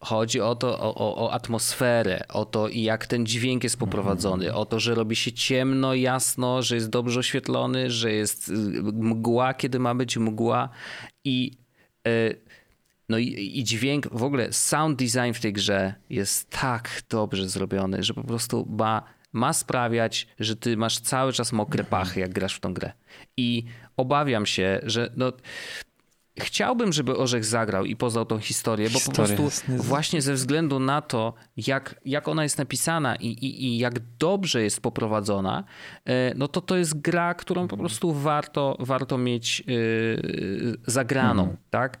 [0.00, 4.66] Chodzi o to, o, o, o atmosferę, o to, jak ten dźwięk jest poprowadzony, o
[4.66, 8.52] to, że robi się ciemno, jasno, że jest dobrze oświetlony, że jest y,
[8.82, 10.68] mgła, kiedy ma być mgła
[11.24, 11.52] i
[12.08, 12.40] y,
[13.08, 18.02] no i, i dźwięk, w ogóle sound design w tej grze jest tak dobrze zrobiony,
[18.02, 19.02] że po prostu ma,
[19.32, 22.92] ma sprawiać, że ty masz cały czas mokre pachy, jak grasz w tą grę.
[23.36, 23.64] I
[23.96, 25.32] obawiam się, że no,
[26.40, 30.22] chciałbym, żeby Orzech zagrał i poznał tą historię, bo po Historia prostu jest niez- właśnie
[30.22, 34.80] ze względu na to, jak, jak ona jest napisana i, i, i jak dobrze jest
[34.80, 35.64] poprowadzona,
[36.04, 39.64] e, no to to jest gra, którą po prostu warto, warto mieć e,
[40.86, 41.98] zagraną, tak?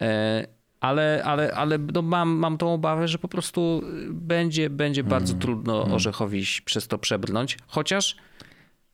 [0.00, 0.46] E,
[0.80, 5.82] Ale, ale, ale no mam, mam tą obawę, że po prostu będzie, będzie bardzo trudno
[5.94, 8.16] Orzechowi przez to przebrnąć, chociaż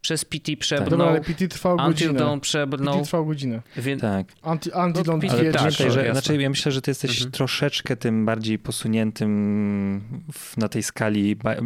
[0.00, 2.12] przez PT Dobra, przebrnął, ale PT trwał godzinę.
[2.18, 3.62] Dawn przebrnął, PT trwał godzinę.
[3.76, 4.26] więc Tak.
[4.42, 6.12] Until, until No, PT Ale tak, że jasne.
[6.12, 7.30] znaczy ja myślę, że ty jesteś Mhm.
[7.30, 10.00] troszeczkę tym bardziej posuniętym
[10.32, 11.60] w, na tej skali ba- e,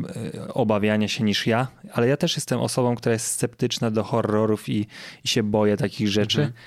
[0.54, 4.86] obawiania się niż ja, ale ja też jestem osobą, która jest sceptyczna do horrorów i,
[5.24, 6.40] i się boję takich rzeczy.
[6.40, 6.58] Mhm.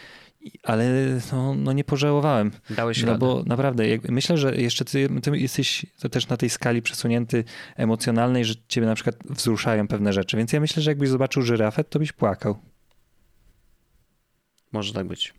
[0.64, 0.86] Ale
[1.32, 2.52] no, no nie pożałowałem.
[2.70, 3.20] dałeś No radę.
[3.20, 7.44] bo naprawdę, jak, myślę, że jeszcze ty, ty jesteś to też na tej skali przesunięty
[7.76, 10.38] emocjonalnej, że ciebie na przykład wzruszają pewne rzeczy.
[10.38, 12.58] Więc ja myślę, że jakbyś zobaczył żyrafę, to byś płakał.
[14.72, 15.34] Może tak być.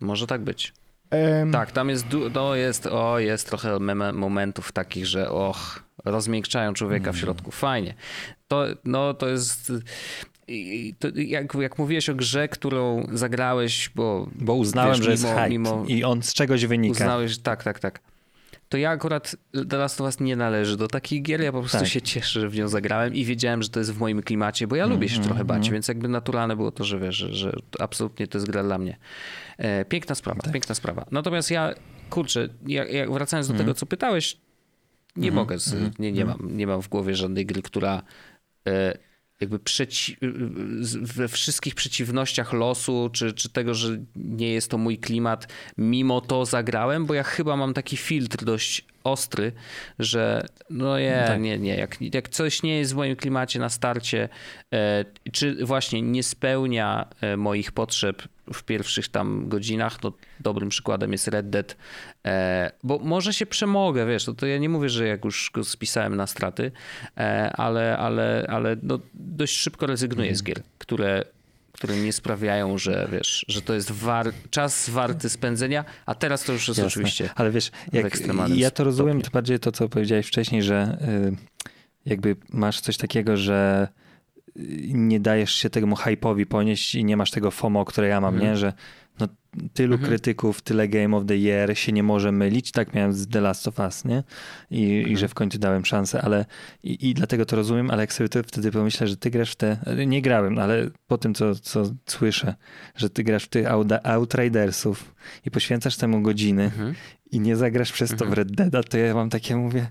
[0.00, 0.72] Może tak być.
[1.10, 3.78] Em, Tak, tam jest, no jest, o, jest trochę
[4.12, 7.50] momentów takich, że och, rozmiękczają człowieka w środku.
[7.50, 7.94] Fajnie.
[8.48, 9.72] To, no, to jest...
[10.48, 15.24] i- To jak, jak mówiłeś o grze, którą zagrałeś, bo Bo uznałem, Wiesz, że jest
[15.24, 16.92] mimo- hype mimo- i on z czegoś wynika.
[16.92, 18.00] uznałeś, tak, tak, tak.
[18.68, 19.36] To ja akurat
[19.70, 21.88] The Last of Us nie należy do takich gier, ja po prostu Tak.
[21.88, 24.76] się cieszę, że w nią zagrałem i wiedziałem, że to jest w moim klimacie, bo
[24.76, 25.72] ja lubię się Mhm, trochę bać, mhm.
[25.72, 28.96] więc jakby naturalne było to, że wiesz, że, że absolutnie to jest gra dla mnie.
[29.58, 30.52] E, piękna sprawa, Tak.
[30.52, 31.06] piękna sprawa.
[31.10, 31.74] Natomiast ja,
[32.10, 33.66] kurczę, ja, ja wracając do Mhm.
[33.66, 34.36] tego, co pytałeś,
[35.16, 38.02] nie Mhm, mogę, z, mhm, nie, nie, mam, nie mam w głowie żadnej gry, która
[38.68, 38.98] e,
[39.40, 40.16] jakby przeci-
[40.80, 46.20] z- we wszystkich przeciwnościach losu, czy, czy tego, że nie jest to mój klimat, mimo
[46.20, 49.52] to zagrałem, bo ja chyba mam taki filtr dość ostry,
[49.98, 51.40] że no nie, tak.
[51.40, 54.28] nie, nie, jak, jak coś nie jest w moim klimacie na starcie,
[54.72, 58.22] e, czy właśnie nie spełnia e, moich potrzeb
[58.52, 61.76] w pierwszych tam godzinach, no dobrym przykładem jest Red Dead,
[62.26, 65.64] e, bo może się przemogę, wiesz, to, to ja nie mówię, że jak już go
[65.64, 66.72] spisałem na straty,
[67.54, 71.24] ale, ale, ale no dość szybko rezygnuję z gier, które
[71.74, 76.52] które nie sprawiają, że wiesz, że to jest war, czas warty spędzenia, a teraz to
[76.52, 76.86] już jest Jasne.
[76.86, 77.30] oczywiście.
[77.34, 78.14] Ale wiesz, jak
[78.48, 80.98] ja to rozumiem, to bardziej to, co powiedziałeś wcześniej, że
[81.32, 81.36] y,
[82.06, 83.88] jakby masz coś takiego, że
[84.86, 88.52] nie dajesz się temu hype'owi ponieść i nie masz tego FOMO, które ja mam, mhm.
[88.52, 88.56] nie?
[88.56, 88.72] Że
[89.72, 90.10] tylu mhm.
[90.10, 92.72] krytyków, tyle Game of the Year się nie może mylić.
[92.72, 94.22] Tak miałem z The Last of Us, nie?
[94.70, 95.12] I, mhm.
[95.12, 96.44] i że w końcu dałem szansę, ale
[96.82, 99.56] i, i, dlatego to rozumiem, ale jak sobie to wtedy pomyślę, że ty grasz w
[99.56, 99.76] te,
[100.06, 102.54] nie grałem, ale po tym, co, co słyszę,
[102.96, 103.66] że ty grasz w tych
[104.04, 105.14] Outridersów
[105.46, 106.94] i poświęcasz temu godziny mhm.
[107.30, 108.34] i nie zagrasz przez to w mhm.
[108.34, 109.86] Red Deada, to ja mam takie, mówię,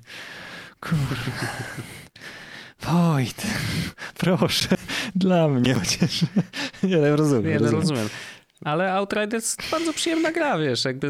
[0.79, 1.15] kurwa.
[2.83, 3.43] Wojt,
[4.17, 4.77] proszę,
[5.15, 6.25] dla mnie chociaż.
[6.83, 7.51] Ja rozumiem.
[7.51, 7.81] Ja rozumiem.
[7.81, 8.09] rozumiem.
[8.63, 11.07] Ale Outriders bardzo przyjemna gra, wiesz, jakby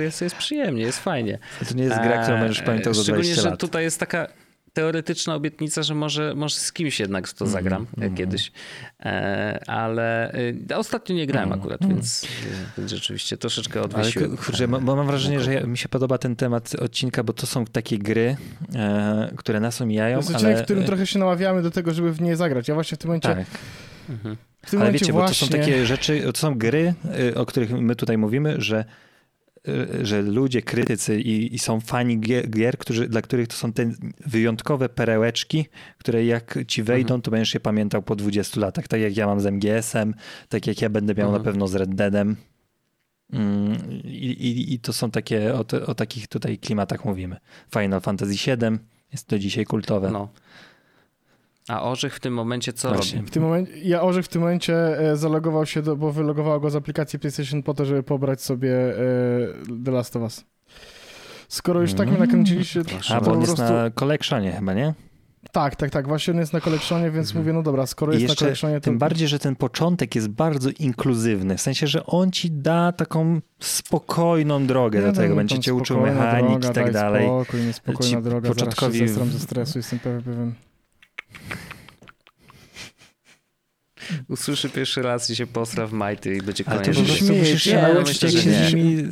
[0.00, 1.38] jest, jest przyjemnie, jest fajnie.
[1.68, 3.24] To nie jest gra, którą będziesz pamiętał za 20 lat.
[3.24, 4.26] Szczególnie, że tutaj jest taka
[4.76, 8.14] teoretyczna obietnica, że może, może z kimś jednak to mhm, zagram mm, mm.
[8.14, 8.52] kiedyś.
[9.00, 10.32] E, ale
[10.70, 12.26] e, ostatnio nie grałem mm, akurat, więc, e,
[12.78, 14.28] więc rzeczywiście troszeczkę odwiesiłem.
[14.28, 17.64] Ale kurczę, bo mam wrażenie, że mi się podoba ten temat odcinka, bo to są
[17.64, 18.36] takie gry,
[19.36, 20.16] które nas omijają.
[20.16, 20.62] To jest odcinek, ale...
[20.62, 22.68] w którym trochę się namawiamy do tego, żeby w nie zagrać.
[22.68, 23.28] Ja właśnie w tym momencie...
[23.28, 23.46] Tak.
[24.08, 24.36] Mhm.
[24.72, 25.12] Ale wiecie, właśnie...
[25.12, 26.94] bo to są takie rzeczy, to są gry,
[27.34, 28.84] o których my tutaj mówimy, że
[30.02, 33.90] że ludzie, krytycy i, i są fani gier, gier, którzy, dla których to są te
[34.26, 35.66] wyjątkowe perełeczki,
[35.98, 37.22] które jak ci wejdą, mhm.
[37.22, 38.88] to będziesz je pamiętał po 20 latach.
[38.88, 40.14] Tak jak ja mam z MGS-em,
[40.48, 41.42] tak jak ja będę miał mhm.
[41.42, 42.36] na pewno z Red Deadem.
[43.32, 47.36] Mm, I, i, I, to są takie, o, o, takich tutaj klimatach mówimy.
[47.72, 48.78] Final Fantasy VII
[49.12, 50.10] jest to dzisiaj kultowe.
[50.10, 50.28] No.
[51.68, 53.16] A Orzech w tym momencie co Właśnie.
[53.18, 53.28] robi?
[53.28, 56.70] W tym momencie, ja Orzech w tym momencie e, zalogował się, do, bo wylogował go
[56.70, 58.94] z aplikacji PlayStation po to, żeby pobrać sobie e,
[59.84, 60.44] The Last of Us.
[61.48, 62.28] Skoro już tak mnie mm.
[62.28, 62.82] nakręciliście...
[63.10, 63.74] A, bo on jest prostu...
[63.74, 64.94] na collectionie chyba, nie?
[65.52, 66.08] Tak, tak, tak.
[66.08, 67.44] Właśnie on jest na kolekcjonie, więc mhm.
[67.44, 68.84] mówię, no dobra, skoro jest na kolekcjonie, to...
[68.84, 71.56] Tym bardziej, że ten początek jest bardzo inkluzywny.
[71.56, 75.36] W sensie, że on ci da taką spokojną drogę do tego.
[75.36, 77.26] Będzie cię uczył mechanik droga, i tak dalej.
[77.26, 79.08] Spokój, niespokojna droga, początkowi...
[79.08, 80.52] zaraz się ze stresu, jestem pewien.
[84.28, 86.86] Usłyszy pierwszy raz i się posra w majty i będzie koniec.
[86.86, 89.08] Ale to musisz się nauczyć, jak się z nimi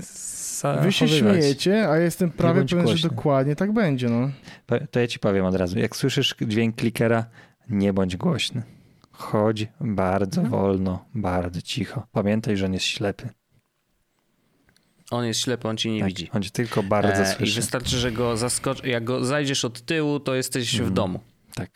[0.83, 4.09] Wy się śmiejecie, a jestem prawie pewien, że dokładnie tak będzie.
[4.09, 4.31] No.
[4.91, 5.79] To ja ci powiem od razu.
[5.79, 7.27] Jak słyszysz dźwięk klikera,
[7.69, 8.63] nie bądź głośny.
[9.13, 10.61] Chodź bardzo mhm.
[10.61, 12.07] wolno, bardzo cicho.
[12.13, 13.29] Pamiętaj, że on jest ślepy.
[15.11, 16.31] On jest ślepy, on cię nie tak, widzi.
[16.33, 17.53] On cię tylko bardzo e, słyszy.
[17.53, 18.89] I wystarczy, że go zaskoczy.
[18.89, 20.91] Jak go zajdziesz od tyłu, to jesteś mm.
[20.91, 21.21] w domu.
[21.55, 21.71] Tak.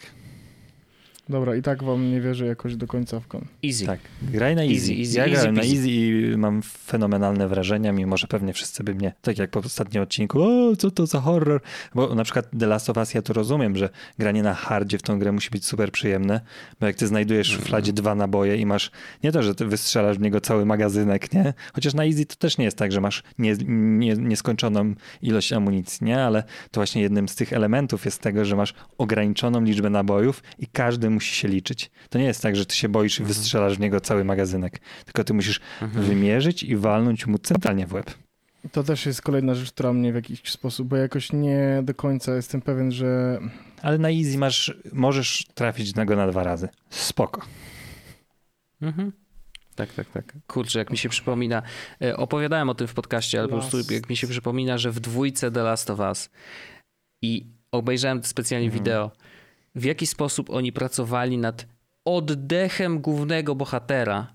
[1.28, 3.44] Dobra, i tak wam nie wierzę jakoś do końca w kon.
[3.64, 3.86] Easy.
[3.86, 4.74] Tak, graj na easy.
[4.74, 5.68] easy, easy ja easy, grałem easy.
[5.68, 9.58] na easy i mam fenomenalne wrażenia, mimo że pewnie wszyscy by mnie, tak jak po
[9.58, 11.60] ostatnim odcinku, o, co to za horror?
[11.94, 13.88] Bo na przykład The Last of Us, ja to rozumiem, że
[14.18, 16.40] granie na hardzie w tą grę musi być super przyjemne,
[16.80, 18.90] bo jak ty znajdujesz w szufladzie dwa naboje i masz,
[19.24, 21.54] nie to, że ty wystrzelasz w niego cały magazynek, nie?
[21.72, 26.06] Chociaż na easy to też nie jest tak, że masz nie, nie, nieskończoną ilość amunicji,
[26.06, 26.22] nie?
[26.24, 30.66] Ale to właśnie jednym z tych elementów jest tego, że masz ograniczoną liczbę nabojów i
[30.66, 31.90] każdy musi się liczyć.
[32.10, 33.34] To nie jest tak, że ty się boisz i mhm.
[33.34, 36.06] wystrzelasz w niego cały magazynek, tylko ty musisz mhm.
[36.06, 38.14] wymierzyć i walnąć mu centralnie w łeb.
[38.72, 42.34] To też jest kolejna rzecz, która mnie w jakiś sposób, bo jakoś nie do końca
[42.34, 43.38] jestem pewien, że...
[43.82, 46.68] Ale na easy masz, możesz trafić na go na dwa razy.
[46.90, 47.42] Spoko.
[48.82, 49.12] Mhm.
[49.74, 50.36] Tak, tak, tak.
[50.46, 51.62] Kurczę, jak mi się przypomina,
[52.02, 53.66] e, opowiadałem o tym w podcaście, ale Last.
[53.66, 56.30] po prostu jak mi się przypomina, że w dwójce The Last of Us
[57.22, 58.84] i obejrzałem specjalnie mhm.
[58.84, 59.10] wideo,
[59.74, 61.66] w jaki sposób oni pracowali nad
[62.04, 64.34] oddechem głównego bohatera,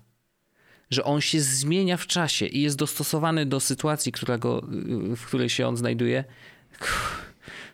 [0.90, 4.62] że on się zmienia w czasie i jest dostosowany do sytuacji, która go,
[5.16, 6.24] w której się on znajduje.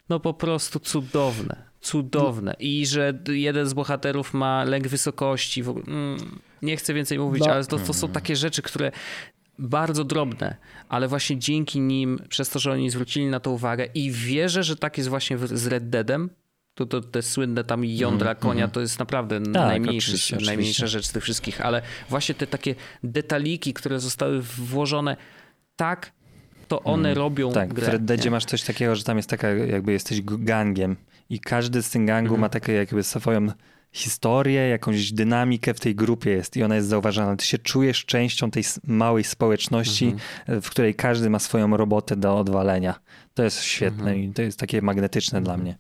[0.09, 1.71] No po prostu cudowne.
[1.81, 2.57] Cudowne.
[2.59, 5.61] I że jeden z bohaterów ma lęk wysokości.
[5.61, 7.53] Mm, nie chcę więcej mówić, no.
[7.53, 8.93] ale to, to są takie rzeczy, które
[9.59, 10.57] bardzo drobne,
[10.89, 14.77] ale właśnie dzięki nim, przez to, że oni zwrócili na to uwagę i wierzę, że
[14.77, 16.31] tak jest właśnie z Red Deadem,
[16.87, 18.71] to, to te słynne tam jądra mm, konia mm.
[18.71, 22.75] to jest naprawdę tak, najmniejszy, oczywiście, najmniejsza rzecz z tych wszystkich, ale właśnie te takie
[23.03, 25.17] detaliki, które zostały włożone
[25.77, 26.13] tak,
[26.69, 29.49] to one mm, robią Tak, grę, w Red masz coś takiego, że tam jest taka,
[29.49, 30.97] jakby jesteś gangiem
[31.31, 32.41] i każdy z tych gangu mm.
[32.41, 33.47] ma takie jakby swoją
[33.93, 37.37] historię, jakąś dynamikę w tej grupie jest i ona jest zauważana.
[37.37, 40.63] Ty się czujesz częścią tej małej społeczności, Mhm.
[40.63, 43.01] w której każdy ma swoją robotę do odwalenia.
[43.35, 45.79] To jest świetne i to jest takie magnetyczne dla mnie.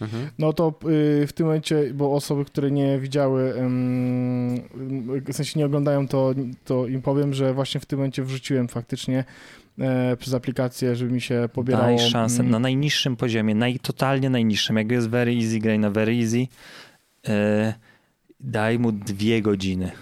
[0.00, 0.30] Mhm.
[0.38, 0.74] No to
[1.22, 3.54] y, w tym momencie, bo osoby, które nie widziały,
[5.26, 9.24] w sensie nie oglądają, to, to im powiem, że właśnie w tym momencie wrzuciłem faktycznie
[9.78, 11.96] e, przez aplikację, żeby mi się pobierało.
[11.96, 14.76] Daj szansę mm, na najniższym poziomie, naj, totalnie najniższym.
[14.76, 16.46] Jak jest very easy, graj na very easy.
[17.28, 17.74] E,
[18.40, 19.92] daj mu dwie godziny.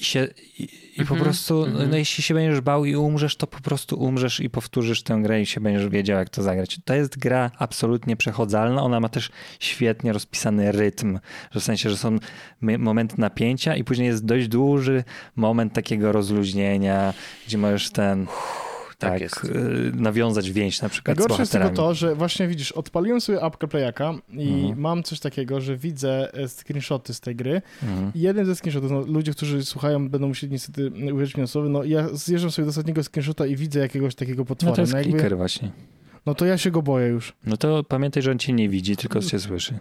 [0.00, 0.28] I, się,
[0.58, 0.68] i,
[0.98, 1.90] i po Mhm, prostu, mhm.
[1.90, 5.42] no jeśli się będziesz bał i umrzesz, to po prostu umrzesz i powtórzysz tę grę
[5.42, 6.80] i się będziesz wiedział, jak to zagrać.
[6.84, 8.82] To jest gra absolutnie przechodzalna.
[8.82, 9.30] Ona ma też
[9.60, 11.18] świetnie rozpisany rytm,
[11.50, 12.16] że w sensie, że są
[12.60, 15.04] momenty napięcia i później jest dość duży
[15.36, 17.14] moment takiego rozluźnienia,
[17.46, 18.26] gdzie możesz ten
[18.98, 19.44] tak tak, jest.
[19.44, 21.88] y, nawiązać więź na przykład z Najgorsze jest tylko bohaterami.
[21.90, 24.80] to, że właśnie widzisz, odpaliłem sobie apkę Playaka i Mhm.
[24.80, 28.12] mam coś takiego, że widzę e, screenshoty z tej gry Mhm.
[28.14, 31.68] i jeden ze screenshotów, no, ludzie, którzy słuchają będą musieli niestety uwierzyć mi na słowo,
[31.68, 34.70] no ja zjeżdżam sobie do ostatniego screenshota i widzę jakiegoś takiego potwora.
[34.70, 35.70] No to jest no, jakby- właśnie.
[36.26, 37.32] no to ja się go boję już.
[37.46, 39.78] No to pamiętaj, że on cię nie widzi, tylko cię słyszy.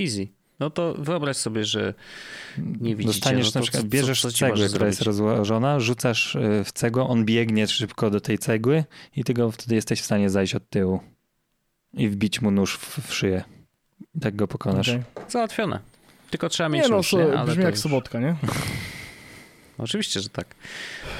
[0.00, 0.28] Easy.
[0.60, 1.94] No to wyobraź sobie, że
[2.58, 3.20] nie widzicie.
[3.20, 6.72] Dostaniesz no na przykład, co- bierzesz co ci cegłę, która jest rozłożona, rzucasz y, w
[6.72, 8.84] cegłę, on biegnie szybko do tej cegły
[9.16, 11.00] i ty go wtedy jesteś w stanie zajść od tyłu
[11.94, 13.44] i wbić mu nóż w, w szyję.
[14.20, 14.88] Tak go pokonasz.
[14.88, 15.02] Okej.
[15.28, 15.80] Załatwione.
[16.30, 17.24] Tylko trzeba mieć Nie no, nóż, so, nie?
[17.38, 18.36] Ale brzmi to jak już- sobotka, nie?
[19.78, 20.54] Oczywiście, że tak.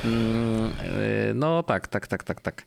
[0.05, 0.71] Mm,
[1.31, 2.63] y, No tak, tak, tak, tak, tak.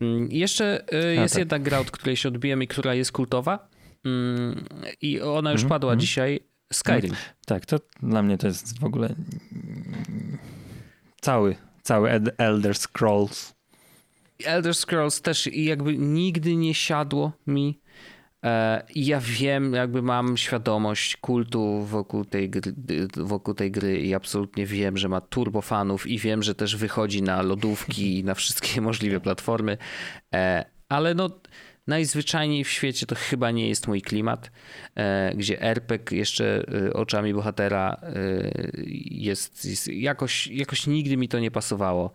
[0.00, 1.38] Mm, Jeszcze y, jest tak.
[1.38, 3.68] jedna gra, od której się odbiłem i która jest kultowa.
[4.04, 4.64] Mm,
[5.00, 6.00] I ona już Mhm, padła mhm.
[6.00, 6.40] dzisiaj.
[6.72, 7.14] Skyrim.
[7.46, 10.38] Tak, to dla mnie to jest w ogóle mm,
[11.20, 13.54] cały, cały Elder Scrolls.
[14.44, 17.80] Elder Scrolls też jakby nigdy nie siadło mi.
[18.44, 22.74] E, ja wiem, jakby mam świadomość kultu wokół tej, gry,
[23.16, 27.22] wokół tej gry i absolutnie wiem, że ma turbo fanów i wiem, że też wychodzi
[27.22, 29.78] na lodówki i na wszystkie możliwe platformy.
[30.34, 31.30] E, ale no
[31.86, 34.50] najzwyczajniej w świecie to chyba nie jest mój klimat,
[34.96, 38.12] e, gdzie RPG jeszcze e, oczami bohatera e,
[39.10, 42.12] jest, jest jakoś, jakoś nigdy mi to nie pasowało.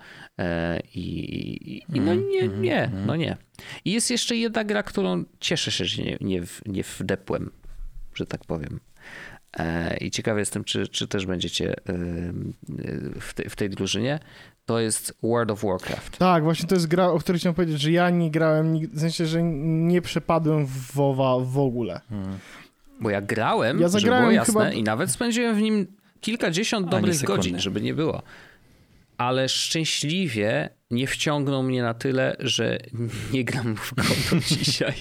[0.96, 3.38] I, i, no nie, nie, no nie.
[3.86, 7.52] I jest jeszcze jedna gra, którą cieszę się, że nie, nie, w- nie wdepłem,
[8.16, 8.80] że tak powiem.
[10.02, 11.74] I ciekawy jestem, czy, czy też będziecie
[13.22, 14.20] w, te, w tej drużynie.
[14.70, 16.18] To jest World of Warcraft.
[16.18, 19.26] Tak, właśnie to jest gra, o której chciałem powiedzieć, że ja nie grałem, w sensie,
[19.26, 22.02] że nie przepadłem w WoWa w ogóle.
[23.00, 25.88] Bo ja grałem, Ja żeby zagrałem było jasne, chyba- i nawet spędziłem w nim
[26.22, 28.22] kilkadziesiąt dobrych godzin, żeby nie było.
[29.18, 32.78] Ale szczęśliwie nie wciągnął mnie na tyle, że
[33.34, 34.96] nie gram w go do dzisiaj,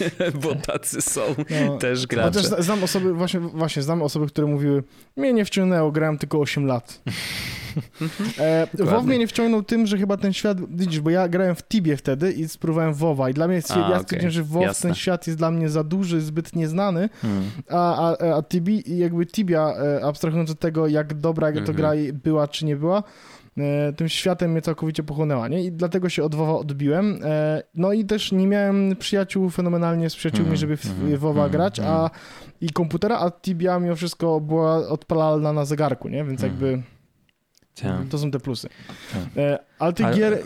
[0.42, 1.20] bo tacy są
[1.66, 2.28] No, też gracze.
[2.28, 4.82] Chociaż zna- znam osoby, właśnie, właśnie znam osoby, które mówiły,
[5.16, 7.02] mnie nie wciągnęło, grałem tylko 8 lat.
[8.38, 11.62] e, WoW mnie nie wciągnął tym, że chyba ten świat, widzisz, bo ja grałem w
[11.68, 14.88] Tibie wtedy i spróbowałem WoWa i dla mnie, jest, A, ja stwierdziłem, że WoW, jasne.
[14.88, 17.44] ten świat jest dla mnie za duży, zbyt nieznany, Hmm.
[17.70, 21.76] a, a, a Tibi, jakby Tibia, e, abstrahując od tego, jak dobra to Mhm.
[21.76, 23.02] gra była, czy nie była,
[23.96, 25.64] tym światem mnie całkowicie pochłonęła, nie?
[25.64, 27.20] I dlatego się od WoWa odbiłem.
[27.24, 31.44] E, No i też nie miałem przyjaciół fenomenalnie z przyjaciółmi, Mhm, żeby w mhm, WoWa
[31.44, 32.10] mhm, grać, a
[32.60, 36.24] i komputera, a Tibia mimo wszystko była odpalalna na zegarku, nie?
[36.24, 36.82] Więc jakby
[38.10, 38.68] to są te plusy.
[39.12, 39.22] Tak.
[39.44, 40.38] E, Ale tych gier...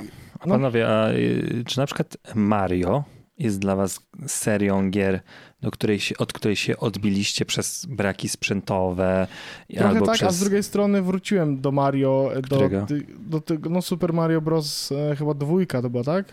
[0.47, 0.55] No.
[0.55, 3.05] panowie, a y, czy na przykład Mario
[3.39, 5.21] jest dla was serią gier,
[5.61, 9.27] do której się, od której się odbiliście przez braki sprzętowe
[9.75, 10.29] Trochę albo tak, przez...
[10.29, 12.87] a z drugiej strony wróciłem do Mario, do, Którego?
[13.19, 14.93] do tego, no Super Mario Bros.
[14.93, 16.25] E, chyba dwójka to była, tak?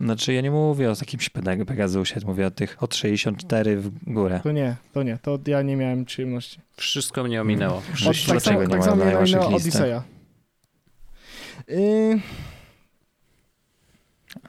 [0.00, 4.40] Znaczy ja nie mówię o jakimś Peg- Pegasusie, mówię o tych od 64 w górę.
[4.42, 6.60] To nie, to nie, to ja nie miałem przyjemności.
[6.76, 7.82] Wszystko mnie ominęło.
[7.94, 9.46] Że- Od, tak samo, tak samo mnie listach?
[9.54, 10.02] Odyseja.
[11.68, 12.20] Yy,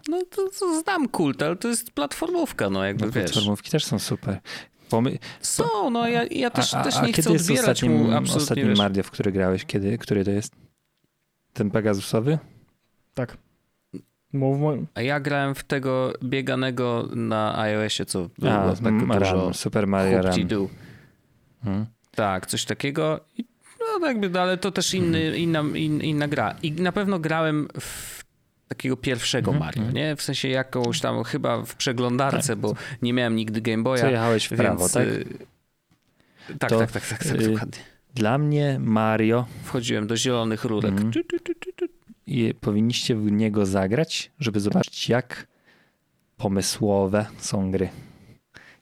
[0.09, 3.31] No to, to znam kult, ale to jest platformówka, no jakby No, wiesz.
[3.31, 4.39] platformówki też są super.
[4.89, 5.17] Pomy...
[5.41, 7.97] Są, no ja, ja też, a, a, też a nie chcę kiedy jest odbierać ostatnim,
[7.97, 8.77] mu absolutnie, ostatnim wiesz.
[8.77, 9.65] Mario, w który grałeś?
[9.65, 10.55] Kiedy, który to jest?
[11.53, 12.39] Ten Pegasusowy?
[13.13, 13.37] tak.
[14.93, 19.87] A ja grałem w tego bieganego na iOSie, co było A, tak M- dużo Super
[19.87, 20.47] Mario Run.
[20.47, 20.67] do.
[21.63, 21.85] Hmm.
[22.15, 23.19] Tak, coś takiego.
[23.37, 23.45] I,
[24.01, 26.55] no jakby, no, ale to też inny, inna, in, inna gra.
[26.63, 28.18] I na pewno grałem w
[28.69, 29.95] takiego pierwszego Mhm, Mario, mhm.
[29.95, 30.15] nie?
[30.15, 34.01] W sensie jakąś tam chyba w przeglądarce, bo nie miałem nigdy Game Boya.
[34.01, 35.07] Co jechałeś w prawo, więc, tak?
[35.07, 35.25] y,
[36.59, 37.79] Tak, To, tak, tak, tak, tak y, dokładnie.
[38.13, 40.95] Dla mnie Mario Wchodziłem do zielonych rurek.
[41.11, 41.23] Tu,
[41.75, 41.85] tu.
[42.27, 45.47] i powinniście w niego zagrać, żeby zobaczyć, jak
[46.37, 47.89] pomysłowe są gry.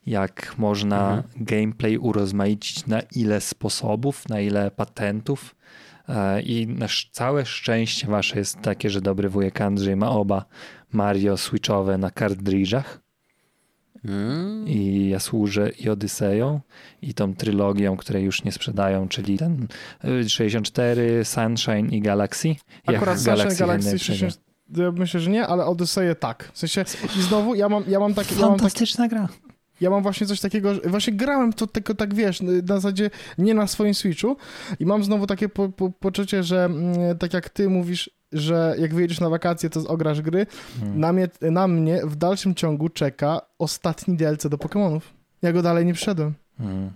[0.05, 1.45] jak można Mhm.
[1.45, 5.55] gameplay urozmaicić na ile sposobów, na ile patentów.
[6.09, 10.45] E, I na sz- całe szczęście wasze jest takie, że dobry wujek Andrzej ma oba
[10.91, 12.99] Mario Switchowe na kartridżach.
[14.05, 14.67] Mm.
[14.67, 16.59] I ja służę i Odyseją,
[17.01, 19.67] i tą trylogią, której już nie sprzedają, czyli ten
[20.05, 22.55] y, 64, Sunshine i Galaxy.
[22.85, 24.17] Akurat Sunshine Galaxy najlepszego.
[24.17, 24.41] 60,
[24.77, 26.49] ja myślę, że nie, ale Odyseję tak.
[26.53, 26.85] W sensie,
[27.19, 29.27] i znowu ja mam, ja mam takie, ja mam takie, Fantastyczna gra.
[29.81, 33.53] Ja mam właśnie coś takiego, że właśnie grałem to tylko tak, wiesz, na zasadzie nie
[33.53, 34.37] na swoim Switchu
[34.79, 38.93] i mam znowu takie po, po, poczucie, że mm, tak jak ty mówisz, że jak
[38.93, 40.45] wyjedziesz na wakacje, to ograsz gry,
[40.79, 40.99] Hmm.
[40.99, 45.01] na mnie, na mnie w dalszym ciągu czeka ostatni DLC do Pokémonów.
[45.41, 46.33] Ja go dalej nie przyszedłem.
[46.59, 46.91] Mm.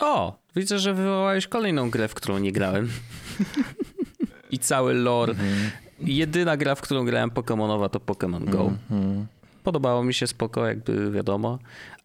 [0.00, 2.88] O, widzę, że wywołałeś kolejną grę, w którą nie grałem.
[4.50, 5.30] I cały lore.
[5.32, 5.70] Mhm.
[6.00, 8.72] Jedyna gra, w którą grałem Pokemonowa to Pokémon Go.
[8.90, 9.26] Mhm.
[9.66, 11.58] Podobało mi się spoko, jakby wiadomo,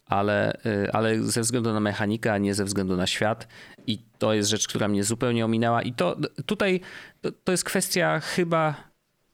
[0.06, 3.48] ale, y, ale ze względu na mechanikę, a nie ze względu na świat.
[3.86, 5.82] I to jest rzecz, która mnie zupełnie ominęła.
[5.82, 6.16] I to
[6.46, 6.80] tutaj
[7.20, 8.74] to, to jest kwestia chyba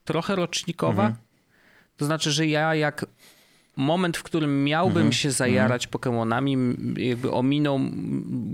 [0.05, 1.03] trochę rocznikowa.
[1.07, 1.25] Mhm.
[1.97, 3.07] To znaczy, że ja jak
[3.77, 5.13] moment, w którym miałbym Mhm.
[5.13, 7.79] się zajarać Pokemonami, m, jakby ominął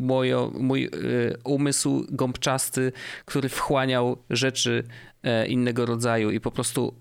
[0.00, 2.92] mojo, mój y, umysł gąbczasty,
[3.24, 4.84] który wchłaniał rzeczy
[5.22, 6.94] e, innego rodzaju i po prostu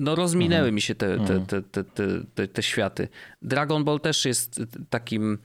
[0.00, 2.04] no rozminęły mi się te, te, te, te, te,
[2.34, 3.08] te, te światy.
[3.42, 5.38] Dragon Ball też jest takim,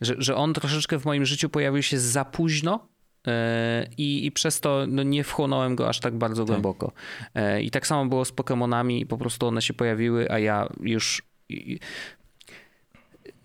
[0.00, 2.88] że, że on troszeczkę w moim życiu pojawił się za późno,
[3.26, 6.92] e, i, I przez to no, nie wchłonąłem go aż tak bardzo głęboko.
[7.34, 10.68] E, I tak samo było z Pokemonami, i po prostu one się pojawiły, a ja
[10.80, 11.22] już.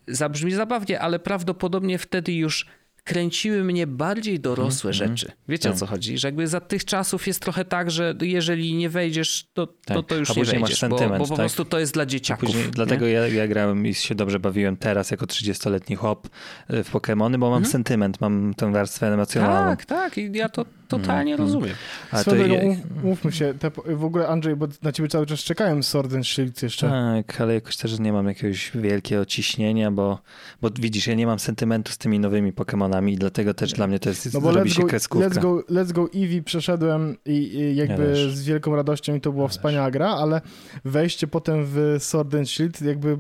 [0.08, 2.66] Zabrzmi zabawnie, ale prawdopodobnie wtedy już
[3.04, 5.32] kręciły mnie bardziej dorosłe rzeczy.
[5.48, 5.80] Wiecie o Tak.
[5.80, 6.18] co chodzi?
[6.18, 10.06] Że jakby za tych czasów jest trochę tak, że jeżeli nie wejdziesz, to, to, Tak.
[10.06, 11.38] to już A nie wejdziesz, bo, bo po tak?
[11.38, 12.46] prostu to jest dla dzieciaków.
[12.50, 12.72] Później, nie?
[12.72, 16.30] dlatego ja, ja grałem i się dobrze bawiłem teraz jako 30-letni chłop
[16.74, 19.70] y, w Pokémony, bo mam sentyment, mam tę warstwę emocjonalną.
[19.70, 20.66] Tak, tak, i ja to
[20.98, 21.50] totalnie Mhm.
[21.50, 21.76] rozumiem.
[22.12, 25.40] A to drogą, mów- mówmy się, te, w ogóle Andrzej, bo na ciebie cały czas
[25.40, 26.90] czekałem Sword and Shield jeszcze.
[26.90, 30.20] Tak, ale jakoś też nie mam jakiegoś wielkiego ciśnienia, bo,
[30.62, 34.00] bo widzisz, ja nie mam sentymentu z tymi nowymi Pokémonami i dlatego też dla mnie
[34.00, 35.30] to jest, No bo zrobi let's się go, kreskówka.
[35.30, 38.34] let's, go, let's go Eevee przeszedłem i, i Ja jakby też.
[38.36, 40.42] z wielką radością i to była Ja wspaniała gra, ale
[40.86, 43.18] wejście potem w Sword and Shield jakby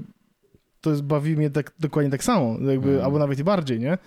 [0.81, 3.05] to jest, bawi mnie tak, dokładnie tak samo, jakby, Mhm.
[3.05, 3.97] albo nawet i bardziej, nie?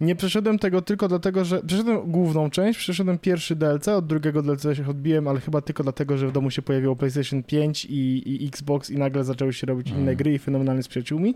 [0.00, 4.76] Nie przeszedłem tego tylko dlatego, że przeszedłem główną część, przeszedłem pierwszy DLC, od drugiego DLC
[4.76, 8.46] się odbiłem, ale chyba tylko dlatego, że w domu się pojawiło PlayStation 5 i, i
[8.48, 10.16] Xbox i nagle zaczęły się robić inne Mhm.
[10.16, 11.34] gry i fenomenalnie z przyjaciółmi,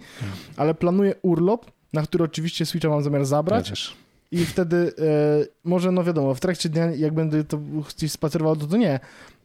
[0.56, 3.68] ale planuję urlop, na który oczywiście Switcha mam zamiar zabrać,
[4.32, 7.58] i wtedy e, może, no wiadomo, w trakcie dnia, jak będę to
[7.96, 9.00] gdzieś spacerował, to, to nie.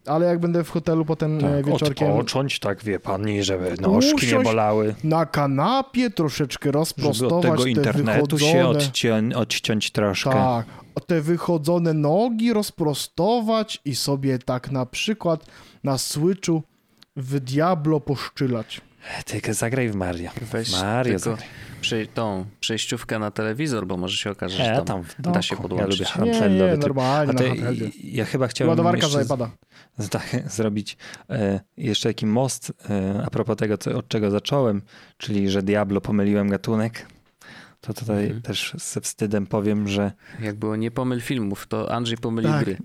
[0.07, 4.27] Ale jak będę w hotelu potem e, Tak, wieczorkiem odpocząć, tak wie pani, żeby nóżki
[4.27, 4.95] nie bolały.
[5.03, 10.29] na kanapie troszeczkę Żeby rozprostować od tego te internetu się wychodzone, odcią, odciąć troszkę.
[10.31, 10.65] tak,
[11.07, 15.45] te wychodzone nogi rozprostować i sobie tak na przykład
[15.83, 16.63] na Switchu
[17.15, 18.81] w Diablo poszczylać.
[19.25, 20.31] Tylko zagraj w Mario.
[20.51, 21.37] Weź Mario tylko
[21.81, 25.55] przy, tą przejściówkę na telewizor, bo może się okaże, że Ja tam, tam da się
[25.55, 25.99] Ja podłączyć.
[25.99, 26.81] lubię Nie, nie, handheldowy tryb.
[26.81, 27.89] normalnie to handheldzie.
[28.03, 29.49] ja chyba chciałem Ładowarka jeszcze iPada.
[29.97, 30.97] z- tak, zrobić
[31.29, 34.81] e, jeszcze taki most e, a propos tego, co, od czego zacząłem,
[35.17, 37.05] czyli że Diablo pomyliłem gatunek.
[37.81, 38.41] To tutaj Mhm.
[38.41, 42.63] też ze wstydem powiem, że Jak było nie pomyl filmów, to Andrzej pomylił Tak.
[42.65, 42.77] gry.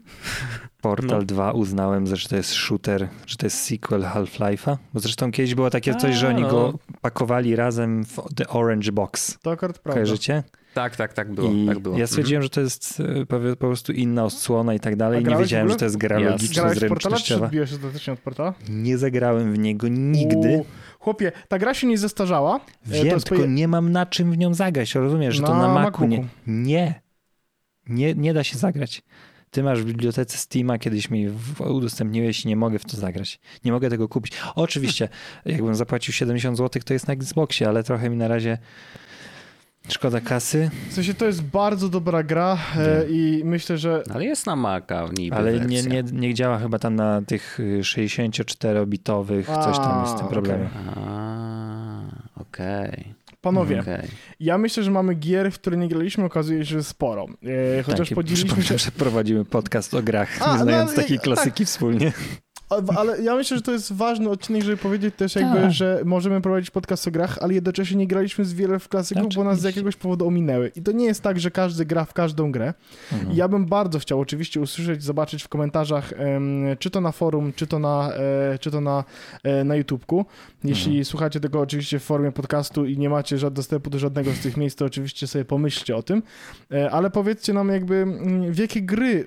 [0.80, 1.24] Portal No.
[1.24, 4.76] 2 uznałem, że to jest shooter, że to jest sequel Half-Life'a.
[4.94, 6.48] Bo zresztą kiedyś było takie coś, że A, oni no.
[6.50, 9.38] go pakowali razem w The Orange Box.
[9.42, 9.94] To akurat prawda.
[10.00, 10.42] Kojarzycie?
[10.74, 11.52] Tak, tak, tak było.
[11.52, 11.98] I tak było.
[11.98, 15.18] ja stwierdziłem, że to jest e, po, prostu inna odsłona i tak dalej.
[15.18, 17.46] Nie grałeś wiedziałem, że to jest gra logiczna, Grałeś w portala, czy zręcznościowa.
[17.46, 18.54] odbiłeś ostatecznie od portala?
[18.68, 20.58] Nie zagrałem w niego nigdy.
[20.58, 20.64] U,
[20.98, 22.56] chłopie, ta gra się nie zestarzała.
[22.56, 24.94] E, to Wiem, tylko nie mam na czym w nią zagrać.
[24.94, 27.02] Rozumiesz, że to Na na Macu nie, nie.
[27.88, 29.02] Nie, nie da się zagrać.
[29.50, 31.28] Ty masz w bibliotece Steama, kiedyś mi
[31.58, 33.40] udostępniłeś i nie mogę w to zagrać.
[33.64, 34.32] Nie mogę tego kupić.
[34.54, 35.08] Oczywiście,
[35.46, 38.58] jakbym zapłacił 70 zł, to jest na Xboxie, ale trochę mi na razie
[39.88, 40.70] szkoda kasy.
[40.88, 45.08] W sensie to jest bardzo dobra gra e, i myślę, że Ale jest na Maca
[45.18, 50.14] niby Ale nie, nie, nie działa chyba tam na tych y, 64-bitowych, coś tam jest
[50.14, 50.68] z tym problemem.
[50.96, 52.02] A,
[52.40, 53.14] okej.
[53.40, 54.08] panowie, okej.
[54.40, 57.26] ja myślę, że mamy gier, w które nie graliśmy, okazuje się, że sporo.
[57.78, 58.78] E, chociaż Tak, podzieliliśmy się...
[58.78, 61.24] że prowadzimy podcast o grach, A, nie znając no, takiej tak.
[61.24, 62.12] klasyki wspólnie.
[62.96, 65.72] Ale ja myślę, że to jest ważny odcinek, żeby powiedzieć też jakby, Tak.
[65.72, 69.44] że możemy prowadzić podcast o grach, ale jednocześnie nie graliśmy z wiele w klasyków, bo
[69.44, 70.72] nas z jakiegoś powodu ominęły.
[70.76, 72.74] I to nie jest tak, że każdy gra w każdą grę.
[73.12, 73.36] Mhm.
[73.36, 76.12] Ja bym bardzo chciał oczywiście usłyszeć, zobaczyć w komentarzach,
[76.78, 79.04] czy to na forum, czy to na, e, czy to na,
[79.44, 80.24] e, na YouTubku.
[80.64, 81.04] Jeśli Mhm.
[81.04, 84.56] słuchacie tego oczywiście w formie podcastu i nie macie żad- dostępu do żadnego z tych
[84.56, 86.22] miejsc, to oczywiście sobie pomyślcie o tym.
[86.72, 89.24] E, ale powiedzcie nam jakby, mm, w jakie gry,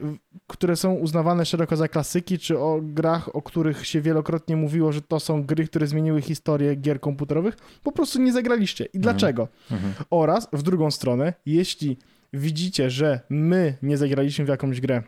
[0.47, 5.01] które są uznawane szeroko za klasyki, czy o grach, o których się wielokrotnie mówiło, że
[5.01, 8.85] to są gry, które zmieniły historię gier komputerowych, po prostu nie zagraliście.
[8.85, 9.47] I dlaczego?
[9.71, 9.93] Mhm.
[10.09, 11.97] Oraz w drugą stronę, jeśli
[12.33, 15.03] widzicie, że my nie zagraliśmy w jakąś grę,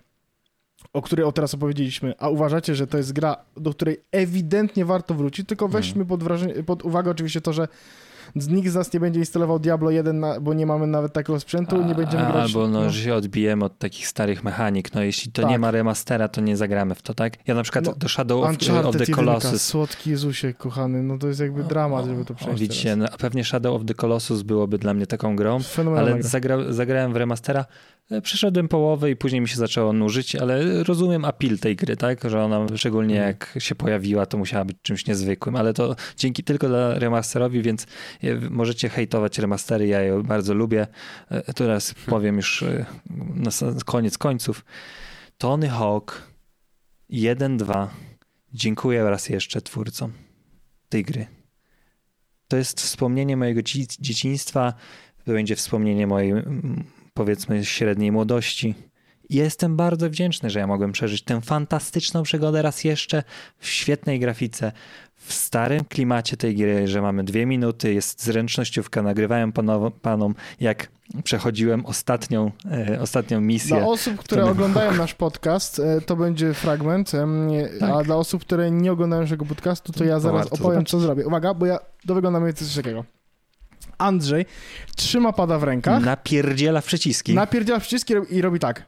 [0.94, 5.14] o której o teraz opowiedzieliśmy, a uważacie, że to jest gra, do której ewidentnie warto
[5.14, 6.22] wrócić, tylko weźmy pod,
[6.66, 7.68] pod uwagę oczywiście to, że
[8.36, 11.84] nikt z nas nie będzie instalował Diablo 1, na, bo nie mamy nawet takiego sprzętu,
[11.86, 12.44] nie będziemy A- grać...
[12.44, 14.94] Albo no, że się odbijemy od takich starych mechanik.
[14.94, 15.52] No jeśli to Tak.
[15.52, 17.48] nie ma remastera, to nie zagramy w to, tak?
[17.48, 21.28] Ja na przykład No, do Shadow of, the 1, Colossus słodki Jezusie, kochany, no to
[21.28, 24.78] jest jakby dramat, żeby to przejść Widzicie, no, a pewnie Shadow of the Colossus byłoby
[24.78, 26.30] dla mnie taką grą, Fenomenalna ale gra.
[26.30, 27.66] zagra, zagrałem w remastera,
[28.24, 32.30] przeszedłem połowę i później mi się zaczęło nużyć, ale rozumiem appeal tej gry, tak?
[32.30, 33.28] Że ona szczególnie Mhm.
[33.28, 37.88] jak się pojawiła, to musiała być czymś niezwykłym, ale to dzięki tylko dla remasterowi, więc
[38.24, 40.88] e, możecie hejtować remastery, ja je bardzo lubię.
[41.30, 42.86] E, Teraz powiem już e,
[43.36, 43.52] na
[43.86, 44.66] koniec końców.
[45.38, 46.22] Tony Hawk
[47.10, 47.88] 1-2.
[48.54, 50.12] Dziękuję raz jeszcze twórcom
[50.90, 51.28] tej gry.
[52.48, 54.74] To jest wspomnienie mojego dzie- dzieciństwa,
[55.26, 56.34] to będzie wspomnienie mojej,
[57.18, 58.76] powiedzmy, średniej młodości.
[59.30, 63.23] I Jestem bardzo wdzięczny, że ja mogłem przeżyć tę fantastyczną przygodę raz jeszcze
[63.60, 64.72] w świetnej grafice,
[65.15, 70.88] w starym klimacie tej gry, że mamy dwie minuty, jest zręcznościówka, nagrywałem panow- panom, jak
[71.23, 73.77] przechodziłem ostatnią, e, ostatnią misję.
[73.77, 77.11] Dla osób, które Tony oglądają nasz podcast, e, to będzie fragment,
[77.48, 78.06] nie- a Tak.
[78.06, 81.27] dla osób, które nie oglądają naszego podcastu, to ja zaraz opowiem, co zrobię.
[81.27, 83.06] Uwaga, bo ja dowyglądam coś takiego.
[83.98, 84.45] Andrzej
[84.95, 87.34] trzyma pada w rękach, Napierdziela w przyciski.
[87.34, 88.86] napierdziela przyciski i robi- i robi tak.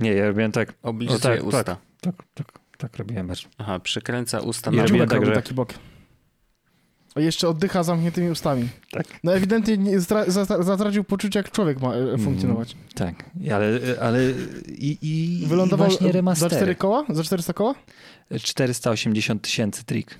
[0.00, 1.64] Nie, ja robiłem tak, Oblizuje O, tak, usta.
[1.64, 1.76] tak.
[2.00, 2.46] tak, tak,
[2.78, 3.30] tak robiłem.
[3.30, 3.48] Aż.
[3.58, 5.74] Aha, przykręca usta I na robiłem tak, że- taki bok.
[7.14, 8.68] A jeszcze oddycha zamkniętymi ustami.
[8.90, 9.04] Tak.
[9.24, 12.76] No ewidentnie nie, ztra- za- zatracił poczucie, jak człowiek ma e, funkcjonować.
[12.94, 14.18] Tak, ale, ale
[14.68, 16.56] i, i, Wylądował i właśnie za remastery.
[16.56, 17.04] cztery koła?
[17.08, 17.74] Za 400 koła?
[18.42, 20.18] 480 tysięcy trik.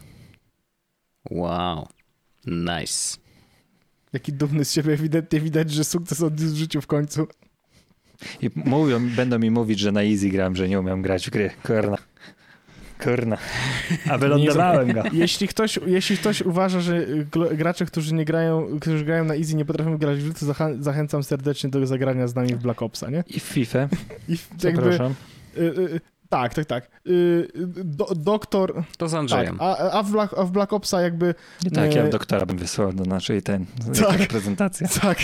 [1.30, 1.88] Wow.
[2.46, 3.16] Nice.
[4.12, 7.26] Jaki dumny z siebie, ewidentnie widać, że sukces odniósł w życiu w końcu.
[8.42, 11.50] I mówią, będą mi mówić, że na easy gram, że nie umiem grać w gry.
[11.66, 11.96] Kurna.
[13.02, 13.38] Kurna.
[14.10, 15.02] A wylądowałem go.
[15.12, 17.06] Jeśli ktoś, jeśli ktoś uważa, że
[17.54, 20.46] gracze, którzy nie grają, którzy grają na easy nie potrafią grać w gry, to
[20.80, 23.24] zachęcam serdecznie do zagrania z nami w Black Opsa, nie?
[23.26, 23.88] I w FIFA,
[24.28, 25.14] I w- jakby, zapraszam.
[25.56, 26.00] y, y,
[26.32, 26.84] tak, tak, tak.
[27.06, 27.48] Y, y,
[27.84, 29.56] do, doktor, To z tak, Andrzejem.
[29.60, 31.34] a, a, w Black, a w Black Opsa jakby,
[31.66, 33.66] I tak, ja nie- doktora bym wysłał do naszej ten,
[34.00, 34.28] Tak.
[34.28, 34.86] prezentacji.
[35.02, 35.18] tak,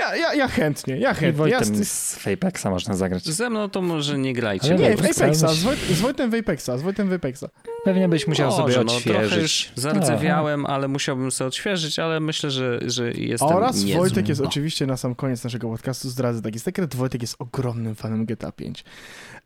[0.00, 1.48] ja, ja, ja chętnie, ja I chętnie.
[1.48, 3.24] Ja Wojtem z, z Fapexa można zagrać.
[3.24, 4.66] Ze mną to może nie grajcie.
[4.74, 7.44] Ale nie, Apexa, w Apexa, z, Woj, z Wojtem w Apexa, z Wojtem w Apexa.
[7.84, 9.20] Pewnie byś musiał Może, sobie no, odświeżyć.
[9.28, 14.00] trochę już zardzewiałem, ale musiałbym sobie odświeżyć, ale myślę, że, że jestem Oraz niezły.
[14.00, 14.46] Wojtek jest No.
[14.48, 16.94] oczywiście na sam koniec naszego podcastu zdradzę taki sekret.
[16.96, 18.84] Wojtek jest ogromnym fanem GTA 5.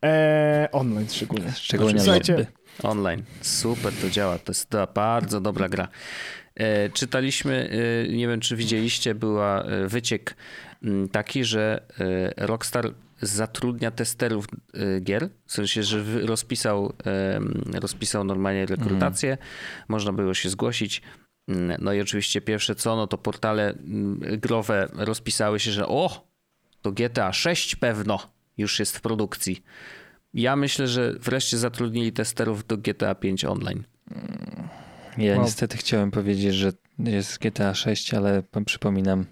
[0.04, 1.52] Eee, online szczególnie.
[1.52, 2.46] Szczególnie Słuchajcie, lobby.
[2.82, 3.22] Online.
[3.40, 4.38] Super to działa.
[4.38, 5.88] To jest to bardzo dobra gra.
[6.54, 7.70] E, czytaliśmy,
[8.08, 10.36] e, nie wiem czy widzieliście, była e, wyciek
[10.82, 11.82] m, taki, że
[12.36, 12.90] e, Rockstar
[13.20, 16.92] zatrudnia testerów e, gier, w sensie, że rozpisał,
[17.74, 19.38] rozpisał normalnie rekrutację,
[19.88, 21.02] można było się zgłosić.
[21.48, 26.28] Mm, No i oczywiście pierwsze co, no to portale mm, growe rozpisały się, że o,
[26.82, 29.62] to GTA 6 pewno już jest w produkcji.
[30.34, 33.84] Ja myślę, że wreszcie zatrudnili testerów do GTA 5 online.
[35.18, 35.44] Ja Wow.
[35.44, 39.26] niestety chciałem powiedzieć, że jest GTA 6, ale przypominam,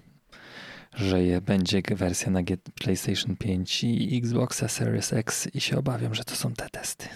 [0.95, 6.15] że je, będzie wersja na G- PlayStation 5 i Xboxa Series X i się obawiam,
[6.15, 7.09] że to są te testy.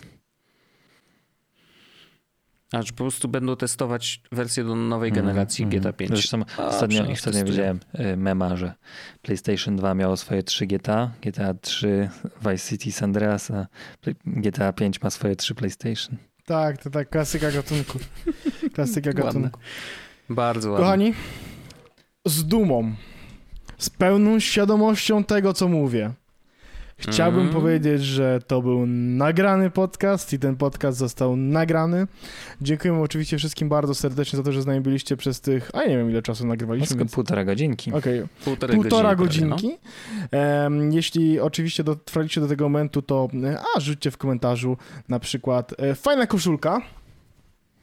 [2.72, 5.94] A że po prostu będą testować wersję do nowej generacji Mhm, GTA mhm.
[5.98, 6.10] 5.
[6.10, 7.04] Zresztą A, ostatnio,
[7.44, 8.74] widziałem y, mema, że
[9.22, 12.08] PlayStation 2 miało swoje 3 GTA, GTA 3
[12.40, 13.66] Vice City San Andreas, a
[14.26, 16.16] GTA 5 ma swoje 3 PlayStation.
[16.44, 17.98] Tak, to tak, klasyka gatunku.
[18.74, 19.22] Klasyka Ładne.
[19.22, 19.60] gatunku.
[20.30, 20.84] Bardzo ładnie.
[20.84, 21.14] Kochani,
[22.26, 22.94] z dumą,
[23.78, 26.10] z pełną świadomością tego, co mówię,
[26.98, 27.52] Chciałbym Mm.
[27.52, 32.06] powiedzieć, że to był nagrany podcast i ten podcast został nagrany.
[32.60, 35.96] Dziękujemy oczywiście wszystkim bardzo serdecznie za to, że z nami byliście przez tych, a nie
[35.98, 37.12] wiem ile czasu nagrywaliśmy, więc...
[37.12, 37.92] półtora godzinki.
[37.92, 39.78] Okej, Półtorej półtora godziny godzinki.
[40.30, 43.28] Em, jeśli oczywiście dotrwaliście do tego momentu, to
[43.76, 44.76] a rzućcie w komentarzu
[45.08, 46.82] na przykład e, fajna koszulka.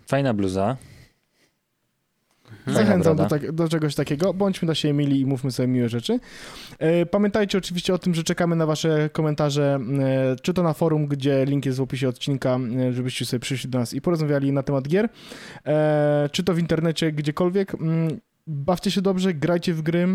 [0.08, 0.78] Fajna bluza.
[2.66, 4.34] Fajna Zachęcam do, tak, do czegoś takiego.
[4.34, 6.20] Bądźmy dla siebie mili i mówmy sobie miłe rzeczy.
[6.80, 11.08] E, Pamiętajcie oczywiście o tym, że czekamy na wasze komentarze, e, czy to na forum,
[11.08, 12.60] gdzie link jest w opisie odcinka,
[12.90, 15.10] e, żebyście sobie przyszli do nas i porozmawiali na temat gier,
[16.32, 17.76] czy to w internecie, gdziekolwiek.
[17.76, 20.08] Mm, Bawcie się dobrze, grajcie w gry,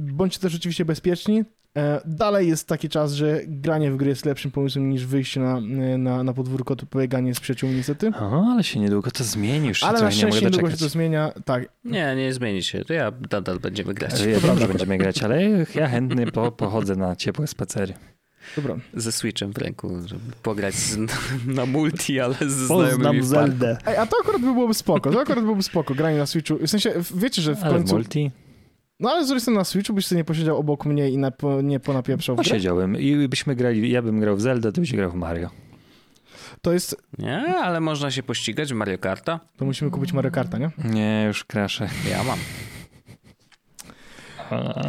[0.00, 1.44] bądźcie też oczywiście bezpieczni.
[1.76, 5.60] E, Dalej jest taki czas, że granie w gry jest lepszym pomysłem niż wyjście na,
[5.98, 8.08] na, na podwórko, to pobieganie z przyjaciółmi niestety.
[8.20, 9.82] O, ale się niedługo to zmieni już.
[9.84, 11.32] Ale na ja nie szczęście niedługo się to zmienia.
[11.44, 12.84] Tak, Nie, nie zmieni się.
[12.84, 14.20] To ja nadal będziemy grać.
[14.20, 15.42] Ja wiem, że będziemy grać, ale
[15.74, 17.94] ja chętny po, pochodzę na ciepłe spacery.
[18.56, 18.76] dobra.
[18.94, 20.98] Ze Switchem w ręku, żeby pograć z,
[21.46, 23.56] na multi, ale ze znajomymi w parku.
[23.86, 26.58] Ej, a to akurat by byłoby spoko, to akurat byłoby spoko, granie na Switchu.
[26.66, 27.94] W sensie, wiecie, że w Ale w końcu...
[27.94, 28.30] multi
[29.00, 31.30] No ale z drugiej strony na Switchu byś sobie nie posiedział obok mnie i na,
[31.30, 32.44] po, nie ponapieprzał w grę.
[32.44, 35.50] posiedziałem i byśmy grali, ja bym grał w Zelda, ty byś grał w Mario.
[36.62, 36.96] To jest...
[37.18, 39.40] Nie, ale można się pościgać w Mario Karta.
[39.56, 40.70] To musimy kupić Mario Karta, nie?
[40.84, 41.88] Nie, już kraszę.
[42.10, 42.38] Ja mam.
[44.50, 44.82] A,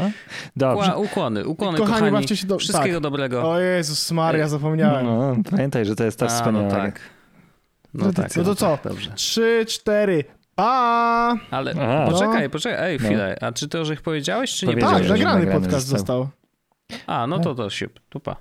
[0.56, 0.98] Dobrze.
[0.98, 2.11] Ukłony, ukłony, Kochani, kochani.
[2.11, 3.03] bawcie się do- Wszystkiego tak.
[3.03, 3.49] dobrego.
[3.52, 4.49] O Jezus Maria, Ej.
[4.49, 5.06] zapomniałem.
[5.06, 6.64] No, pamiętaj, że to jest ta wspaniała.
[6.65, 6.99] no tak.
[7.94, 8.23] No Tradycja.
[8.23, 8.38] tak.
[8.38, 8.77] No to no co?
[8.77, 9.11] Tak, dobrze.
[9.15, 10.23] Trzy, cztery,
[10.56, 11.36] pa!
[11.52, 12.06] Ale A.
[12.11, 13.06] poczekaj, poczekaj, ej, No.
[13.07, 13.38] chwilę.
[13.41, 15.36] A czy to, że ich powiedziałeś, czy nie Powiedziałem, Tak, że powiedziałeś?
[15.45, 16.23] nagrany podcast został.
[16.90, 16.99] został.
[17.07, 18.36] A, no to to siup, tu pa.